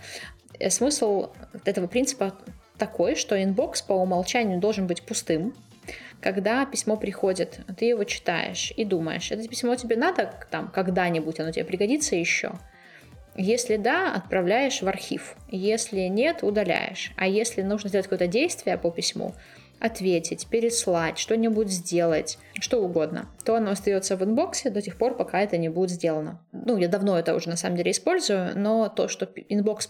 Э, 0.58 0.70
смысл 0.70 1.32
этого 1.66 1.88
принципа 1.88 2.34
такой, 2.78 3.16
что 3.16 3.42
inbox 3.42 3.82
по 3.82 3.94
умолчанию 3.94 4.60
должен 4.60 4.88
быть 4.88 5.04
пустым, 5.04 5.54
когда 6.22 6.66
письмо 6.66 6.98
приходит, 6.98 7.62
ты 7.78 7.86
его 7.86 8.04
читаешь 8.04 8.74
и 8.76 8.86
думаешь, 8.86 9.32
это 9.32 9.48
письмо 9.48 9.76
тебе 9.76 9.96
надо 9.96 10.34
там 10.52 10.70
когда-нибудь, 10.70 11.40
оно 11.40 11.52
тебе 11.52 11.66
пригодится 11.66 12.16
еще. 12.16 12.54
Если 13.36 13.78
да, 13.78 14.14
отправляешь 14.14 14.82
в 14.82 14.88
архив. 14.88 15.36
Если 15.50 16.02
нет, 16.02 16.44
удаляешь. 16.44 17.12
А 17.16 17.28
если 17.28 17.62
нужно 17.62 17.88
сделать 17.88 18.08
какое-то 18.08 18.28
действие 18.28 18.78
по 18.78 18.92
письму, 18.92 19.34
ответить, 19.80 20.48
переслать, 20.48 21.18
что-нибудь 21.18 21.70
сделать, 21.70 22.38
что 22.60 22.82
угодно, 22.82 23.30
то 23.46 23.56
оно 23.56 23.72
остается 23.72 24.18
в 24.18 24.24
inbox 24.24 24.62
е 24.62 24.70
до 24.70 24.82
тех 24.82 24.98
пор, 24.98 25.16
пока 25.16 25.42
это 25.42 25.58
не 25.58 25.70
будет 25.70 25.92
сделано. 25.92 26.42
Ну, 26.52 26.78
я 26.78 26.88
давно 26.88 27.18
это 27.18 27.34
уже 27.36 27.50
на 27.50 27.56
самом 27.56 27.78
деле 27.78 27.92
использую, 27.92 28.58
но 28.60 28.90
то, 28.90 29.08
что 29.08 29.26
inbox 29.26 29.90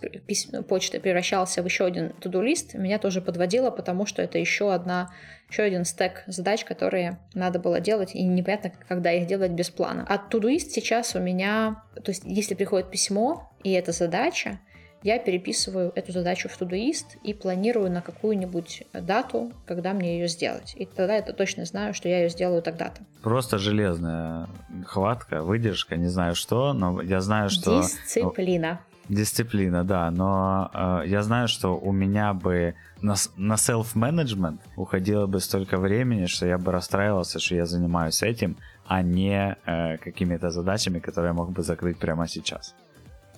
почты 0.68 1.00
превращался 1.00 1.62
в 1.62 1.66
еще 1.66 1.86
один 1.86 2.12
to-do 2.14 2.45
list, 2.45 2.76
меня 2.76 3.00
тоже 3.00 3.22
подводило, 3.22 3.72
потому 3.72 4.06
что 4.06 4.22
это 4.22 4.38
еще 4.38 4.74
одна 4.74 5.10
еще 5.50 5.64
один 5.64 5.84
стек 5.84 6.24
задач, 6.28 6.64
которые 6.64 7.20
надо 7.34 7.60
было 7.60 7.80
делать, 7.80 8.14
и 8.14 8.24
непонятно, 8.24 8.72
когда 8.88 9.12
их 9.12 9.26
делать 9.26 9.52
без 9.52 9.70
плана. 9.70 10.06
А 10.08 10.22
Todoist 10.30 10.70
сейчас 10.70 11.16
у 11.16 11.20
меня, 11.20 11.84
то 11.96 12.12
есть 12.12 12.22
если 12.26 12.54
приходит 12.54 12.92
письмо, 12.92 13.52
и 13.64 13.72
это 13.72 13.92
задача, 13.92 14.60
я 15.04 15.20
переписываю 15.20 15.92
эту 15.96 16.12
задачу 16.12 16.50
в 16.50 16.60
Todoist 16.60 17.18
и 17.24 17.34
планирую 17.34 17.92
на 17.92 18.02
какую-нибудь 18.02 18.84
дату, 18.94 19.52
когда 19.66 19.94
мне 19.94 20.20
ее 20.20 20.28
сделать. 20.28 20.74
И 20.78 20.86
тогда 20.86 21.16
я 21.16 21.22
точно 21.22 21.66
знаю, 21.66 21.94
что 21.94 22.10
я 22.10 22.24
ее 22.24 22.30
сделаю 22.30 22.62
тогда-то. 22.62 23.02
Просто 23.22 23.58
железная 23.58 24.48
хватка, 24.86 25.44
выдержка, 25.44 25.96
не 25.96 26.08
знаю 26.08 26.36
что, 26.36 26.74
но 26.74 27.02
я 27.02 27.22
знаю, 27.22 27.50
что... 27.50 27.82
Дисциплина. 27.82 28.82
Дисциплина, 29.10 29.84
да, 29.84 30.12
но 30.12 30.70
э, 30.72 31.08
я 31.08 31.24
знаю, 31.24 31.48
что 31.48 31.76
у 31.76 31.92
меня 31.92 32.34
бы 32.34 32.76
на, 33.02 33.16
на 33.38 33.54
self-management 33.56 34.60
уходило 34.76 35.26
бы 35.26 35.40
столько 35.40 35.78
времени, 35.78 36.28
что 36.28 36.46
я 36.46 36.60
бы 36.60 36.72
расстраивался, 36.72 37.40
что 37.40 37.56
я 37.56 37.66
занимаюсь 37.66 38.22
этим, 38.22 38.58
а 38.86 39.02
не 39.02 39.58
э, 39.66 39.98
какими-то 39.98 40.52
задачами, 40.52 41.00
которые 41.00 41.30
я 41.30 41.34
мог 41.34 41.52
бы 41.52 41.64
закрыть 41.64 41.98
прямо 41.98 42.28
сейчас. 42.28 42.76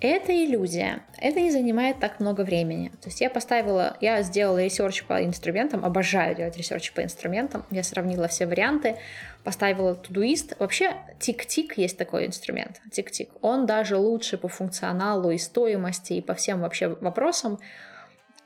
Это 0.01 0.33
иллюзия. 0.33 1.03
Это 1.19 1.39
не 1.39 1.51
занимает 1.51 1.99
так 1.99 2.19
много 2.19 2.41
времени. 2.41 2.89
То 3.01 3.09
есть 3.09 3.21
я 3.21 3.29
поставила, 3.29 3.97
я 4.01 4.23
сделала 4.23 4.57
research 4.57 5.03
по 5.03 5.23
инструментам, 5.23 5.85
обожаю 5.85 6.35
делать 6.35 6.57
research 6.57 6.91
по 6.91 7.03
инструментам. 7.03 7.63
Я 7.69 7.83
сравнила 7.83 8.27
все 8.27 8.47
варианты, 8.47 8.95
поставила 9.43 9.93
Todoist. 9.93 10.55
Вообще, 10.57 10.95
TickTick 11.19 11.77
есть 11.77 11.99
такой 11.99 12.25
инструмент, 12.25 12.81
TickTick. 12.91 13.29
Он 13.41 13.67
даже 13.67 13.95
лучше 13.95 14.39
по 14.39 14.47
функционалу 14.47 15.29
и 15.29 15.37
стоимости, 15.37 16.13
и 16.13 16.21
по 16.21 16.33
всем 16.33 16.61
вообще 16.61 16.87
вопросам. 16.87 17.59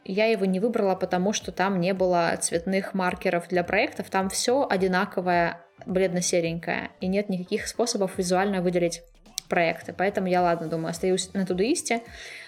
Я 0.04 0.26
его 0.26 0.44
не 0.44 0.60
выбрала, 0.60 0.96
потому 0.96 1.32
что 1.32 1.54
там 1.54 1.80
не 1.80 1.94
было 1.94 2.38
цветных 2.38 2.94
маркеров 2.94 3.48
для 3.48 3.64
проектов. 3.64 4.10
Там 4.10 4.28
все 4.28 4.68
одинаковое, 4.70 5.62
бледно-серенькое, 5.86 6.90
и 7.00 7.08
нет 7.08 7.30
никаких 7.30 7.66
способов 7.68 8.18
визуально 8.18 8.62
выделить 8.62 9.04
проекты. 9.48 9.94
Поэтому 9.94 10.28
я, 10.28 10.42
ладно, 10.42 10.68
думаю, 10.68 10.92
остаюсь 10.92 11.34
на 11.34 11.46
Todoist 11.46 11.89
е. 11.89 12.02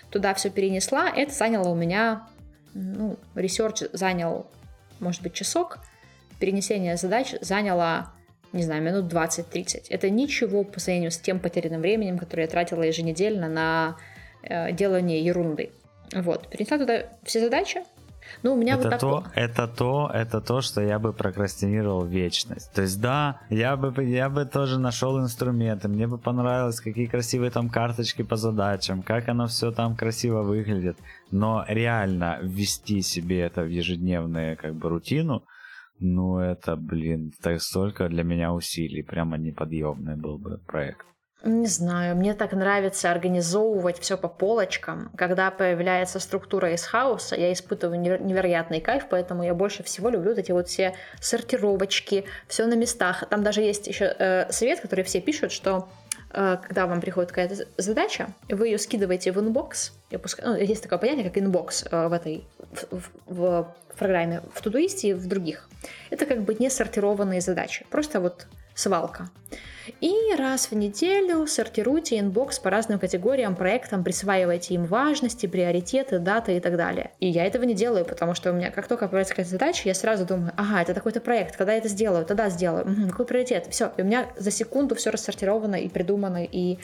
Туда 0.10 0.34
все 0.34 0.50
перенесла. 0.50 1.10
Это 1.10 1.34
заняло 1.34 1.70
у 1.70 1.76
меня, 1.76 2.28
ну, 2.74 3.18
research 3.36 3.84
занял, 3.94 4.48
может 5.00 5.22
быть, 5.22 5.34
часок. 5.34 5.80
Перенесение 6.40 6.98
задач 6.98 7.34
заняло, 7.42 8.14
не 8.54 8.64
знаю, 8.64 8.84
минут 8.84 9.12
20-30. 9.12 9.88
Это 9.90 10.10
ничего 10.10 10.64
по 10.64 10.80
сравнению 10.80 11.12
с 11.12 11.18
тем 11.18 11.40
потерянным 11.40 11.82
временем, 11.82 12.18
которое 12.18 12.44
я 12.44 12.48
тратила 12.48 12.84
еженедельно 12.84 13.50
на 13.50 13.98
э, 14.44 14.72
делание 14.72 15.24
ерунды. 15.24 15.72
Вот, 16.14 16.48
перенесла 16.50 16.78
туда 16.78 17.04
все 17.24 17.42
задачи, 17.42 17.84
ну, 18.44 18.54
у 18.54 18.58
меня 18.58 18.76
это 18.76 18.84
вот 18.84 18.90
так... 18.90 19.00
то, 19.00 19.24
это 19.36 19.68
то, 19.68 20.12
это 20.14 20.42
то, 20.42 20.62
что 20.62 20.82
я 20.82 21.00
бы 21.00 21.14
прокрастинировал 21.14 22.06
вечность. 22.06 22.72
То 22.74 22.82
есть, 22.82 23.02
да, 23.02 23.42
я 23.50 23.76
бы, 23.76 24.04
я 24.04 24.30
бы 24.30 24.46
тоже 24.46 24.80
нашел 24.80 25.20
инструменты, 25.20 25.88
мне 25.88 26.08
бы 26.08 26.18
понравилось, 26.18 26.80
какие 26.80 27.08
красивые 27.08 27.52
там 27.52 27.70
карточки 27.70 28.24
по 28.24 28.36
задачам, 28.36 29.02
как 29.02 29.30
оно 29.30 29.48
все 29.48 29.72
там 29.72 29.96
красиво 29.96 30.44
выглядит. 30.44 30.98
Но 31.32 31.66
реально 31.68 32.40
ввести 32.42 33.02
себе 33.02 33.42
это 33.42 33.64
в 33.64 33.70
ежедневную 33.70 34.58
как 34.58 34.76
бы 34.76 34.90
рутину, 34.90 35.44
ну 36.00 36.40
это, 36.40 36.76
блин, 36.76 37.32
так 37.42 37.62
столько 37.62 38.08
для 38.08 38.24
меня 38.24 38.54
усилий, 38.54 39.02
прямо 39.04 39.38
неподъемный 39.38 40.16
был 40.16 40.38
бы 40.38 40.60
проект. 40.68 41.06
Не 41.44 41.68
знаю, 41.68 42.16
мне 42.16 42.34
так 42.34 42.54
нравится 42.54 43.12
организовывать 43.12 44.00
все 44.00 44.18
по 44.18 44.28
полочкам. 44.28 45.12
Когда 45.16 45.52
появляется 45.52 46.20
структура 46.20 46.74
из 46.74 46.84
хаоса, 46.84 47.36
я 47.36 47.54
испытываю 47.54 48.00
невероятный 48.00 48.82
кайф, 48.82 49.06
поэтому 49.08 49.44
я 49.44 49.54
больше 49.54 49.84
всего 49.84 50.10
люблю 50.10 50.32
вот 50.32 50.40
эти 50.40 50.52
вот 50.52 50.68
все 50.68 50.96
сортировочки, 51.22 52.26
все 52.48 52.66
на 52.66 52.74
местах. 52.74 53.24
Там 53.30 53.44
даже 53.44 53.62
есть 53.62 53.86
еще 53.86 54.16
э, 54.18 54.52
совет, 54.52 54.80
который 54.82 55.06
все 55.06 55.22
пишут, 55.22 55.52
что 55.52 55.88
э, 56.32 56.58
когда 56.64 56.88
вам 56.88 57.02
приходит 57.02 57.30
какая-то 57.30 57.68
задача, 57.78 58.30
вы 58.50 58.70
ее 58.70 58.80
скидываете 58.80 59.32
в 59.32 59.40
inbox, 59.40 59.94
ну, 60.44 60.56
есть 60.56 60.82
такое 60.82 60.98
понятие, 60.98 61.26
как 61.26 61.38
inbox 61.38 61.86
э, 61.90 62.08
в 62.08 62.14
этой 62.14 62.48
в, 62.72 63.10
в, 63.28 63.76
в 63.90 63.96
программе 63.96 64.42
в 64.56 64.62
Todoist 64.64 65.04
е 65.04 65.10
и 65.10 65.14
в 65.14 65.28
других. 65.28 65.70
Это 66.10 66.26
как 66.26 66.42
бы 66.42 66.56
не 66.56 66.72
сортированные 66.72 67.42
задачи, 67.42 67.86
просто 67.92 68.20
вот 68.20 68.48
свалка. 68.78 69.30
И 70.02 70.14
раз 70.38 70.70
в 70.70 70.76
неделю 70.76 71.48
сортируйте 71.48 72.20
inbox 72.20 72.60
по 72.60 72.70
разным 72.70 73.00
категориям, 73.00 73.56
проектам, 73.56 74.04
присваивайте 74.04 74.76
им 74.76 74.86
важности, 74.86 75.48
приоритеты, 75.48 76.20
даты 76.20 76.58
и 76.58 76.60
так 76.60 76.78
далее. 76.78 77.12
И 77.20 77.28
я 77.28 77.46
этого 77.46 77.64
не 77.64 77.74
делаю, 77.74 78.06
потому 78.06 78.36
что 78.36 78.52
у 78.52 78.54
меня 78.54 78.70
как 78.70 78.88
только 78.88 79.08
появляется 79.08 79.34
какая-то 79.34 79.52
задача, 79.52 79.88
я 79.88 79.96
сразу 79.96 80.26
думаю, 80.26 80.54
ага, 80.58 80.82
это 80.82 80.94
такой-то 80.94 81.22
проект, 81.22 81.56
когда 81.56 81.72
я 81.72 81.80
это 81.80 81.88
сделаю, 81.88 82.26
тогда 82.26 82.50
сделаю, 82.50 82.86
угу, 82.86 83.10
какой 83.10 83.26
приоритет, 83.26 83.68
все. 83.72 83.92
И 83.98 84.02
у 84.02 84.06
меня 84.06 84.28
за 84.38 84.52
секунду 84.52 84.94
все 84.96 85.10
рассортировано 85.10 85.76
и 85.76 85.90
придумано, 85.90 86.44
и 86.44 86.78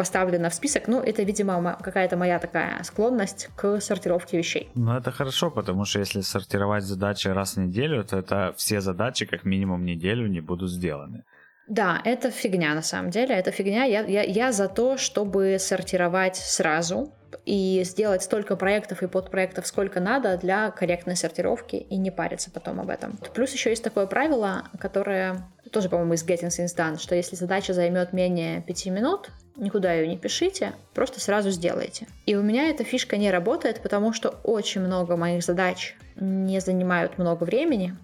поставлено 0.00 0.48
в 0.48 0.54
список. 0.54 0.88
Ну, 0.88 1.02
это, 1.02 1.24
видимо, 1.24 1.76
какая-то 1.82 2.16
моя 2.16 2.38
такая 2.38 2.82
склонность 2.84 3.50
к 3.54 3.80
сортировке 3.80 4.38
вещей. 4.38 4.70
Ну, 4.74 4.96
это 4.96 5.10
хорошо, 5.10 5.50
потому 5.50 5.84
что 5.84 5.98
если 5.98 6.22
сортировать 6.22 6.84
задачи 6.84 7.28
раз 7.28 7.56
в 7.56 7.60
неделю, 7.60 8.02
то 8.04 8.16
это 8.16 8.54
все 8.56 8.80
задачи 8.80 9.26
как 9.26 9.44
минимум 9.44 9.84
неделю 9.84 10.26
не 10.26 10.40
будут 10.40 10.70
сделаны. 10.70 11.24
Да, 11.68 12.00
это 12.04 12.30
фигня 12.30 12.74
на 12.74 12.82
самом 12.82 13.10
деле, 13.10 13.34
это 13.34 13.50
фигня. 13.50 13.84
Я, 13.84 14.00
я, 14.06 14.22
я 14.22 14.52
за 14.52 14.68
то, 14.68 14.96
чтобы 14.96 15.58
сортировать 15.58 16.36
сразу 16.36 17.12
и 17.44 17.82
сделать 17.84 18.22
столько 18.22 18.56
проектов 18.56 19.02
и 19.02 19.06
подпроектов, 19.06 19.66
сколько 19.66 20.00
надо 20.00 20.36
для 20.36 20.70
корректной 20.70 21.16
сортировки 21.16 21.76
и 21.76 21.96
не 21.96 22.10
париться 22.10 22.50
потом 22.50 22.80
об 22.80 22.90
этом. 22.90 23.18
Плюс 23.34 23.52
еще 23.52 23.70
есть 23.70 23.84
такое 23.84 24.06
правило, 24.06 24.64
которое 24.78 25.48
тоже, 25.72 25.88
по-моему, 25.88 26.14
из 26.14 26.24
Getting 26.26 26.48
Things 26.48 26.76
Done, 26.76 26.98
что 26.98 27.14
если 27.14 27.36
задача 27.36 27.72
займет 27.72 28.12
менее 28.12 28.62
5 28.62 28.86
минут, 28.86 29.30
никуда 29.56 29.92
ее 29.92 30.08
не 30.08 30.18
пишите, 30.18 30.72
просто 30.94 31.20
сразу 31.20 31.50
сделайте. 31.50 32.06
И 32.26 32.34
у 32.34 32.42
меня 32.42 32.68
эта 32.68 32.84
фишка 32.84 33.16
не 33.16 33.30
работает, 33.30 33.80
потому 33.82 34.12
что 34.12 34.30
очень 34.42 34.80
много 34.80 35.16
моих 35.16 35.44
задач 35.44 35.96
не 36.16 36.60
занимают 36.60 37.18
много 37.18 37.44
времени, 37.44 37.96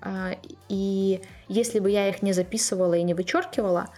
а, 0.00 0.36
и 0.68 1.20
если 1.48 1.80
бы 1.80 1.90
я 1.90 2.08
их 2.08 2.22
не 2.22 2.32
записывала 2.32 2.94
и 2.94 3.02
не 3.02 3.14
вычеркивала, 3.14 3.88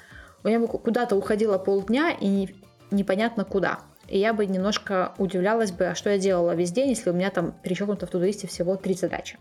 у 0.42 0.48
меня 0.48 0.60
бы 0.60 0.68
куда-то 0.68 1.16
уходило 1.16 1.58
полдня 1.58 2.10
и 2.10 2.26
не, 2.26 2.54
непонятно 2.90 3.44
куда. 3.44 3.80
И 4.08 4.18
я 4.18 4.32
бы 4.32 4.46
немножко 4.46 5.12
удивлялась 5.18 5.70
бы, 5.70 5.86
а 5.86 5.94
что 5.94 6.10
я 6.10 6.18
делала 6.18 6.54
весь 6.54 6.72
день, 6.72 6.88
если 6.88 7.10
у 7.10 7.12
меня 7.12 7.30
там 7.30 7.52
перечеркнуто 7.62 8.06
в 8.06 8.10
тудуисте 8.10 8.46
всего 8.46 8.76
три 8.76 8.94
задачи. 8.94 9.38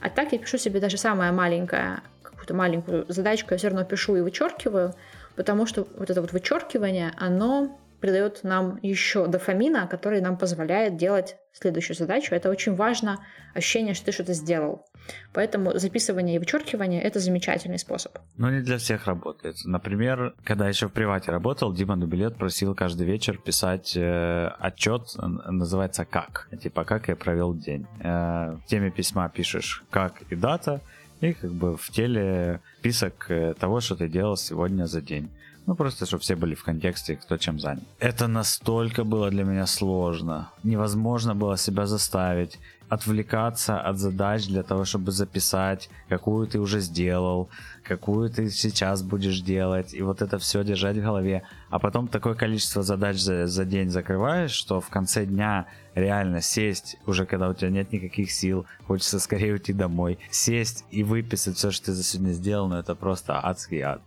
А 0.00 0.10
так 0.10 0.32
я 0.32 0.38
пишу 0.38 0.58
себе 0.58 0.80
даже 0.80 0.98
самое 0.98 1.32
маленькое, 1.32 2.00
какую-то 2.22 2.54
маленькую 2.54 3.06
задачку, 3.08 3.52
я 3.52 3.58
все 3.58 3.68
равно 3.68 3.84
пишу 3.84 4.16
и 4.16 4.20
вычеркиваю, 4.20 4.94
потому 5.34 5.66
что 5.66 5.88
вот 5.96 6.10
это 6.10 6.20
вот 6.20 6.32
вычеркивание, 6.32 7.12
оно 7.16 7.78
придает 8.00 8.44
нам 8.44 8.78
еще 8.82 9.26
дофамина, 9.26 9.86
который 9.86 10.20
нам 10.20 10.36
позволяет 10.36 10.96
делать 10.96 11.36
следующую 11.52 11.96
задачу. 11.96 12.34
Это 12.34 12.50
очень 12.50 12.74
важно, 12.74 13.24
ощущение, 13.54 13.94
что 13.94 14.06
ты 14.06 14.12
что-то 14.12 14.34
сделал. 14.34 14.84
Поэтому 15.32 15.78
записывание 15.78 16.36
и 16.36 16.38
вычеркивание– 16.38 17.02
это 17.02 17.20
замечательный 17.20 17.78
способ. 17.78 18.18
Но 18.36 18.50
не 18.50 18.60
для 18.60 18.78
всех 18.78 19.06
работает. 19.06 19.56
Например, 19.64 20.34
когда 20.44 20.68
еще 20.68 20.88
в 20.88 20.92
привате 20.92 21.30
работал, 21.30 21.72
Дима 21.72 21.96
Дубилет 21.96 22.36
просил 22.36 22.74
каждый 22.74 23.06
вечер 23.06 23.38
писать 23.38 23.96
э, 23.96 24.48
отчет, 24.58 25.02
называется 25.16 26.04
«Как?». 26.04 26.48
Типа 26.62 26.84
«Как 26.84 27.08
я 27.08 27.16
провел 27.16 27.54
день?». 27.54 27.86
Э, 28.00 28.56
в 28.56 28.66
теме 28.66 28.90
письма 28.90 29.28
пишешь 29.28 29.84
«Как» 29.90 30.22
и 30.30 30.36
«Дата», 30.36 30.80
и 31.20 31.32
как 31.32 31.52
бы 31.52 31.76
в 31.76 31.90
теле 31.90 32.60
список 32.78 33.30
э, 33.30 33.54
того, 33.54 33.80
что 33.80 33.96
ты 33.96 34.08
делал 34.08 34.36
сегодня 34.36 34.86
за 34.86 35.00
день. 35.00 35.30
Ну, 35.66 35.74
просто, 35.74 36.06
чтобы 36.06 36.22
все 36.22 36.36
были 36.36 36.54
в 36.54 36.62
контексте, 36.62 37.16
кто 37.16 37.36
чем 37.36 37.58
занят. 37.58 37.82
Это 37.98 38.28
настолько 38.28 39.02
было 39.02 39.30
для 39.30 39.44
меня 39.44 39.66
сложно. 39.66 40.50
Невозможно 40.62 41.34
было 41.34 41.56
себя 41.56 41.86
заставить 41.86 42.58
отвлекаться 42.88 43.80
от 43.80 43.98
задач 43.98 44.46
для 44.46 44.62
того, 44.62 44.84
чтобы 44.84 45.10
записать, 45.12 45.88
какую 46.08 46.46
ты 46.46 46.58
уже 46.58 46.80
сделал, 46.80 47.48
какую 47.82 48.30
ты 48.30 48.50
сейчас 48.50 49.02
будешь 49.02 49.40
делать, 49.40 49.94
и 49.94 50.02
вот 50.02 50.22
это 50.22 50.38
все 50.38 50.64
держать 50.64 50.96
в 50.96 51.02
голове. 51.02 51.42
А 51.70 51.78
потом 51.78 52.08
такое 52.08 52.34
количество 52.34 52.82
задач 52.82 53.16
за, 53.16 53.46
за 53.46 53.64
день 53.64 53.90
закрываешь, 53.90 54.52
что 54.52 54.80
в 54.80 54.88
конце 54.88 55.26
дня 55.26 55.66
реально 55.94 56.40
сесть, 56.40 56.96
уже 57.06 57.26
когда 57.26 57.48
у 57.48 57.54
тебя 57.54 57.70
нет 57.70 57.92
никаких 57.92 58.30
сил, 58.30 58.66
хочется 58.86 59.18
скорее 59.18 59.54
уйти 59.54 59.72
домой, 59.72 60.18
сесть 60.30 60.84
и 60.90 61.02
выписать 61.02 61.56
все, 61.56 61.70
что 61.70 61.86
ты 61.86 61.92
за 61.92 62.02
сегодня 62.02 62.32
сделал, 62.32 62.68
ну 62.68 62.76
это 62.76 62.94
просто 62.94 63.40
адский 63.42 63.80
ад. 63.80 64.02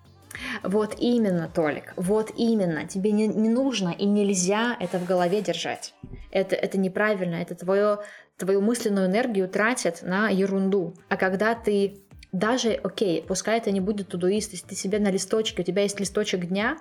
Вот 0.64 0.96
именно, 1.00 1.50
Толик, 1.54 1.94
вот 1.96 2.32
именно. 2.38 2.86
Тебе 2.86 3.12
не, 3.12 3.28
не 3.28 3.50
нужно 3.50 3.90
и 3.90 4.06
нельзя 4.06 4.76
это 4.80 5.00
в 5.00 5.06
голове 5.06 5.42
держать. 5.42 5.94
Это, 6.32 6.56
это 6.56 6.78
неправильно, 6.78 7.36
это 7.36 7.56
твое, 7.56 8.00
твою 8.40 8.62
мысленную 8.62 9.08
энергию 9.08 9.48
тратит 9.48 10.02
на 10.02 10.30
ерунду. 10.30 10.96
А 11.10 11.18
когда 11.18 11.54
ты 11.54 12.00
даже, 12.32 12.72
окей, 12.72 13.24
пускай 13.28 13.58
это 13.58 13.70
не 13.72 13.82
будет 13.82 14.08
тудуист, 14.08 14.54
если 14.54 14.66
ты 14.66 14.76
себе 14.76 14.98
на 14.98 15.12
листочке, 15.12 15.62
у 15.62 15.66
тебя 15.66 15.84
есть 15.84 16.00
листочек 16.00 16.48
дня, 16.48 16.78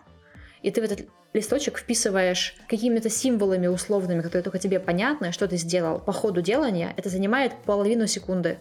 и 0.62 0.70
ты 0.70 0.80
в 0.80 0.84
этот 0.84 1.06
листочек 1.34 1.78
вписываешь 1.78 2.56
какими-то 2.68 3.10
символами 3.10 3.66
условными, 3.66 4.22
которые 4.22 4.42
только 4.44 4.58
тебе 4.58 4.80
понятны, 4.80 5.32
что 5.32 5.46
ты 5.46 5.56
сделал 5.56 5.98
по 5.98 6.12
ходу 6.12 6.40
делания, 6.40 6.94
это 6.96 7.10
занимает 7.10 7.52
половину 7.64 8.06
секунды, 8.06 8.58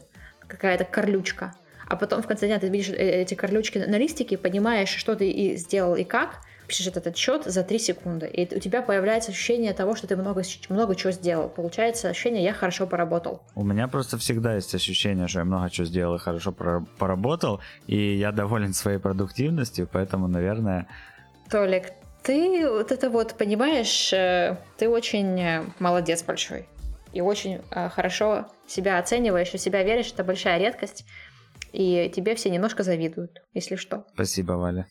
какая-то 0.47 0.83
корлючка 0.83 1.55
а 1.87 1.95
потом 1.95 2.21
в 2.21 2.27
конце 2.27 2.47
дня 2.47 2.59
ты 2.59 2.67
видишь 2.67 2.89
э, 2.89 3.21
эти 3.21 3.33
корлючки 3.33 3.77
на 3.77 3.97
листике, 3.97 4.37
понимаешь, 4.37 4.89
что 4.89 5.15
ты 5.15 5.29
и 5.29 5.55
сделал 5.55 5.95
и 5.95 6.03
как, 6.03 6.41
пишешь 6.67 6.87
этот 6.87 7.07
отчет 7.07 7.45
за 7.45 7.63
3 7.63 7.79
секунды, 7.79 8.27
и 8.27 8.55
у 8.55 8.59
тебя 8.59 8.81
появляется 8.81 9.31
ощущение 9.31 9.73
того, 9.73 9.95
что 9.95 10.07
ты 10.07 10.15
много, 10.15 10.43
много 10.69 10.95
чего 10.95 11.11
сделал. 11.11 11.49
Получается 11.49 12.09
ощущение 12.09 12.43
«я 12.43 12.53
хорошо 12.53 12.87
поработал». 12.87 13.41
У 13.55 13.63
меня 13.63 13.87
просто 13.87 14.17
всегда 14.17 14.55
есть 14.55 14.73
ощущение, 14.75 15.27
что 15.27 15.39
я 15.39 15.45
много 15.45 15.69
чего 15.69 15.85
сделал 15.85 16.15
и 16.15 16.19
хорошо 16.19 16.51
поработал, 16.51 17.61
и 17.87 18.15
я 18.15 18.31
доволен 18.31 18.73
своей 18.73 18.99
продуктивностью, 18.99 19.89
поэтому, 19.91 20.27
наверное... 20.27 20.87
Толик, 21.49 21.93
ты 22.23 22.69
вот 22.69 22.91
это 22.91 23.09
вот, 23.09 23.35
понимаешь, 23.35 24.11
э, 24.11 24.57
ты 24.77 24.89
очень 24.89 25.39
э, 25.39 25.63
молодец 25.79 26.23
большой. 26.23 26.67
И 27.13 27.21
очень 27.21 27.61
хорошо 27.71 28.47
себя 28.67 28.99
оцениваешь, 28.99 29.53
и 29.53 29.57
себя 29.57 29.81
веришь, 29.81 30.11
это 30.11 30.23
большая 30.23 30.59
редкость 30.59 31.05
и 31.73 32.11
тебе 32.13 32.35
все 32.35 32.49
немножко 32.49 32.83
завидуют, 32.83 33.43
если 33.53 33.75
что. 33.75 34.05
Спасибо, 34.13 34.53
Валя. 34.53 34.87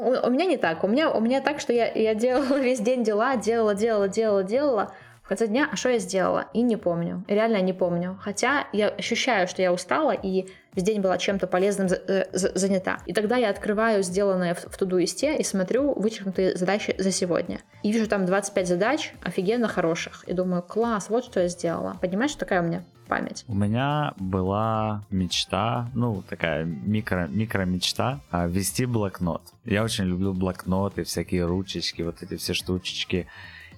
У, 0.00 0.26
у 0.26 0.30
меня 0.30 0.46
не 0.46 0.56
так. 0.56 0.82
У 0.82 0.88
меня, 0.88 1.10
у 1.10 1.20
меня 1.20 1.42
так, 1.42 1.60
что 1.60 1.74
я, 1.74 1.92
я 1.92 2.14
делала 2.14 2.58
весь 2.58 2.80
день 2.80 3.04
дела, 3.04 3.36
делала, 3.36 3.74
делала, 3.74 4.08
делала, 4.08 4.42
делала. 4.42 4.94
Конце 5.30 5.46
дня, 5.46 5.68
а 5.70 5.76
что 5.76 5.90
я 5.90 6.00
сделала? 6.00 6.46
И 6.52 6.60
не 6.60 6.76
помню. 6.76 7.22
Реально 7.28 7.60
не 7.60 7.72
помню. 7.72 8.18
Хотя 8.20 8.66
я 8.72 8.88
ощущаю, 8.88 9.46
что 9.46 9.62
я 9.62 9.72
устала, 9.72 10.10
и 10.10 10.48
весь 10.74 10.84
день 10.84 11.00
была 11.00 11.18
чем-то 11.18 11.46
полезным 11.46 11.86
э, 11.86 12.24
занята. 12.32 12.98
И 13.06 13.12
тогда 13.12 13.36
я 13.36 13.50
открываю 13.50 14.02
сделанное 14.02 14.54
в, 14.54 14.64
в 14.64 14.76
Тудуисте 14.76 15.36
и 15.36 15.44
смотрю 15.44 15.94
вычеркнутые 15.94 16.56
задачи 16.56 16.96
за 16.98 17.12
сегодня. 17.12 17.60
И 17.84 17.92
вижу 17.92 18.08
там 18.08 18.26
25 18.26 18.66
задач 18.66 19.12
офигенно 19.22 19.68
хороших. 19.68 20.24
И 20.26 20.32
думаю, 20.32 20.62
класс, 20.62 21.10
вот 21.10 21.26
что 21.26 21.38
я 21.38 21.46
сделала. 21.46 21.96
Понимаешь, 22.00 22.34
такая 22.34 22.60
у 22.60 22.64
меня 22.64 22.82
память? 23.06 23.44
У 23.46 23.54
меня 23.54 24.14
была 24.16 25.04
мечта, 25.10 25.88
ну, 25.94 26.24
такая 26.28 26.64
микро, 26.64 27.28
микро 27.28 27.64
мечта, 27.66 28.18
а, 28.32 28.48
вести 28.48 28.84
блокнот. 28.84 29.42
Я 29.64 29.84
очень 29.84 30.06
люблю 30.06 30.32
блокноты, 30.32 31.04
всякие 31.04 31.46
ручечки, 31.46 32.02
вот 32.02 32.20
эти 32.20 32.34
все 32.34 32.52
штучечки. 32.52 33.28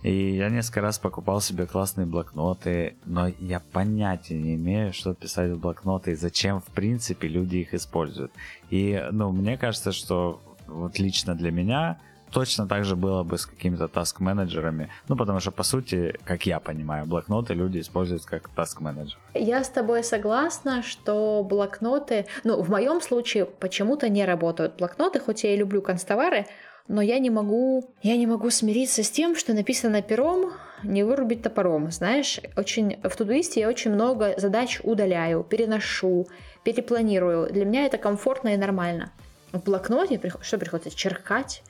И 0.03 0.36
я 0.36 0.48
несколько 0.48 0.80
раз 0.80 0.98
покупал 0.98 1.40
себе 1.40 1.66
классные 1.66 2.07
блокноты, 2.07 2.96
но 3.05 3.28
я 3.38 3.61
понятия 3.61 4.34
не 4.34 4.57
имею, 4.57 4.92
что 4.92 5.14
писать 5.14 5.50
в 5.53 5.61
блокноты 5.61 6.12
и 6.12 6.16
зачем, 6.16 6.61
в 6.61 6.66
принципе, 6.66 7.28
люди 7.28 7.59
их 7.59 7.74
используют. 7.74 8.32
И, 8.70 9.03
ну, 9.12 9.30
мне 9.30 9.57
кажется, 9.57 9.92
что 9.92 10.40
вот 10.66 10.98
лично 10.98 11.34
для 11.34 11.53
меня 11.53 11.98
точно 12.32 12.66
так 12.66 12.84
же 12.84 12.96
было 12.96 13.22
бы 13.22 13.38
с 13.38 13.46
какими-то 13.46 13.88
таск-менеджерами. 13.88 14.88
Ну, 15.09 15.16
потому 15.16 15.38
что, 15.38 15.50
по 15.50 15.62
сути, 15.62 16.18
как 16.24 16.46
я 16.46 16.59
понимаю, 16.61 17.07
блокноты 17.07 17.55
люди 17.55 17.78
используют 17.78 18.24
как 18.24 18.48
таск-менеджер. 18.48 19.18
Я 19.34 19.62
с 19.62 19.68
тобой 19.68 20.03
согласна, 20.03 20.82
что 20.82 21.44
блокноты, 21.44 22.26
ну, 22.42 22.61
в 22.61 22.70
моем 22.70 23.00
случае 23.00 23.44
почему-то 23.44 24.09
не 24.09 24.24
работают 24.24 24.76
блокноты, 24.78 25.20
хоть 25.20 25.44
я 25.44 25.55
и 25.55 25.57
люблю 25.57 25.82
констовары, 25.82 26.46
но 26.88 27.02
я 27.02 27.18
не 27.18 27.30
могу, 27.30 27.90
я 28.02 28.16
не 28.16 28.26
могу 28.26 28.50
смириться 28.50 29.02
с 29.02 29.10
тем, 29.10 29.36
что 29.36 29.54
написано 29.54 30.02
пером, 30.02 30.52
не 30.82 31.04
вырубить 31.04 31.42
топором. 31.42 31.90
Знаешь, 31.90 32.40
очень 32.56 33.00
в 33.02 33.16
Тудуисте 33.16 33.60
я 33.60 33.68
очень 33.68 33.92
много 33.92 34.34
задач 34.36 34.80
удаляю, 34.82 35.44
переношу, 35.44 36.26
перепланирую. 36.64 37.52
Для 37.52 37.64
меня 37.64 37.86
это 37.86 37.98
комфортно 37.98 38.54
и 38.54 38.56
нормально. 38.56 39.12
В 39.52 39.62
блокноте 39.62 40.20
что 40.40 40.58
приходится 40.58 40.96
черкать, 40.96 41.62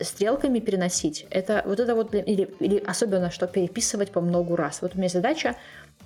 стрелками 0.00 0.58
переносить. 0.58 1.26
Это 1.30 1.62
вот 1.64 1.78
это 1.78 1.94
вот, 1.94 2.14
или, 2.14 2.52
или 2.58 2.78
особенно, 2.78 3.30
что 3.30 3.46
переписывать 3.46 4.10
по 4.10 4.20
много 4.20 4.56
раз. 4.56 4.82
Вот 4.82 4.94
у 4.94 4.98
меня 4.98 5.08
задача 5.08 5.56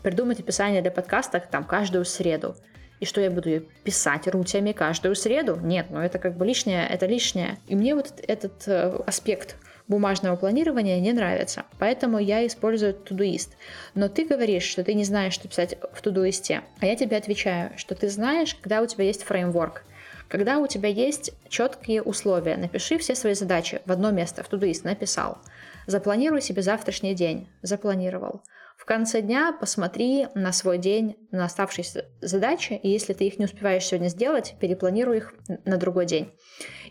придумать 0.03 0.41
описание 0.41 0.83
для 0.83 0.91
подкаста 0.91 1.43
там 1.51 1.65
каждую 1.65 2.05
среду. 2.05 2.57
И 3.01 3.07
что 3.07 3.21
я 3.21 3.31
буду 3.31 3.61
писать 3.83 4.29
рутями 4.29 4.73
каждую 4.73 5.15
среду? 5.15 5.59
Нет, 5.63 5.87
ну 5.91 5.99
это 5.99 6.19
как 6.19 6.37
бы 6.37 6.47
лишнее, 6.47 6.87
это 6.89 7.07
лишнее. 7.07 7.59
И 7.67 7.75
мне 7.75 7.95
вот 7.95 8.13
этот 8.27 8.67
э, 8.67 8.99
аспект 9.07 9.57
бумажного 9.89 10.37
планирования 10.37 10.99
не 11.01 11.13
нравится. 11.13 11.65
Поэтому 11.79 12.19
я 12.19 12.47
использую 12.47 12.95
Тудуист. 12.95 13.57
Но 13.95 14.09
ты 14.09 14.25
говоришь, 14.25 14.65
что 14.65 14.83
ты 14.83 14.95
не 14.95 15.05
знаешь, 15.05 15.35
что 15.35 15.49
писать 15.49 15.77
в 15.93 16.01
Тудуисте. 16.01 16.63
А 16.81 16.87
я 16.87 16.97
тебе 16.97 17.17
отвечаю, 17.17 17.73
что 17.77 17.95
ты 17.95 18.09
знаешь, 18.09 18.55
когда 18.55 18.81
у 18.81 18.87
тебя 18.87 19.05
есть 19.05 19.25
фреймворк. 19.25 19.85
Когда 20.29 20.59
у 20.59 20.67
тебя 20.67 20.89
есть 20.89 21.33
четкие 21.49 22.03
условия, 22.03 22.57
напиши 22.57 22.99
все 22.99 23.15
свои 23.15 23.35
задачи 23.35 23.83
в 23.85 23.93
одно 23.93 24.11
место, 24.11 24.43
в 24.43 24.49
Тудуист 24.49 24.85
написал. 24.85 25.39
Запланируй 25.87 26.41
себе 26.41 26.63
завтрашний 26.63 27.15
день. 27.15 27.47
Запланировал. 27.61 28.43
В 28.85 28.87
конце 28.87 29.23
дня 29.23 29.57
посмотри 29.59 30.27
на 30.35 30.53
свой 30.53 30.77
день, 30.77 31.17
на 31.31 31.47
оставшиеся 31.47 32.05
задачи, 32.21 32.75
и 32.75 32.91
если 32.91 33.15
ты 33.15 33.25
их 33.25 33.39
не 33.39 33.47
успеваешь 33.47 33.87
сегодня 33.87 34.09
сделать, 34.09 34.57
перепланируй 34.61 35.17
их 35.17 35.33
на 35.65 35.79
другой 35.79 36.05
день. 36.05 36.31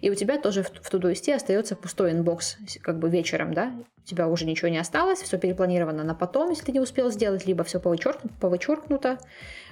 И 0.02 0.10
у 0.10 0.16
тебя 0.16 0.40
тоже 0.40 0.64
в, 0.64 0.72
в 0.72 0.90
Todoist 0.90 1.30
е 1.30 1.36
остается 1.36 1.76
пустой 1.76 2.14
inbox, 2.14 2.58
как 2.82 2.98
бы 2.98 3.12
вечером, 3.12 3.54
да, 3.54 3.72
у 3.96 4.08
тебя 4.08 4.28
уже 4.28 4.48
ничего 4.48 4.70
не 4.70 4.80
осталось, 4.80 5.22
все 5.22 5.38
перепланировано 5.38 6.04
на 6.04 6.16
потом, 6.16 6.50
если 6.50 6.66
ты 6.66 6.72
не 6.72 6.80
успел 6.80 7.12
сделать, 7.12 7.46
либо 7.46 7.64
все 7.64 7.80
повычеркнуто, 7.80 8.34
повычеркнуто, 8.42 9.20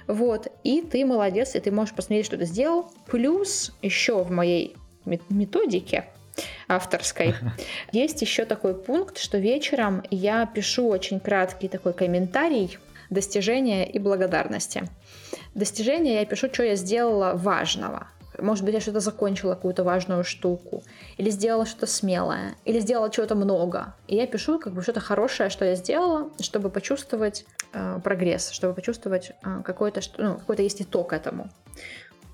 вот, 0.06 0.46
и 0.62 0.80
ты 0.80 1.04
молодец, 1.04 1.56
и 1.56 1.60
ты 1.60 1.72
можешь 1.72 1.92
посмотреть, 1.92 2.26
что 2.26 2.38
ты 2.38 2.44
сделал. 2.44 2.88
Плюс 3.08 3.76
еще 3.82 4.22
в 4.22 4.30
моей 4.30 4.76
методике 5.04 6.04
авторской. 6.68 7.34
Есть 7.92 8.22
еще 8.22 8.44
такой 8.44 8.74
пункт, 8.74 9.18
что 9.18 9.38
вечером 9.38 10.02
я 10.10 10.46
пишу 10.46 10.88
очень 10.88 11.20
краткий 11.20 11.68
такой 11.68 11.92
комментарий 11.92 12.78
достижения 13.10 13.88
и 13.88 13.98
благодарности. 13.98 14.88
Достижения 15.54 16.20
я 16.20 16.26
пишу, 16.26 16.48
что 16.52 16.62
я 16.62 16.76
сделала 16.76 17.34
важного. 17.34 18.08
Может 18.38 18.64
быть, 18.64 18.74
я 18.74 18.80
что-то 18.80 19.00
закончила, 19.00 19.54
какую-то 19.54 19.84
важную 19.84 20.24
штуку, 20.24 20.82
или 21.18 21.28
сделала 21.28 21.66
что-то 21.66 21.86
смелое, 21.86 22.54
или 22.64 22.80
сделала 22.80 23.10
чего-то 23.10 23.34
много. 23.34 23.94
И 24.08 24.16
я 24.16 24.26
пишу 24.26 24.58
как 24.58 24.72
бы 24.72 24.82
что-то 24.82 25.00
хорошее, 25.00 25.50
что 25.50 25.66
я 25.66 25.74
сделала, 25.74 26.30
чтобы 26.40 26.70
почувствовать 26.70 27.44
э, 27.74 28.00
прогресс, 28.02 28.50
чтобы 28.50 28.72
почувствовать 28.72 29.32
э, 29.44 29.62
какой-то, 29.62 30.00
ну, 30.16 30.38
какой-то 30.38 30.62
есть 30.62 30.80
итог 30.80 31.12
этому. 31.12 31.50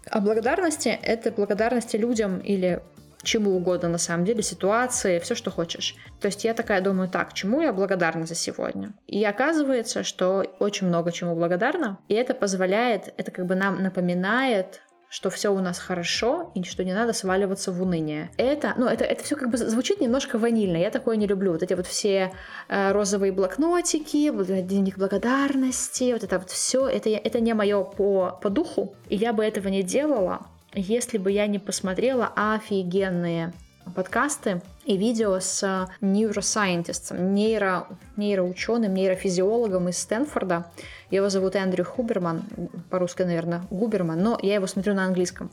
А 0.08 0.20
благодарности— 0.20 0.88
это 1.02 1.32
благодарности 1.32 1.96
людям 1.96 2.38
или 2.38 2.80
чему 3.22 3.56
угодно 3.56 3.88
на 3.88 3.98
самом 3.98 4.24
деле, 4.24 4.42
ситуации, 4.42 5.18
все, 5.18 5.34
что 5.34 5.50
хочешь. 5.50 5.96
То 6.20 6.26
есть 6.26 6.44
я 6.44 6.54
такая 6.54 6.80
думаю, 6.80 7.08
так, 7.08 7.32
чему 7.32 7.60
я 7.60 7.72
благодарна 7.72 8.26
за 8.26 8.34
сегодня? 8.34 8.92
И 9.06 9.24
оказывается, 9.24 10.04
что 10.04 10.44
очень 10.58 10.86
много 10.86 11.12
чему 11.12 11.34
благодарна, 11.34 11.98
и 12.08 12.14
это 12.14 12.34
позволяет, 12.34 13.12
это 13.16 13.30
как 13.30 13.46
бы 13.46 13.54
нам 13.54 13.82
напоминает 13.82 14.82
что 15.10 15.30
все 15.30 15.48
у 15.48 15.60
нас 15.60 15.78
хорошо 15.78 16.52
и 16.54 16.62
что 16.64 16.84
не 16.84 16.92
надо 16.92 17.12
сваливаться 17.12 17.72
в 17.72 17.80
уныние. 17.82 18.30
Это, 18.36 18.74
ну, 18.76 18.86
это, 18.86 19.04
это 19.04 19.24
все 19.24 19.36
как 19.36 19.50
бы 19.50 19.56
звучит 19.56 20.00
немножко 20.00 20.38
ванильно. 20.38 20.76
Я 20.76 20.90
такое 20.90 21.16
не 21.16 21.26
люблю. 21.26 21.52
Вот 21.52 21.62
эти 21.62 21.72
вот 21.72 21.86
все 21.86 22.32
э, 22.68 22.92
розовые 22.92 23.32
блокнотики, 23.32 24.30
дневник 24.30 24.98
благодарности, 24.98 26.12
вот 26.12 26.24
это 26.24 26.38
вот 26.38 26.50
все, 26.50 26.86
это, 26.86 27.08
это 27.08 27.40
не 27.40 27.54
мое 27.54 27.84
по, 27.84 28.38
по 28.42 28.50
духу. 28.50 28.94
И 29.08 29.16
я 29.16 29.32
бы 29.32 29.44
этого 29.44 29.68
не 29.68 29.82
делала, 29.82 30.46
если 30.74 31.18
бы 31.18 31.30
я 31.30 31.46
не 31.46 31.58
посмотрела 31.58 32.32
офигенные 32.34 33.52
подкасты 33.94 34.60
и 34.84 34.96
видео 34.96 35.38
с 35.40 35.88
нейросайентистом, 36.00 37.34
нейро, 37.34 37.86
нейроученым, 38.16 38.92
нейрофизиологом 38.92 39.88
из 39.88 39.98
Стэнфорда. 39.98 40.70
Его 41.10 41.28
зовут 41.30 41.56
Эндрю 41.56 41.84
Хуберман, 41.84 42.44
по-русски, 42.90 43.22
наверное, 43.22 43.62
Губерман, 43.70 44.22
но 44.22 44.38
я 44.42 44.54
его 44.54 44.66
смотрю 44.66 44.94
на 44.94 45.04
английском. 45.04 45.50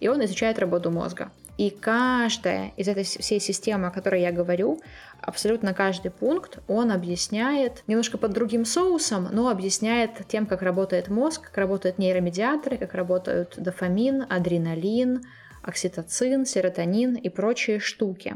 И 0.00 0.08
он 0.08 0.24
изучает 0.24 0.58
работу 0.58 0.90
мозга. 0.90 1.30
И 1.62 1.70
каждая 1.70 2.72
из 2.76 2.88
этой 2.88 3.04
всей 3.04 3.38
системы, 3.38 3.86
о 3.86 3.92
которой 3.92 4.20
я 4.20 4.32
говорю, 4.32 4.80
абсолютно 5.20 5.72
каждый 5.74 6.10
пункт 6.10 6.58
он 6.66 6.90
объясняет 6.90 7.84
немножко 7.86 8.18
под 8.18 8.32
другим 8.32 8.64
соусом, 8.64 9.28
но 9.30 9.48
объясняет 9.48 10.26
тем, 10.26 10.46
как 10.46 10.62
работает 10.62 11.06
мозг, 11.06 11.42
как 11.42 11.56
работают 11.56 11.98
нейромедиаторы, 11.98 12.78
как 12.78 12.94
работают 12.94 13.54
дофамин, 13.58 14.26
адреналин, 14.28 15.22
окситоцин, 15.62 16.46
серотонин 16.46 17.14
и 17.14 17.28
прочие 17.28 17.78
штуки. 17.78 18.34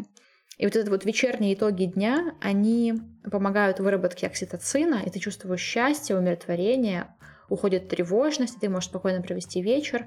И 0.59 0.65
вот 0.65 0.77
это 0.77 0.89
вот 0.89 1.05
вечерние 1.05 1.55
итоги 1.55 1.87
дня, 1.87 2.33
они 2.41 2.95
помогают 3.29 3.81
выработке 3.81 4.29
окситоцина, 4.29 5.03
и 5.05 5.11
ты 5.11 5.19
чувствуешь 5.19 5.61
счастье, 5.61 6.17
умиротворение, 6.17 7.09
уходит 7.49 7.89
тревожность, 7.89 8.59
и 8.59 8.61
ты 8.61 8.69
можешь 8.69 8.89
спокойно 8.89 9.21
провести 9.21 9.61
вечер 9.63 10.07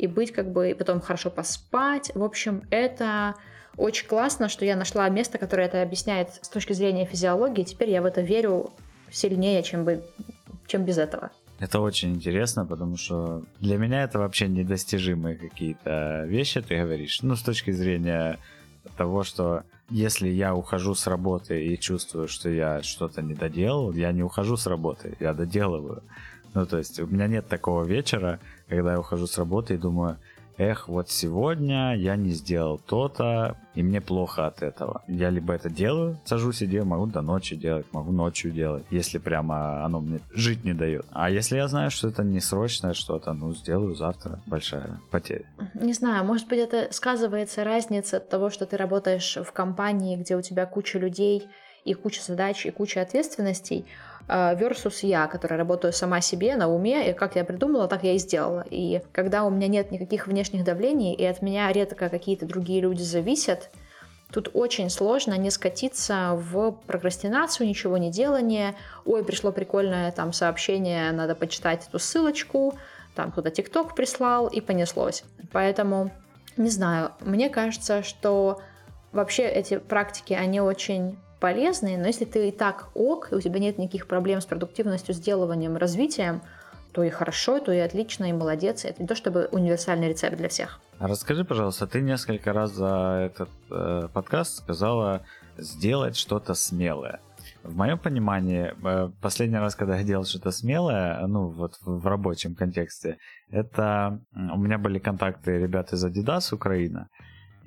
и 0.00 0.06
быть 0.06 0.32
как 0.32 0.50
бы, 0.50 0.70
и 0.70 0.74
потом 0.74 1.00
хорошо 1.00 1.30
поспать. 1.30 2.10
В 2.14 2.24
общем, 2.24 2.62
это 2.70 3.34
очень 3.76 4.08
классно, 4.08 4.48
что 4.48 4.64
я 4.64 4.76
нашла 4.76 5.08
место, 5.08 5.38
которое 5.38 5.66
это 5.66 5.82
объясняет 5.82 6.30
с 6.40 6.48
точки 6.48 6.72
зрения 6.72 7.04
физиологии. 7.04 7.64
Теперь 7.64 7.90
я 7.90 8.02
в 8.02 8.06
это 8.06 8.20
верю 8.22 8.70
сильнее, 9.10 9.62
чем, 9.62 9.84
бы, 9.84 10.02
чем 10.66 10.84
без 10.84 10.98
этого. 10.98 11.30
Это 11.58 11.80
очень 11.80 12.14
интересно, 12.14 12.64
потому 12.64 12.96
что 12.96 13.42
для 13.60 13.76
меня 13.76 14.04
это 14.04 14.18
вообще 14.18 14.48
недостижимые 14.48 15.36
какие-то 15.36 16.24
вещи, 16.26 16.62
ты 16.62 16.80
говоришь. 16.80 17.20
Ну, 17.22 17.36
с 17.36 17.42
точки 17.42 17.70
зрения 17.70 18.38
того, 18.96 19.24
что 19.24 19.64
если 19.90 20.28
я 20.28 20.54
ухожу 20.54 20.94
с 20.94 21.06
работы 21.06 21.66
и 21.66 21.78
чувствую, 21.78 22.28
что 22.28 22.48
я 22.48 22.82
что-то 22.82 23.20
не 23.20 23.34
доделал, 23.34 23.92
я 23.92 24.12
не 24.12 24.22
ухожу 24.22 24.56
с 24.56 24.66
работы, 24.66 25.16
я 25.20 25.34
доделываю. 25.34 26.02
Ну, 26.54 26.66
то 26.66 26.78
есть 26.78 26.98
у 26.98 27.06
меня 27.06 27.26
нет 27.26 27.46
такого 27.48 27.84
вечера, 27.84 28.40
когда 28.70 28.92
я 28.92 29.00
ухожу 29.00 29.26
с 29.26 29.36
работы 29.36 29.74
и 29.74 29.76
думаю, 29.76 30.16
эх, 30.56 30.88
вот 30.88 31.10
сегодня 31.10 31.96
я 31.96 32.16
не 32.16 32.30
сделал 32.30 32.78
то-то, 32.78 33.56
и 33.74 33.82
мне 33.82 34.00
плохо 34.00 34.46
от 34.46 34.62
этого. 34.62 35.02
Я 35.08 35.30
либо 35.30 35.54
это 35.54 35.70
делаю, 35.70 36.18
сажусь 36.24 36.62
и 36.62 36.66
делаю, 36.66 36.88
могу 36.88 37.06
до 37.06 37.22
ночи 37.22 37.56
делать, 37.56 37.86
могу 37.92 38.12
ночью 38.12 38.52
делать, 38.52 38.84
если 38.90 39.18
прямо 39.18 39.84
оно 39.84 40.00
мне 40.00 40.20
жить 40.32 40.64
не 40.64 40.74
дает. 40.74 41.06
А 41.12 41.30
если 41.30 41.56
я 41.56 41.66
знаю, 41.66 41.90
что 41.90 42.08
это 42.08 42.22
не 42.22 42.40
срочное 42.40 42.94
что-то, 42.94 43.32
ну, 43.32 43.54
сделаю 43.54 43.94
завтра. 43.94 44.40
Большая 44.46 45.00
потеря. 45.10 45.46
Не 45.74 45.94
знаю, 45.94 46.24
может 46.24 46.46
быть, 46.48 46.58
это 46.58 46.88
сказывается 46.92 47.64
разница 47.64 48.18
от 48.18 48.28
того, 48.28 48.50
что 48.50 48.66
ты 48.66 48.76
работаешь 48.76 49.36
в 49.36 49.52
компании, 49.52 50.16
где 50.16 50.36
у 50.36 50.42
тебя 50.42 50.66
куча 50.66 50.98
людей, 50.98 51.48
и 51.84 51.94
куча 51.94 52.22
задач, 52.22 52.66
и 52.66 52.70
куча 52.70 53.00
ответственностей, 53.00 53.86
versus 54.30 54.98
я, 55.02 55.26
которая 55.26 55.58
работаю 55.58 55.92
сама 55.92 56.20
себе 56.20 56.56
на 56.56 56.72
уме, 56.72 57.10
и 57.10 57.12
как 57.12 57.36
я 57.36 57.44
придумала, 57.44 57.88
так 57.88 58.04
я 58.04 58.12
и 58.12 58.18
сделала. 58.18 58.64
И 58.70 59.02
когда 59.12 59.44
у 59.44 59.50
меня 59.50 59.66
нет 59.66 59.90
никаких 59.90 60.26
внешних 60.26 60.64
давлений, 60.64 61.14
и 61.14 61.24
от 61.24 61.42
меня 61.42 61.72
редко 61.72 62.08
какие-то 62.08 62.46
другие 62.46 62.80
люди 62.80 63.02
зависят, 63.02 63.70
Тут 64.32 64.50
очень 64.54 64.90
сложно 64.90 65.34
не 65.34 65.50
скатиться 65.50 66.34
в 66.34 66.72
прокрастинацию, 66.86 67.66
ничего 67.66 67.96
не 67.98 68.10
делание. 68.10 68.76
Ой, 69.04 69.24
пришло 69.24 69.50
прикольное 69.50 70.12
там 70.12 70.32
сообщение, 70.32 71.10
надо 71.10 71.34
почитать 71.34 71.88
эту 71.88 71.98
ссылочку, 71.98 72.78
там 73.16 73.32
кто-то 73.32 73.50
ТикТок 73.50 73.96
прислал 73.96 74.46
и 74.46 74.60
понеслось. 74.60 75.24
Поэтому, 75.52 76.12
не 76.56 76.70
знаю, 76.70 77.10
мне 77.20 77.48
кажется, 77.48 78.04
что 78.04 78.60
вообще 79.10 79.48
эти 79.48 79.78
практики, 79.78 80.32
они 80.32 80.60
очень 80.60 81.18
полезные, 81.40 81.98
но 81.98 82.06
если 82.06 82.24
ты 82.24 82.48
и 82.48 82.52
так 82.52 82.90
ок, 82.94 83.32
и 83.32 83.34
у 83.34 83.40
тебя 83.40 83.58
нет 83.58 83.78
никаких 83.78 84.06
проблем 84.06 84.40
с 84.40 84.46
продуктивностью, 84.46 85.14
сделыванием, 85.14 85.76
развитием, 85.76 86.42
то 86.92 87.02
и 87.02 87.10
хорошо, 87.10 87.60
то 87.60 87.72
и 87.72 87.78
отлично, 87.78 88.28
и 88.28 88.32
молодец. 88.32 88.84
Это 88.84 89.02
не 89.02 89.08
то 89.08 89.14
чтобы 89.14 89.48
универсальный 89.52 90.08
рецепт 90.08 90.36
для 90.36 90.48
всех. 90.48 90.80
А 90.98 91.08
расскажи, 91.08 91.44
пожалуйста, 91.44 91.86
ты 91.86 92.00
несколько 92.00 92.52
раз 92.52 92.72
за 92.72 93.30
этот 93.30 93.48
э, 93.70 94.08
подкаст 94.12 94.58
сказала 94.58 95.24
сделать 95.56 96.16
что-то 96.16 96.54
смелое. 96.54 97.20
В 97.62 97.76
моем 97.76 97.98
понимании, 97.98 98.74
э, 98.84 99.10
последний 99.20 99.58
раз, 99.58 99.74
когда 99.74 99.96
я 99.98 100.04
делал 100.04 100.24
что-то 100.24 100.50
смелое, 100.50 101.26
ну 101.26 101.48
вот 101.48 101.78
в 101.82 102.06
рабочем 102.06 102.54
контексте, 102.54 103.18
это 103.50 104.20
у 104.34 104.58
меня 104.58 104.78
были 104.78 104.98
контакты 104.98 105.58
ребят 105.58 105.92
из 105.92 106.04
Adidas 106.04 106.54
Украина, 106.54 107.08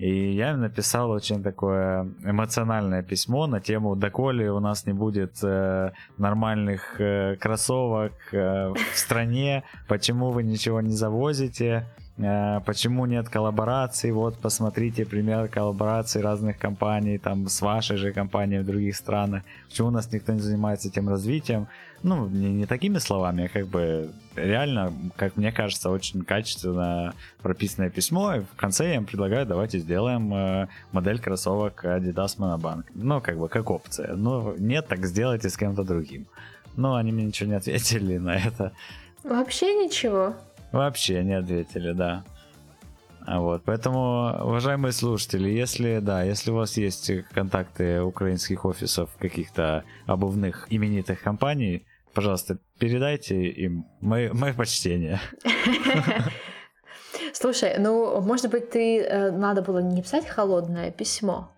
и 0.04 0.34
я 0.34 0.52
им 0.52 0.60
написал 0.60 1.12
очень 1.12 1.42
такое 1.42 2.12
эмоциональное 2.26 3.04
письмо 3.04 3.48
на 3.48 3.62
тему, 3.62 3.96
доколе 3.96 4.52
у 4.52 4.60
нас 4.60 4.86
не 4.86 4.92
будет 4.92 5.42
э, 5.44 5.92
нормальных 6.18 7.00
э, 7.00 7.38
кроссовок 7.38 8.12
э, 8.34 8.74
в 8.74 8.98
стране, 8.98 9.64
почему 9.88 10.32
вы 10.32 10.44
ничего 10.44 10.82
не 10.82 10.92
завозите, 10.92 11.86
э, 12.18 12.60
почему 12.66 13.06
нет 13.06 13.30
коллабораций, 13.30 14.12
вот 14.12 14.40
посмотрите 14.40 15.06
пример 15.06 15.48
коллабораций 15.48 16.22
разных 16.22 16.58
компаний, 16.58 17.18
там 17.18 17.48
с 17.48 17.62
вашей 17.62 17.96
же 17.96 18.12
компанией 18.12 18.60
в 18.60 18.66
других 18.66 18.98
странах, 18.98 19.44
почему 19.70 19.88
у 19.88 19.92
нас 19.92 20.12
никто 20.12 20.34
не 20.34 20.42
занимается 20.42 20.90
этим 20.90 21.08
развитием 21.08 21.68
ну, 22.04 22.28
не, 22.28 22.52
не 22.54 22.66
такими 22.66 23.00
словами, 23.00 23.46
а 23.46 23.50
как 23.50 23.68
бы 23.68 24.12
реально, 24.36 24.94
как 25.16 25.38
мне 25.38 25.52
кажется, 25.52 25.90
очень 25.90 26.24
качественно 26.24 27.14
прописанное 27.42 27.90
письмо. 27.90 28.36
И 28.36 28.40
в 28.42 28.56
конце 28.56 28.90
я 28.90 28.96
им 28.96 29.06
предлагаю, 29.06 29.46
давайте 29.46 29.80
сделаем 29.80 30.34
э, 30.34 30.68
модель 30.92 31.20
кроссовок 31.20 31.86
Adidas 31.86 32.38
Monobank. 32.38 32.84
Ну, 32.94 33.22
как 33.22 33.38
бы, 33.38 33.48
как 33.48 33.70
опция. 33.70 34.16
Ну, 34.16 34.56
нет, 34.58 34.88
так 34.88 35.06
сделайте 35.06 35.50
с 35.50 35.58
кем-то 35.58 35.84
другим. 35.84 36.28
Но 36.76 36.96
они 36.96 37.12
мне 37.12 37.26
ничего 37.26 37.50
не 37.50 37.56
ответили 37.56 38.18
на 38.18 38.36
это. 38.36 38.74
Вообще 39.24 39.74
ничего? 39.74 40.36
Вообще 40.72 41.24
не 41.24 41.34
ответили, 41.34 41.94
да. 41.94 42.24
А 43.26 43.40
вот, 43.40 43.64
поэтому, 43.64 44.36
уважаемые 44.44 44.92
слушатели, 44.92 45.48
если, 45.48 46.00
да, 46.00 46.24
если 46.24 46.52
у 46.52 46.56
вас 46.56 46.76
есть 46.76 47.10
контакты 47.32 48.02
украинских 48.02 48.66
офисов 48.66 49.10
каких-то 49.18 49.86
обувных 50.06 50.68
именитых 50.70 51.22
компаний, 51.22 51.86
Пожалуйста, 52.14 52.60
передайте 52.80 53.44
им 53.50 53.86
мои, 54.02 54.30
мои 54.30 54.54
почтения. 54.54 55.20
Слушай, 57.34 57.76
ну, 57.80 58.22
может 58.22 58.52
быть, 58.52 58.70
ты 58.70 59.02
э, 59.02 59.32
надо 59.32 59.62
было 59.62 59.80
не 59.80 60.02
писать 60.02 60.28
холодное 60.28 60.92
письмо, 60.92 61.52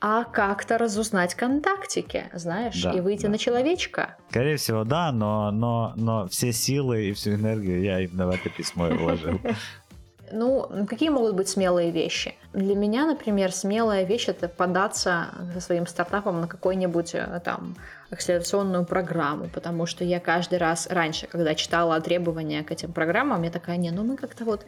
а 0.00 0.24
как-то 0.24 0.78
разузнать 0.78 1.34
контактики, 1.34 2.30
знаешь, 2.32 2.80
да, 2.80 2.92
и 2.92 3.00
выйти 3.00 3.22
да. 3.22 3.30
на 3.30 3.38
человечка. 3.38 4.16
Скорее 4.30 4.56
всего, 4.56 4.84
да, 4.84 5.10
но, 5.10 5.50
но, 5.50 5.92
но 5.96 6.28
все 6.28 6.52
силы 6.52 7.06
и 7.06 7.12
всю 7.12 7.34
энергию 7.34 7.82
я 7.82 8.00
именно 8.00 8.26
в 8.26 8.30
это 8.30 8.48
письмо 8.48 8.88
и 8.88 8.92
вложил. 8.92 9.40
Ну, 10.32 10.86
какие 10.88 11.08
могут 11.08 11.34
быть 11.34 11.48
смелые 11.48 11.90
вещи? 11.90 12.34
Для 12.52 12.74
меня, 12.74 13.06
например, 13.06 13.52
смелая 13.52 14.04
вещь 14.04 14.28
это 14.28 14.48
податься 14.48 15.28
со 15.54 15.60
своим 15.60 15.86
стартапом 15.86 16.40
на 16.40 16.48
какой-нибудь 16.48 17.14
э, 17.14 17.40
там 17.44 17.76
акселерационную 18.10 18.84
программу, 18.84 19.48
потому 19.48 19.86
что 19.86 20.04
я 20.04 20.20
каждый 20.20 20.58
раз 20.58 20.86
раньше, 20.88 21.26
когда 21.26 21.54
читала 21.54 22.00
требования 22.00 22.62
к 22.62 22.70
этим 22.70 22.92
программам, 22.92 23.42
я 23.42 23.50
такая, 23.50 23.76
не, 23.76 23.90
ну 23.90 24.04
мы 24.04 24.16
как-то 24.16 24.44
вот 24.44 24.64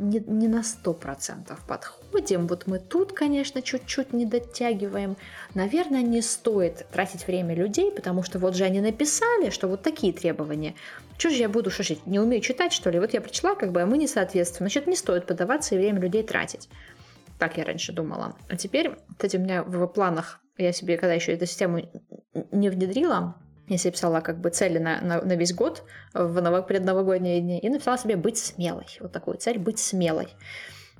не, 0.00 0.20
не 0.26 0.48
на 0.48 0.62
100% 0.62 1.56
подходим. 1.66 2.46
Вот 2.46 2.66
мы 2.66 2.78
тут, 2.78 3.12
конечно, 3.12 3.62
чуть-чуть 3.62 4.12
не 4.12 4.24
дотягиваем. 4.24 5.16
Наверное, 5.54 6.02
не 6.02 6.22
стоит 6.22 6.86
тратить 6.90 7.26
время 7.26 7.54
людей, 7.54 7.92
потому 7.92 8.22
что 8.22 8.38
вот 8.38 8.56
же 8.56 8.64
они 8.64 8.80
написали, 8.80 9.50
что 9.50 9.68
вот 9.68 9.82
такие 9.82 10.12
требования. 10.12 10.74
Что 11.18 11.30
же 11.30 11.36
я 11.36 11.48
буду, 11.48 11.70
же, 11.70 11.98
не 12.06 12.18
умею 12.18 12.42
читать, 12.42 12.72
что 12.72 12.90
ли? 12.90 12.98
Вот 12.98 13.12
я 13.12 13.20
прочла, 13.20 13.54
как 13.54 13.72
бы, 13.72 13.82
а 13.82 13.86
мы 13.86 13.98
не 13.98 14.08
соответствуем. 14.08 14.70
Значит, 14.70 14.86
не 14.86 14.96
стоит 14.96 15.26
подаваться 15.26 15.74
и 15.74 15.78
время 15.78 16.00
людей 16.00 16.22
тратить. 16.22 16.68
Так 17.38 17.58
я 17.58 17.64
раньше 17.64 17.92
думала. 17.92 18.36
А 18.48 18.56
теперь, 18.56 18.92
кстати, 19.10 19.36
у 19.36 19.40
меня 19.40 19.62
в 19.62 19.86
планах, 19.86 20.40
я 20.56 20.72
себе, 20.72 20.96
когда 20.96 21.14
еще 21.14 21.32
эту 21.32 21.46
систему 21.46 21.90
не 22.52 22.70
внедрила, 22.70 23.36
я 23.74 23.78
себе 23.78 23.92
писала 23.92 24.20
как 24.20 24.38
бы 24.38 24.50
цели 24.50 24.78
на, 24.78 25.00
на, 25.00 25.20
на 25.22 25.36
весь 25.36 25.54
год 25.54 25.84
в 26.12 26.40
ново, 26.40 26.62
предновогодние 26.62 27.40
дни 27.40 27.58
и 27.58 27.68
написала 27.68 27.96
себе 27.98 28.16
быть 28.16 28.38
смелой. 28.38 28.86
Вот 29.00 29.12
такую 29.12 29.36
цель 29.38 29.58
быть 29.58 29.78
смелой. 29.78 30.28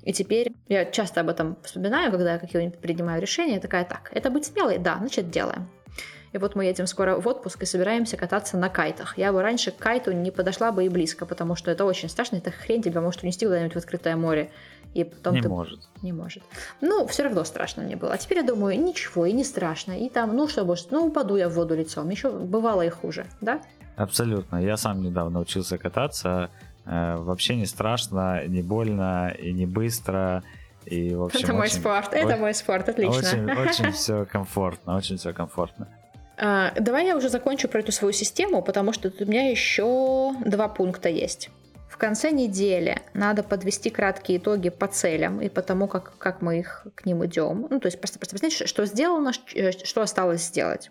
И 0.03 0.13
теперь 0.13 0.53
я 0.69 0.87
часто 0.87 1.21
об 1.21 1.29
этом 1.29 1.59
вспоминаю, 1.63 2.11
когда 2.11 2.35
я 2.35 2.39
какие-нибудь 2.39 2.79
принимаю 2.79 3.21
решения, 3.21 3.55
я 3.55 3.61
такая, 3.61 3.85
так, 3.85 4.11
это 4.15 4.31
быть 4.31 4.47
смелой? 4.47 4.79
Да, 4.79 4.97
значит, 4.99 5.31
делаем. 5.31 5.69
И 6.33 6.39
вот 6.39 6.55
мы 6.55 6.67
едем 6.67 6.87
скоро 6.87 7.17
в 7.17 7.27
отпуск 7.27 7.63
и 7.63 7.67
собираемся 7.67 8.17
кататься 8.17 8.57
на 8.57 8.69
кайтах. 8.69 9.19
Я 9.19 9.33
бы 9.33 9.43
раньше 9.43 9.73
к 9.73 9.77
кайту 9.77 10.13
не 10.13 10.31
подошла 10.31 10.71
бы 10.71 10.85
и 10.85 10.89
близко, 10.89 11.27
потому 11.27 11.57
что 11.57 11.71
это 11.71 11.85
очень 11.85 12.09
страшно, 12.09 12.37
эта 12.37 12.53
хрень 12.53 12.83
тебя 12.83 13.01
может 13.01 13.23
унести 13.23 13.47
куда-нибудь 13.47 13.75
в 13.75 13.79
открытое 13.79 14.15
море. 14.15 14.51
И 14.95 15.05
потом 15.05 15.35
не 15.35 15.43
ты... 15.43 15.49
может. 15.49 15.89
Не 16.03 16.13
может. 16.13 16.43
Ну, 16.81 17.07
все 17.07 17.23
равно 17.23 17.45
страшно 17.45 17.83
мне 17.83 17.97
было. 17.97 18.13
А 18.13 18.19
теперь 18.19 18.39
я 18.39 18.45
думаю, 18.45 18.81
ничего, 18.81 19.27
и 19.27 19.33
не 19.33 19.45
страшно. 19.45 19.93
И 19.93 20.09
там, 20.09 20.35
ну 20.35 20.49
что 20.49 20.65
будет, 20.65 20.91
ну 20.91 21.07
упаду 21.07 21.37
я 21.37 21.49
в 21.49 21.53
воду 21.53 21.77
лицом. 21.77 22.09
Еще 22.11 22.31
бывало 22.31 22.83
и 22.83 22.89
хуже, 22.89 23.27
да? 23.41 23.61
Абсолютно. 23.97 24.57
Я 24.57 24.77
сам 24.77 25.03
недавно 25.03 25.41
учился 25.41 25.79
кататься. 25.79 26.51
Э, 26.87 27.17
вообще 27.17 27.55
не 27.57 27.67
страшно, 27.67 28.47
не 28.47 28.63
больно 28.63 29.33
и 29.39 29.53
не 29.53 29.67
быстро. 29.67 30.43
И, 30.87 31.15
в 31.15 31.25
общем, 31.25 31.41
это 31.41 31.53
мой 31.53 31.67
очень, 31.67 31.81
спорт, 31.81 32.13
это 32.13 32.37
мой 32.37 32.55
спорт, 32.55 32.89
отлично. 32.89 33.19
Очень, 33.19 33.51
очень 33.53 33.93
все 33.93 34.25
комфортно, 34.25 34.97
очень 34.97 35.19
все 35.19 35.33
комфортно. 35.33 35.89
А, 36.39 36.73
давай 36.81 37.07
я 37.07 37.17
уже 37.17 37.29
закончу 37.29 37.69
про 37.69 37.81
эту 37.81 37.93
свою 37.93 38.13
систему, 38.13 38.63
потому 38.63 38.93
что 38.95 39.13
у 39.21 39.25
меня 39.25 39.51
еще 39.51 40.33
два 40.45 40.69
пункта 40.69 41.11
есть. 41.11 41.51
Конце 42.01 42.31
недели 42.31 43.03
надо 43.13 43.43
подвести 43.43 43.91
краткие 43.91 44.39
итоги 44.39 44.71
по 44.71 44.87
целям 44.87 45.39
и 45.43 45.51
по 45.51 45.61
тому, 45.61 45.87
как, 45.87 46.17
как 46.17 46.41
мы 46.41 46.61
их 46.61 46.87
к 46.95 47.05
ним 47.05 47.27
идем. 47.27 47.67
Ну, 47.69 47.79
то 47.79 47.89
есть 47.89 48.01
просто, 48.01 48.19
просто 48.19 48.37
посмотреть, 48.37 48.67
что 48.67 48.87
сделано, 48.87 49.33
э, 49.55 49.71
что 49.73 50.01
осталось 50.01 50.43
сделать. 50.45 50.91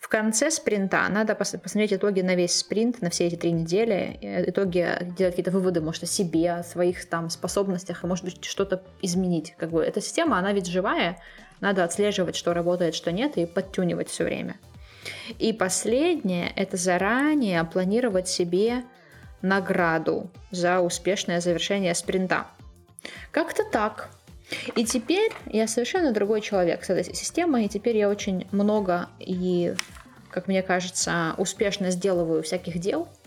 В 0.00 0.08
конце 0.08 0.50
спринта 0.50 1.06
надо 1.10 1.34
посмотреть 1.34 1.92
итоги 1.92 2.22
на 2.22 2.34
весь 2.34 2.54
спринт, 2.54 3.02
на 3.02 3.10
все 3.10 3.26
эти 3.26 3.34
три 3.36 3.52
недели, 3.52 4.18
э, 4.22 4.48
итоги, 4.48 4.88
делать 5.18 5.34
какие-то 5.34 5.50
выводы, 5.50 5.82
может, 5.82 6.04
о 6.04 6.06
себе, 6.06 6.52
о 6.52 6.62
своих 6.62 7.04
там 7.10 7.28
способностях, 7.28 8.02
и, 8.02 8.06
может 8.06 8.24
быть, 8.24 8.42
что-то 8.42 8.82
изменить. 9.02 9.54
Как 9.58 9.68
бы 9.68 9.84
эта 9.84 10.00
система, 10.00 10.38
она 10.38 10.54
ведь 10.54 10.66
живая, 10.66 11.18
надо 11.60 11.84
отслеживать, 11.84 12.36
что 12.36 12.54
работает, 12.54 12.94
что 12.94 13.12
нет, 13.12 13.36
и 13.36 13.44
подтюнивать 13.44 14.08
все 14.08 14.24
время. 14.24 14.56
И 15.38 15.52
последнее– 15.52 16.50
это 16.56 16.78
заранее 16.78 17.62
планировать 17.64 18.28
себе 18.28 18.84
награду 19.42 20.30
за 20.50 20.80
успешное 20.80 21.40
завершение 21.40 21.94
спринта. 21.94 22.46
Как-то 23.30 23.64
так. 23.64 24.10
И 24.76 24.84
теперь 24.84 25.32
я 25.46 25.66
совершенно 25.66 26.12
другой 26.12 26.40
человек 26.40 26.84
с 26.84 26.90
этой 26.90 27.14
системой, 27.14 27.66
и 27.66 27.68
теперь 27.68 27.96
я 27.96 28.08
очень 28.08 28.46
много 28.52 29.08
и, 29.18 29.74
как 30.30 30.46
мне 30.46 30.62
кажется, 30.62 31.34
успешно 31.38 31.90
сделываю 31.90 32.42
всяких 32.42 32.78
дел– 32.78 33.08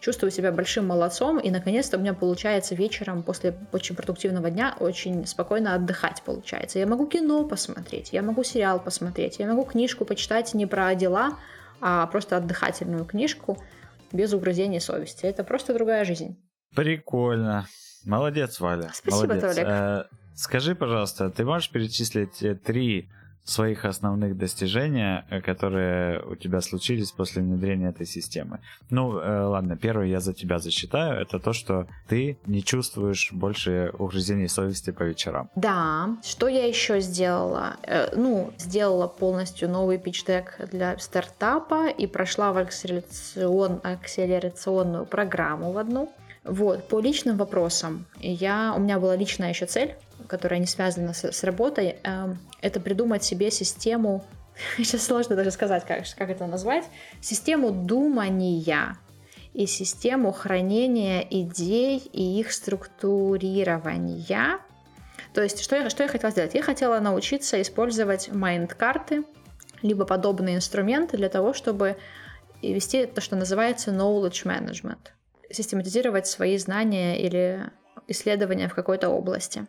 чувствую 0.00 0.30
себя 0.30 0.50
большим 0.50 0.86
молодцом, 0.86 1.38
и 1.38 1.50
наконец-то 1.50 1.96
у 1.96 2.00
меня 2.00 2.14
получается 2.14 2.74
вечером 2.74 3.22
после 3.22 3.54
очень 3.72 3.94
продуктивного 3.94 4.50
дня 4.50 4.74
очень 4.80 5.26
спокойно 5.26 5.74
отдыхать 5.74 6.22
получается. 6.22 6.78
Я 6.78 6.86
могу 6.86 7.06
кино 7.06 7.44
посмотреть, 7.44 8.12
я 8.12 8.22
могу 8.22 8.42
сериал 8.42 8.80
посмотреть, 8.80 9.38
я 9.38 9.46
могу 9.46 9.64
книжку 9.64 10.04
почитать 10.04 10.54
не 10.54 10.66
про 10.66 10.94
дела, 10.94 11.38
а 11.80 12.06
просто 12.06 12.38
отдыхательную 12.38 13.04
книжку 13.04 13.58
без 14.12 14.32
угрызений 14.32 14.80
совести. 14.80 15.26
Это 15.26 15.44
просто 15.44 15.74
другая 15.74 16.04
жизнь. 16.04 16.36
Прикольно. 16.74 17.66
Молодец, 18.04 18.60
Валя. 18.60 18.90
Спасибо, 18.94 19.34
Молодец. 19.34 19.54
Толик. 19.54 19.68
Э, 19.68 20.04
скажи, 20.34 20.74
пожалуйста, 20.74 21.30
ты 21.30 21.44
можешь 21.44 21.70
перечислить 21.70 22.42
э, 22.42 22.54
три 22.54 23.10
своих 23.50 23.84
основных 23.84 24.36
достижения, 24.36 25.26
э, 25.30 25.40
которые 25.40 26.22
у 26.22 26.36
тебя 26.36 26.60
случились 26.60 27.10
после 27.10 27.42
внедрения 27.42 27.88
этой 27.88 28.06
системы. 28.06 28.60
Ну, 28.90 29.18
э, 29.18 29.42
ладно, 29.42 29.76
первое 29.76 30.06
я 30.06 30.20
за 30.20 30.32
тебя 30.32 30.58
засчитаю, 30.58 31.20
это 31.20 31.38
то, 31.38 31.52
что 31.52 31.86
ты 32.08 32.38
не 32.46 32.62
чувствуешь 32.62 33.32
больше 33.32 33.92
угрызений 33.98 34.48
совести 34.48 34.92
по 34.92 35.02
вечерам. 35.02 35.50
Да, 35.56 36.16
что 36.22 36.48
я 36.48 36.66
еще 36.66 37.00
сделала? 37.00 37.76
Э, 37.82 38.14
ну, 38.16 38.52
сделала 38.58 39.08
полностью 39.08 39.68
новый 39.68 39.98
пич-дек 39.98 40.60
для 40.70 40.96
стартапа 40.98 41.88
и 41.88 42.06
прошла 42.06 42.52
в 42.52 42.58
акселерацион, 42.58 43.80
акселерационную 43.82 45.06
программу 45.06 45.72
в 45.72 45.78
одну. 45.78 46.12
Вот, 46.44 46.88
по 46.88 47.00
личным 47.00 47.36
вопросам, 47.36 48.06
я, 48.18 48.72
у 48.74 48.80
меня 48.80 48.98
была 48.98 49.14
личная 49.14 49.50
еще 49.50 49.66
цель, 49.66 49.94
которая 50.26 50.58
не 50.58 50.66
связана 50.66 51.12
с, 51.12 51.30
с 51.30 51.44
работой, 51.44 51.96
э, 52.02 52.34
это 52.62 52.80
придумать 52.80 53.22
себе 53.22 53.50
систему, 53.50 54.24
сейчас 54.78 55.02
сложно 55.02 55.36
даже 55.36 55.50
сказать, 55.50 55.84
как, 55.86 56.04
как 56.16 56.30
это 56.30 56.46
назвать, 56.46 56.86
систему 57.20 57.72
думания 57.72 58.96
и 59.52 59.66
систему 59.66 60.32
хранения 60.32 61.26
идей 61.28 61.98
и 61.98 62.40
их 62.40 62.52
структурирования. 62.52 64.60
То 65.34 65.42
есть, 65.42 65.60
что 65.60 65.76
я, 65.76 65.90
что 65.90 66.04
я 66.04 66.08
хотела 66.08 66.30
сделать? 66.30 66.54
Я 66.54 66.62
хотела 66.62 67.00
научиться 67.00 67.60
использовать 67.60 68.32
майнд-карты, 68.32 69.24
либо 69.82 70.06
подобные 70.06 70.56
инструменты 70.56 71.18
для 71.18 71.28
того, 71.28 71.52
чтобы 71.52 71.98
вести 72.62 73.04
то, 73.04 73.20
что 73.20 73.36
называется 73.36 73.90
knowledge 73.90 74.46
management– 74.46 75.00
систематизировать 75.50 76.26
свои 76.26 76.56
знания 76.58 77.20
или 77.20 77.70
исследования 78.08 78.68
в 78.68 78.74
какой-то 78.74 79.08
области. 79.08 79.66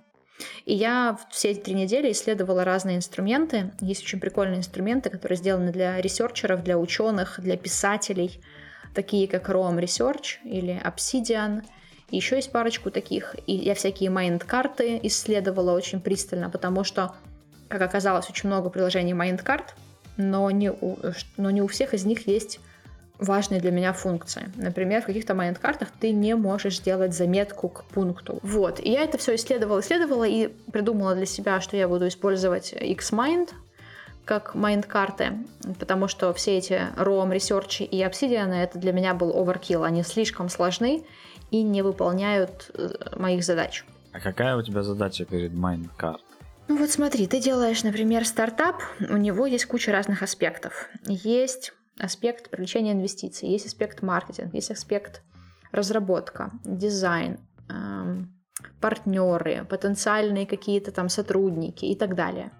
И 0.65 0.73
я 0.73 1.17
все 1.29 1.51
эти 1.51 1.59
три 1.59 1.73
недели 1.73 2.11
исследовала 2.11 2.63
разные 2.63 2.97
инструменты. 2.97 3.71
Есть 3.79 4.03
очень 4.03 4.19
прикольные 4.19 4.59
инструменты, 4.59 5.09
которые 5.09 5.37
сделаны 5.37 5.71
для 5.71 6.01
researcher 6.01 6.49
ов, 6.49 6.63
для 6.63 6.77
ученых, 6.77 7.39
для 7.39 7.57
писателей, 7.57 8.41
такие 8.95 9.27
как 9.27 9.49
Roam 9.49 9.79
Research 9.79 10.37
или 10.43 10.81
Obsidian. 10.83 11.63
И 12.09 12.17
еще 12.17 12.35
есть 12.35 12.51
парочку 12.51 12.91
таких. 12.91 13.35
И 13.45 13.53
я 13.53 13.75
всякие 13.75 14.09
mind-карты 14.09 14.99
исследовала 15.03 15.71
очень 15.73 16.01
пристально, 16.01 16.49
потому 16.49 16.83
что, 16.83 17.15
как 17.67 17.81
оказалось, 17.81 18.29
очень 18.29 18.49
много 18.49 18.69
приложений 18.69 19.13
mind-карт, 19.13 19.75
но 20.17 20.51
не 20.51 20.71
у, 20.71 20.97
но 21.37 21.51
не 21.51 21.61
у 21.61 21.67
всех 21.67 21.93
из 21.93 22.03
них 22.05 22.27
есть 22.27 22.59
важные 23.21 23.61
для 23.61 23.71
меня 23.71 23.93
функции. 23.93 24.51
Например, 24.55 25.01
в 25.01 25.05
каких-то 25.05 25.33
mind-картах 25.35 25.89
ты 25.99 26.11
не 26.11 26.35
можешь 26.35 26.77
сделать 26.77 27.13
заметку 27.13 27.69
к 27.69 27.83
пункту. 27.85 28.39
Вот. 28.41 28.79
И 28.79 28.91
я 28.91 29.03
это 29.03 29.17
все 29.17 29.35
исследовала, 29.35 29.79
исследовала 29.79 30.27
и 30.27 30.47
придумала 30.71 31.15
для 31.15 31.27
себя, 31.27 31.61
что 31.61 31.77
я 31.77 31.87
буду 31.87 32.07
использовать 32.07 32.73
Xmind 32.73 33.49
как 34.25 34.55
mind-карты, 34.55 35.33
потому 35.79 36.07
что 36.07 36.33
все 36.33 36.57
эти 36.57 36.81
Roam 36.97 37.33
Research 37.33 37.83
и 37.83 38.01
Obsidian 38.01 38.53
это 38.53 38.79
для 38.79 38.91
меня 38.91 39.13
был 39.13 39.31
overkill. 39.31 39.85
Они 39.85 40.03
слишком 40.03 40.49
сложны 40.49 41.03
и 41.51 41.63
не 41.63 41.81
выполняют 41.81 42.71
э, 42.73 42.89
моих 43.17 43.43
задач. 43.43 43.85
А 44.13 44.19
какая 44.19 44.55
у 44.55 44.61
тебя 44.61 44.83
задача 44.83 45.25
перед 45.25 45.53
mind-карт? 45.53 46.21
Ну 46.67 46.77
вот 46.77 46.89
смотри, 46.89 47.27
ты 47.27 47.41
делаешь, 47.41 47.83
например, 47.83 48.25
стартап, 48.25 48.81
у 48.99 49.17
него 49.17 49.45
есть 49.45 49.65
куча 49.65 49.91
разных 49.91 50.23
аспектов. 50.23 50.89
Есть 51.05 51.73
аспект 52.01 52.49
привлечения 52.49 52.93
инвестиций, 52.93 53.49
есть 53.49 53.67
аспект 53.67 54.01
маркетинг, 54.01 54.53
есть 54.53 54.71
аспект 54.71 55.21
разработка, 55.71 56.51
дизайн, 56.65 57.39
эм, 57.69 58.33
партнеры, 58.79 59.65
потенциальные 59.69 60.45
какие-то 60.45 60.91
там 60.91 61.09
сотрудники 61.09 61.85
и 61.85 61.95
так 61.95 62.15
далее. 62.15 62.51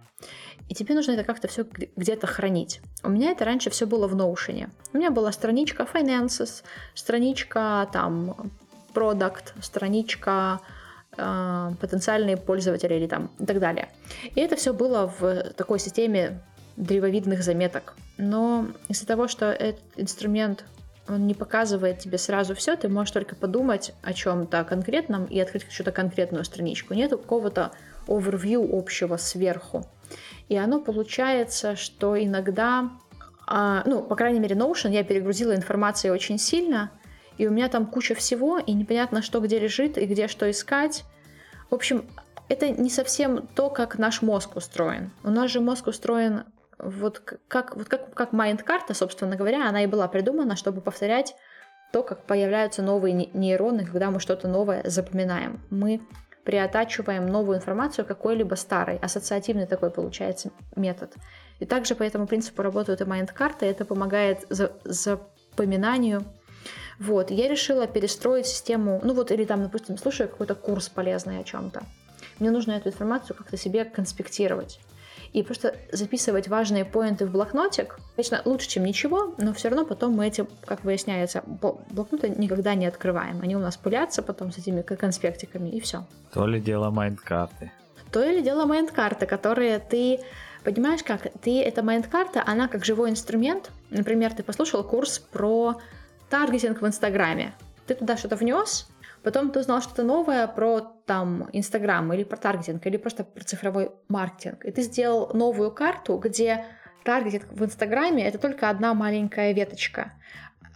И 0.70 0.74
тебе 0.74 0.96
нужно 0.96 1.14
это 1.14 1.24
как-то 1.24 1.48
все 1.48 1.66
где-то 1.98 2.28
хранить. 2.28 2.82
У 3.04 3.10
меня 3.10 3.32
это 3.32 3.44
раньше 3.44 3.70
все 3.70 3.86
было 3.86 4.08
в 4.08 4.16
Notion. 4.16 4.70
У 4.94 4.98
меня 4.98 5.12
была 5.12 5.32
страничка 5.32 5.88
Finances, 5.92 6.64
страничка 6.94 7.89
там 7.92 8.52
Product, 8.94 9.54
страничка 9.62 10.60
э, 11.18 11.72
потенциальные 11.80 12.38
пользователи 12.38 12.94
или 12.94 13.08
там 13.08 13.32
и 13.39 13.46
так 13.46 13.60
далее. 13.60 13.89
И 14.36 14.39
это 14.39 14.56
все 14.56 14.74
было 14.74 15.14
в 15.20 15.52
такой 15.58 15.80
системе 15.80 16.42
древовидных 16.78 17.43
заметок. 17.43 17.95
Но 18.17 18.67
из-за 18.88 19.05
того, 19.05 19.28
что 19.28 19.51
этот 19.51 19.84
инструмент 19.97 20.65
он 21.07 21.28
не 21.28 21.34
показывает 21.34 21.99
тебе 21.99 22.17
сразу 22.17 22.55
все, 22.55 22.76
ты 22.76 22.88
можешь 22.88 23.11
только 23.11 23.36
подумать 23.36 23.93
о 24.01 24.13
чем-то 24.13 24.63
конкретном 24.63 25.26
и 25.26 25.39
открыть 25.39 25.65
что-то 25.69 25.91
конкретную 25.91 26.45
страничку. 26.45 26.93
Нет 26.93 27.11
какого-то 27.11 27.72
overview 28.07 28.67
общего 28.72 29.17
сверху. 29.17 29.86
И 30.49 30.57
оно 30.57 30.80
получается, 30.80 31.76
что 31.76 32.22
иногда, 32.22 32.91
а, 33.47 33.84
ну, 33.86 34.03
по 34.03 34.15
крайней 34.15 34.39
мере, 34.39 34.55
Notion 34.55 34.91
я 34.91 35.03
перегрузила 35.03 35.55
информацией 35.55 36.11
очень 36.11 36.38
сильно, 36.38 36.91
и 37.38 37.47
у 37.47 37.51
меня 37.51 37.69
там 37.69 37.86
куча 37.86 38.13
всего, 38.13 38.59
и 38.59 38.74
непонятно, 38.74 39.22
что 39.22 39.39
где 39.39 39.59
лежит 39.59 39.97
и 39.97 40.05
где 40.05 40.28
что 40.28 40.49
искать. 40.49 41.03
В 41.69 41.76
общем, 41.76 42.05
это 42.49 42.69
не 42.69 42.89
совсем 42.89 43.47
то, 43.55 43.69
как 43.69 43.97
наш 43.97 44.22
мозг 44.22 44.55
устроен. 44.57 45.11
У 45.24 45.30
нас 45.30 45.49
же 45.49 45.61
мозг 45.61 45.88
устроен 45.88 46.43
вот 46.84 47.19
как, 47.47 47.75
вот 47.75 47.88
как, 47.88 48.13
как 48.13 48.34
mind-карта, 48.34 48.93
собственно 48.93 49.36
говоря, 49.36 49.67
она 49.67 49.84
и 49.84 49.88
была 49.88 50.07
придумана, 50.07 50.55
чтобы 50.55 50.82
повторять 50.82 51.36
то, 51.91 52.03
как 52.03 52.23
появляются 52.23 52.82
новые 52.82 53.13
нейроны, 53.13 53.86
когда 53.86 54.11
мы 54.11 54.19
что-то 54.19 54.47
новое 54.47 54.82
запоминаем. 54.86 55.59
Мы 55.69 56.01
приаттачиваем 56.43 57.28
новую 57.27 57.57
информацию 57.57 58.05
к 58.05 58.10
какой-либо 58.10 58.55
старой. 58.55 58.97
Ассоциативный 58.97 59.67
такой 59.67 59.91
получается 59.91 60.51
метод. 60.75 61.13
И 61.59 61.65
также 61.65 61.93
по 61.93 62.03
этому 62.03 62.27
принципу 62.27 62.63
работают 62.63 63.01
и 63.01 63.05
mind-карты. 63.05 63.66
Это 63.65 63.86
помогает 63.86 64.45
за, 64.49 64.71
запоминанию. 64.84 66.23
Вот, 66.97 67.29
я 67.29 67.47
решила 67.47 67.88
перестроить 67.88 68.47
систему, 68.47 68.99
ну 69.03 69.13
вот, 69.13 69.32
или 69.32 69.45
там, 69.45 69.63
допустим, 69.63 69.97
слушаю 69.97 70.29
какой-то 70.29 70.55
курс 70.55 70.89
полезный 70.89 71.39
о 71.39 71.43
чем-то. 71.43 71.84
мне 72.39 72.51
нужно 72.51 72.73
эту 72.73 72.89
информацию 72.89 73.36
как-то 73.36 73.57
себе 73.57 73.86
конспектировать. 73.86 74.79
И 75.34 75.43
просто 75.43 75.75
записывать 75.91 76.49
важные 76.49 76.84
point 76.84 77.18
ы 77.18 77.26
в 77.25 77.32
блокнотик, 77.32 77.97
конечно, 78.15 78.41
лучше, 78.43 78.67
чем 78.67 78.84
ничего, 78.84 79.34
но 79.38 79.53
все 79.53 79.69
равно 79.69 79.86
потом 79.86 80.13
мы 80.13 80.27
эти, 80.27 80.45
как 80.65 80.84
выясняется, 80.84 81.41
блокноты 81.89 82.29
никогда 82.29 82.75
не 82.75 82.86
открываем. 82.86 83.39
Они 83.41 83.55
у 83.55 83.59
нас 83.59 83.77
пылятся 83.77 84.21
потом 84.23 84.51
с 84.51 84.57
этими 84.57 84.82
конспектиками, 84.82 85.69
и 85.69 85.79
все. 85.79 86.05
То 86.34 86.45
ли 86.45 86.59
дело 86.59 86.89
mind-карты. 86.89 87.72
То 88.11 88.23
ли 88.23 88.41
дело 88.41 88.65
mind-карты, 88.66 89.26
которые 89.25 89.79
ты 89.79 90.19
Понимаешь 90.63 91.01
как? 91.03 91.27
Ты, 91.41 91.61
эта 91.63 91.82
mind-карта, 91.82 92.43
она 92.45 92.67
как 92.67 92.86
живой 92.86 93.09
инструмент. 93.09 93.71
Например, 93.89 94.32
ты 94.32 94.43
послушал 94.43 94.84
курс 94.84 95.17
про 95.17 95.82
таргетинг 96.29 96.82
в 96.82 96.88
Инстаграме. 96.88 97.53
Ты 97.88 97.95
туда 97.95 98.15
что-то 98.15 98.36
внес, 98.36 98.88
потом 99.24 99.51
ты 99.51 99.59
узнал 99.59 99.82
что-то 99.82 100.03
новое 100.03 100.47
про 100.47 100.82
там 101.05 101.49
Инстаграм 101.53 102.11
или 102.13 102.24
про 102.24 102.38
таргетинг, 102.38 102.86
или 102.86 102.97
просто 102.97 103.24
про 103.24 103.43
цифровой 103.43 103.91
маркетинг. 104.07 104.65
И 104.65 104.72
ты 104.72 104.82
сделал 104.82 105.32
новую 105.34 105.72
карту, 105.72 106.17
где 106.17 106.65
таргетинг 107.03 107.45
в 107.51 107.63
Инстаграме 107.63 108.28
это 108.28 108.38
только 108.38 108.69
одна 108.69 108.93
маленькая 108.93 109.53
веточка. 109.53 110.13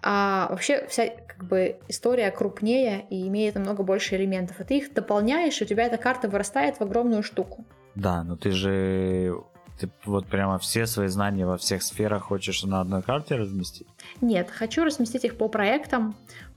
А 0.01 0.47
вообще 0.49 0.85
вся 0.87 1.07
как 1.07 1.45
бы 1.45 1.79
история 1.87 2.29
крупнее 2.31 3.05
и 3.09 3.27
имеет 3.27 3.55
намного 3.55 3.83
больше 3.83 4.15
элементов. 4.15 4.59
И 4.59 4.63
ты 4.63 4.77
их 4.77 4.93
дополняешь, 4.93 5.59
и 5.59 5.63
у 5.63 5.67
тебя 5.67 5.85
эта 5.85 5.97
карта 5.97 6.29
вырастает 6.29 6.77
в 6.77 6.81
огромную 6.81 7.23
штуку. 7.23 7.65
Да, 7.95 8.23
но 8.23 8.35
ты 8.35 8.51
же 8.51 9.35
ты 9.79 9.89
вот 10.05 10.27
прямо 10.27 10.57
все 10.57 10.85
свои 10.85 11.07
знания 11.07 11.45
во 11.45 11.57
всех 11.57 11.83
сферах 11.83 12.23
хочешь 12.23 12.63
на 12.63 12.81
одной 12.81 13.01
карте 13.01 13.35
разместить? 13.35 13.87
Нет, 14.21 14.49
хочу 14.49 14.83
разместить 14.83 15.25
их 15.25 15.37
по 15.37 15.49
проектам, 15.49 16.15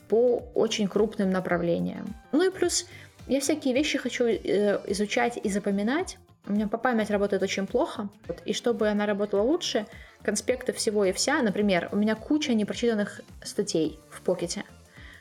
по 0.09 0.43
очень 0.55 0.89
крупным 0.89 1.31
направлениям. 1.31 2.15
Ну 2.33 2.47
и 2.47 2.51
плюс 2.51 2.87
я 3.27 3.41
всякие 3.41 3.75
вещи 3.75 3.99
хочу 3.99 4.25
э, 4.25 4.81
изучать 4.87 5.39
и 5.43 5.49
запоминать. 5.51 6.19
У 6.47 6.53
меня 6.53 6.67
по 6.67 6.79
память 6.79 7.11
работает 7.11 7.43
очень 7.43 7.67
плохо. 7.67 8.09
И 8.47 8.55
чтобы 8.55 8.89
она 8.89 9.05
работала 9.05 9.43
лучше, 9.43 9.87
конспекты 10.23 10.73
всего 10.73 11.05
и 11.05 11.13
вся, 11.13 11.43
например, 11.43 11.89
у 11.93 11.97
меня 11.97 12.15
куча 12.15 12.55
непрочитанных 12.55 13.21
статей 13.45 13.99
в 14.11 14.23
Pocket 14.23 14.54
е, 14.54 14.65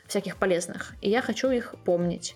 всяких 0.06 0.38
полезных, 0.38 0.94
и 1.02 1.10
я 1.10 1.20
хочу 1.20 1.50
их 1.50 1.74
помнить. 1.84 2.34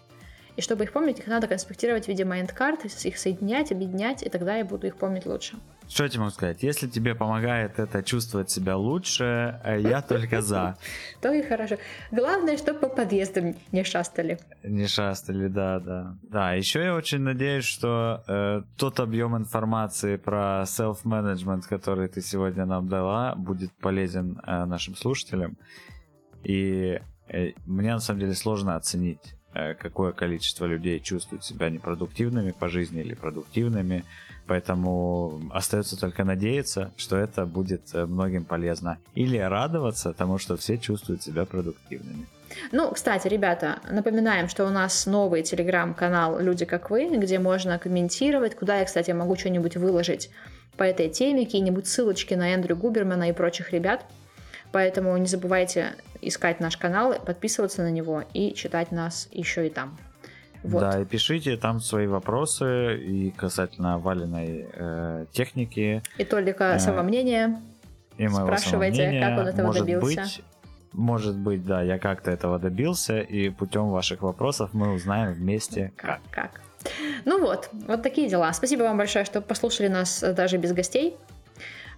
И 0.57 0.61
чтобы 0.61 0.85
их 0.85 0.93
помнить, 0.93 1.21
их 1.21 1.27
надо 1.27 1.47
конспектировать 1.47 2.05
в 2.05 2.09
виде 2.09 2.27
mind-карт, 2.27 2.85
их 2.85 3.19
соединять, 3.19 3.73
объединять, 3.73 4.23
и 4.23 4.29
тогда 4.29 4.57
я 4.57 4.65
буду 4.67 4.87
их 4.87 4.97
помнить 4.97 5.25
лучше. 5.25 5.57
Что 5.93 6.05
я 6.05 6.09
тебе 6.09 6.21
могу 6.21 6.33
сказать? 6.33 6.63
Если 6.63 6.89
тебе 6.89 7.15
помогает 7.15 7.79
это 7.79 8.03
чувствовать 8.03 8.51
себя 8.51 8.79
лучше, 8.79 9.61
э, 9.63 9.79
я 9.79 10.01
только 10.01 10.41
за. 10.41 10.79
То 11.21 11.31
и 11.35 11.43
хорошо. 11.43 11.77
Главное, 12.11 12.57
чтобы 12.57 12.81
по 12.81 12.89
подъездам 12.89 13.55
не 13.73 13.85
шастали. 13.85 14.39
Не 14.63 14.87
шастали, 14.87 15.49
да, 15.49 15.81
да. 15.81 16.17
Да, 16.23 16.55
еще 16.55 16.83
я 16.83 16.95
очень 16.95 17.19
надеюсь, 17.19 17.67
что 17.67 18.25
э, 18.27 18.63
тот 18.79 19.01
объем 19.01 19.37
информации 19.37 20.17
про 20.17 20.63
self-management, 20.63 21.65
который 21.69 22.09
ты 22.09 22.23
сегодня 22.23 22.65
нам 22.65 22.89
дала, 22.89 23.35
будет 23.35 23.71
полезен 23.73 24.41
э, 24.47 24.65
нашим 24.65 24.97
слушателям. 24.97 25.59
И 26.43 27.03
э, 27.29 27.53
мне 27.67 27.93
на 27.93 28.01
самом 28.01 28.21
деле 28.21 28.33
сложно 28.33 28.77
оценить 28.77 29.35
какое 29.53 30.13
количество 30.13 30.67
людей 30.67 31.01
чувствуют 31.01 31.45
себя 31.45 31.71
непродуктивными 31.71 32.53
по 32.53 32.69
жизни 32.69 33.01
или 33.01 33.15
продуктивными. 33.15 34.05
Поэтому 34.47 35.41
остается 35.53 35.99
только 35.99 36.25
надеяться, 36.25 36.93
что 36.97 37.17
это 37.17 37.47
будет 37.47 37.95
э, 37.95 38.07
многим 38.07 38.45
полезно. 38.45 38.99
Или 39.15 39.39
радоваться 39.39 40.13
тому, 40.13 40.39
что 40.39 40.57
все 40.57 40.79
чувствуют 40.79 41.23
себя 41.23 41.45
продуктивными. 41.45 42.27
Ну, 42.71 42.91
кстати, 42.91 43.29
ребята, 43.29 43.81
напоминаем, 43.91 44.49
что 44.49 44.67
у 44.67 44.71
нас 44.71 45.07
новый 45.07 45.43
телеграм-канал 45.43 46.41
«Люди 46.41 46.65
как 46.65 46.91
вы», 46.91 47.09
где 47.17 47.39
можно 47.39 47.79
комментировать, 47.79 48.55
куда 48.55 48.79
я, 48.79 48.85
кстати, 48.85 49.11
могу 49.13 49.37
что-нибудь 49.37 49.77
выложить 49.77 50.31
по 50.77 50.83
этой 50.83 51.09
теме, 51.09 51.45
какие-нибудь 51.45 51.87
ссылочки 51.87 52.35
на 52.35 52.55
Эндрю 52.55 52.77
Губермана 52.77 53.29
и 53.31 53.33
прочих 53.33 53.73
ребят. 53.73 54.05
Поэтому 54.73 55.17
не 55.17 55.27
забывайте 55.27 55.95
искать 56.21 56.61
наш 56.61 56.77
канал, 56.77 57.15
подписываться 57.19 57.83
на 57.83 57.91
него 57.91 58.25
и 58.33 58.55
читать 58.55 58.91
нас 58.93 59.29
еще 59.33 59.67
и 59.67 59.71
там. 59.71 59.99
Вот. 60.63 60.81
Да, 60.81 61.01
и 61.01 61.05
пишите 61.05 61.57
там 61.57 61.81
свои 61.81 62.07
вопросы 62.07 62.97
и 62.97 63.31
касательно 63.33 63.99
валенной 63.99 64.67
э, 64.73 65.27
техники. 65.33 66.03
И 66.19 66.25
только 66.25 66.75
э, 66.75 66.79
самомнение. 66.79 67.61
И 68.17 68.29
Спрашивайте, 68.29 69.21
как 69.21 69.39
он 69.39 69.49
этого 69.49 69.67
может 69.67 69.87
добился. 69.87 70.23
Быть, 70.23 70.45
может 70.93 71.37
быть, 71.37 71.65
да, 71.65 71.83
я 71.83 71.99
как-то 71.99 72.31
этого 72.31 72.59
добился, 72.59 73.21
и 73.21 73.49
путем 73.49 73.89
ваших 73.89 74.23
вопросов 74.23 74.71
мы 74.73 74.93
узнаем 74.93 75.33
вместе 75.33 75.93
как. 75.97 76.21
Как? 76.31 76.61
Ну 77.25 77.41
вот, 77.41 77.71
вот 77.73 78.03
такие 78.03 78.29
дела. 78.29 78.53
Спасибо 78.53 78.83
вам 78.83 78.99
большое, 78.99 79.25
что 79.25 79.41
послушали 79.41 79.89
нас 79.89 80.21
даже 80.21 80.59
без 80.59 80.73
гостей. 80.73 81.17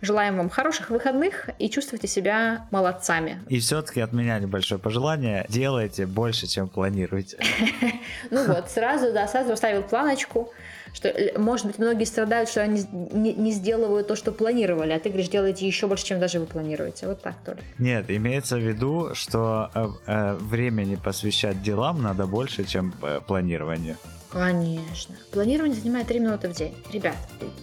Желаем 0.04 0.36
вам 0.36 0.50
хороших 0.50 0.90
выходных 0.90 1.48
и 1.58 1.70
чувствуйте 1.70 2.08
себя 2.08 2.66
молодцами. 2.70 3.40
И 3.48 3.58
все-таки 3.58 4.02
от 4.02 4.12
меня 4.12 4.38
небольшое 4.38 4.78
пожелание. 4.78 5.46
Делайте 5.48 6.04
больше, 6.04 6.46
чем 6.46 6.68
планируете. 6.68 7.38
Ну 8.30 8.46
вот, 8.46 8.70
сразу, 8.70 9.12
да, 9.12 9.26
сразу 9.28 9.52
оставил 9.52 9.82
планочку 9.82 10.52
что, 10.94 11.08
э, 11.08 11.36
может 11.38 11.66
быть, 11.66 11.78
многие 11.78 12.04
страдают, 12.04 12.48
что 12.48 12.62
они 12.62 12.86
не, 12.92 13.34
не 13.34 13.52
сделывают 13.52 14.08
то, 14.08 14.16
что 14.16 14.32
планировали, 14.32 14.92
а 14.92 15.00
ты 15.00 15.10
говоришь, 15.10 15.28
делайте 15.28 15.66
еще 15.66 15.86
больше, 15.86 16.06
чем 16.06 16.20
даже 16.20 16.38
вы 16.38 16.46
планируете. 16.46 17.06
Вот 17.06 17.20
так 17.20 17.34
только. 17.44 17.62
Нет, 17.78 18.06
имеется 18.08 18.56
в 18.56 18.60
виду, 18.60 19.10
что 19.14 19.70
э, 19.74 19.88
э, 20.06 20.34
времени 20.34 20.94
посвящать 20.94 21.60
делам 21.62 22.00
надо 22.02 22.26
больше, 22.26 22.64
чем 22.64 22.94
э, 23.02 23.20
планированию. 23.26 23.96
Конечно. 24.30 25.14
Планирование 25.32 25.78
занимает 25.78 26.06
3 26.06 26.18
минуты 26.20 26.48
в 26.48 26.52
день. 26.56 26.74
Ребят, 26.92 27.16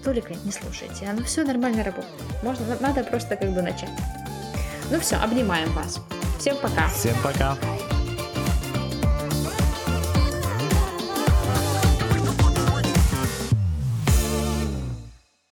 только 0.03 0.33
не 0.45 0.51
слушайте, 0.51 1.05
оно 1.05 1.23
все 1.23 1.43
нормально 1.43 1.83
работает. 1.83 2.43
Можно, 2.43 2.65
надо 2.79 3.03
просто 3.03 3.35
как 3.35 3.49
бы 3.53 3.61
начать. 3.61 3.89
Ну 4.89 4.99
все, 4.99 5.15
обнимаем 5.15 5.71
вас. 5.73 5.99
Всем 6.39 6.57
пока. 6.61 6.87
Всем 6.89 7.15
пока. 7.23 7.57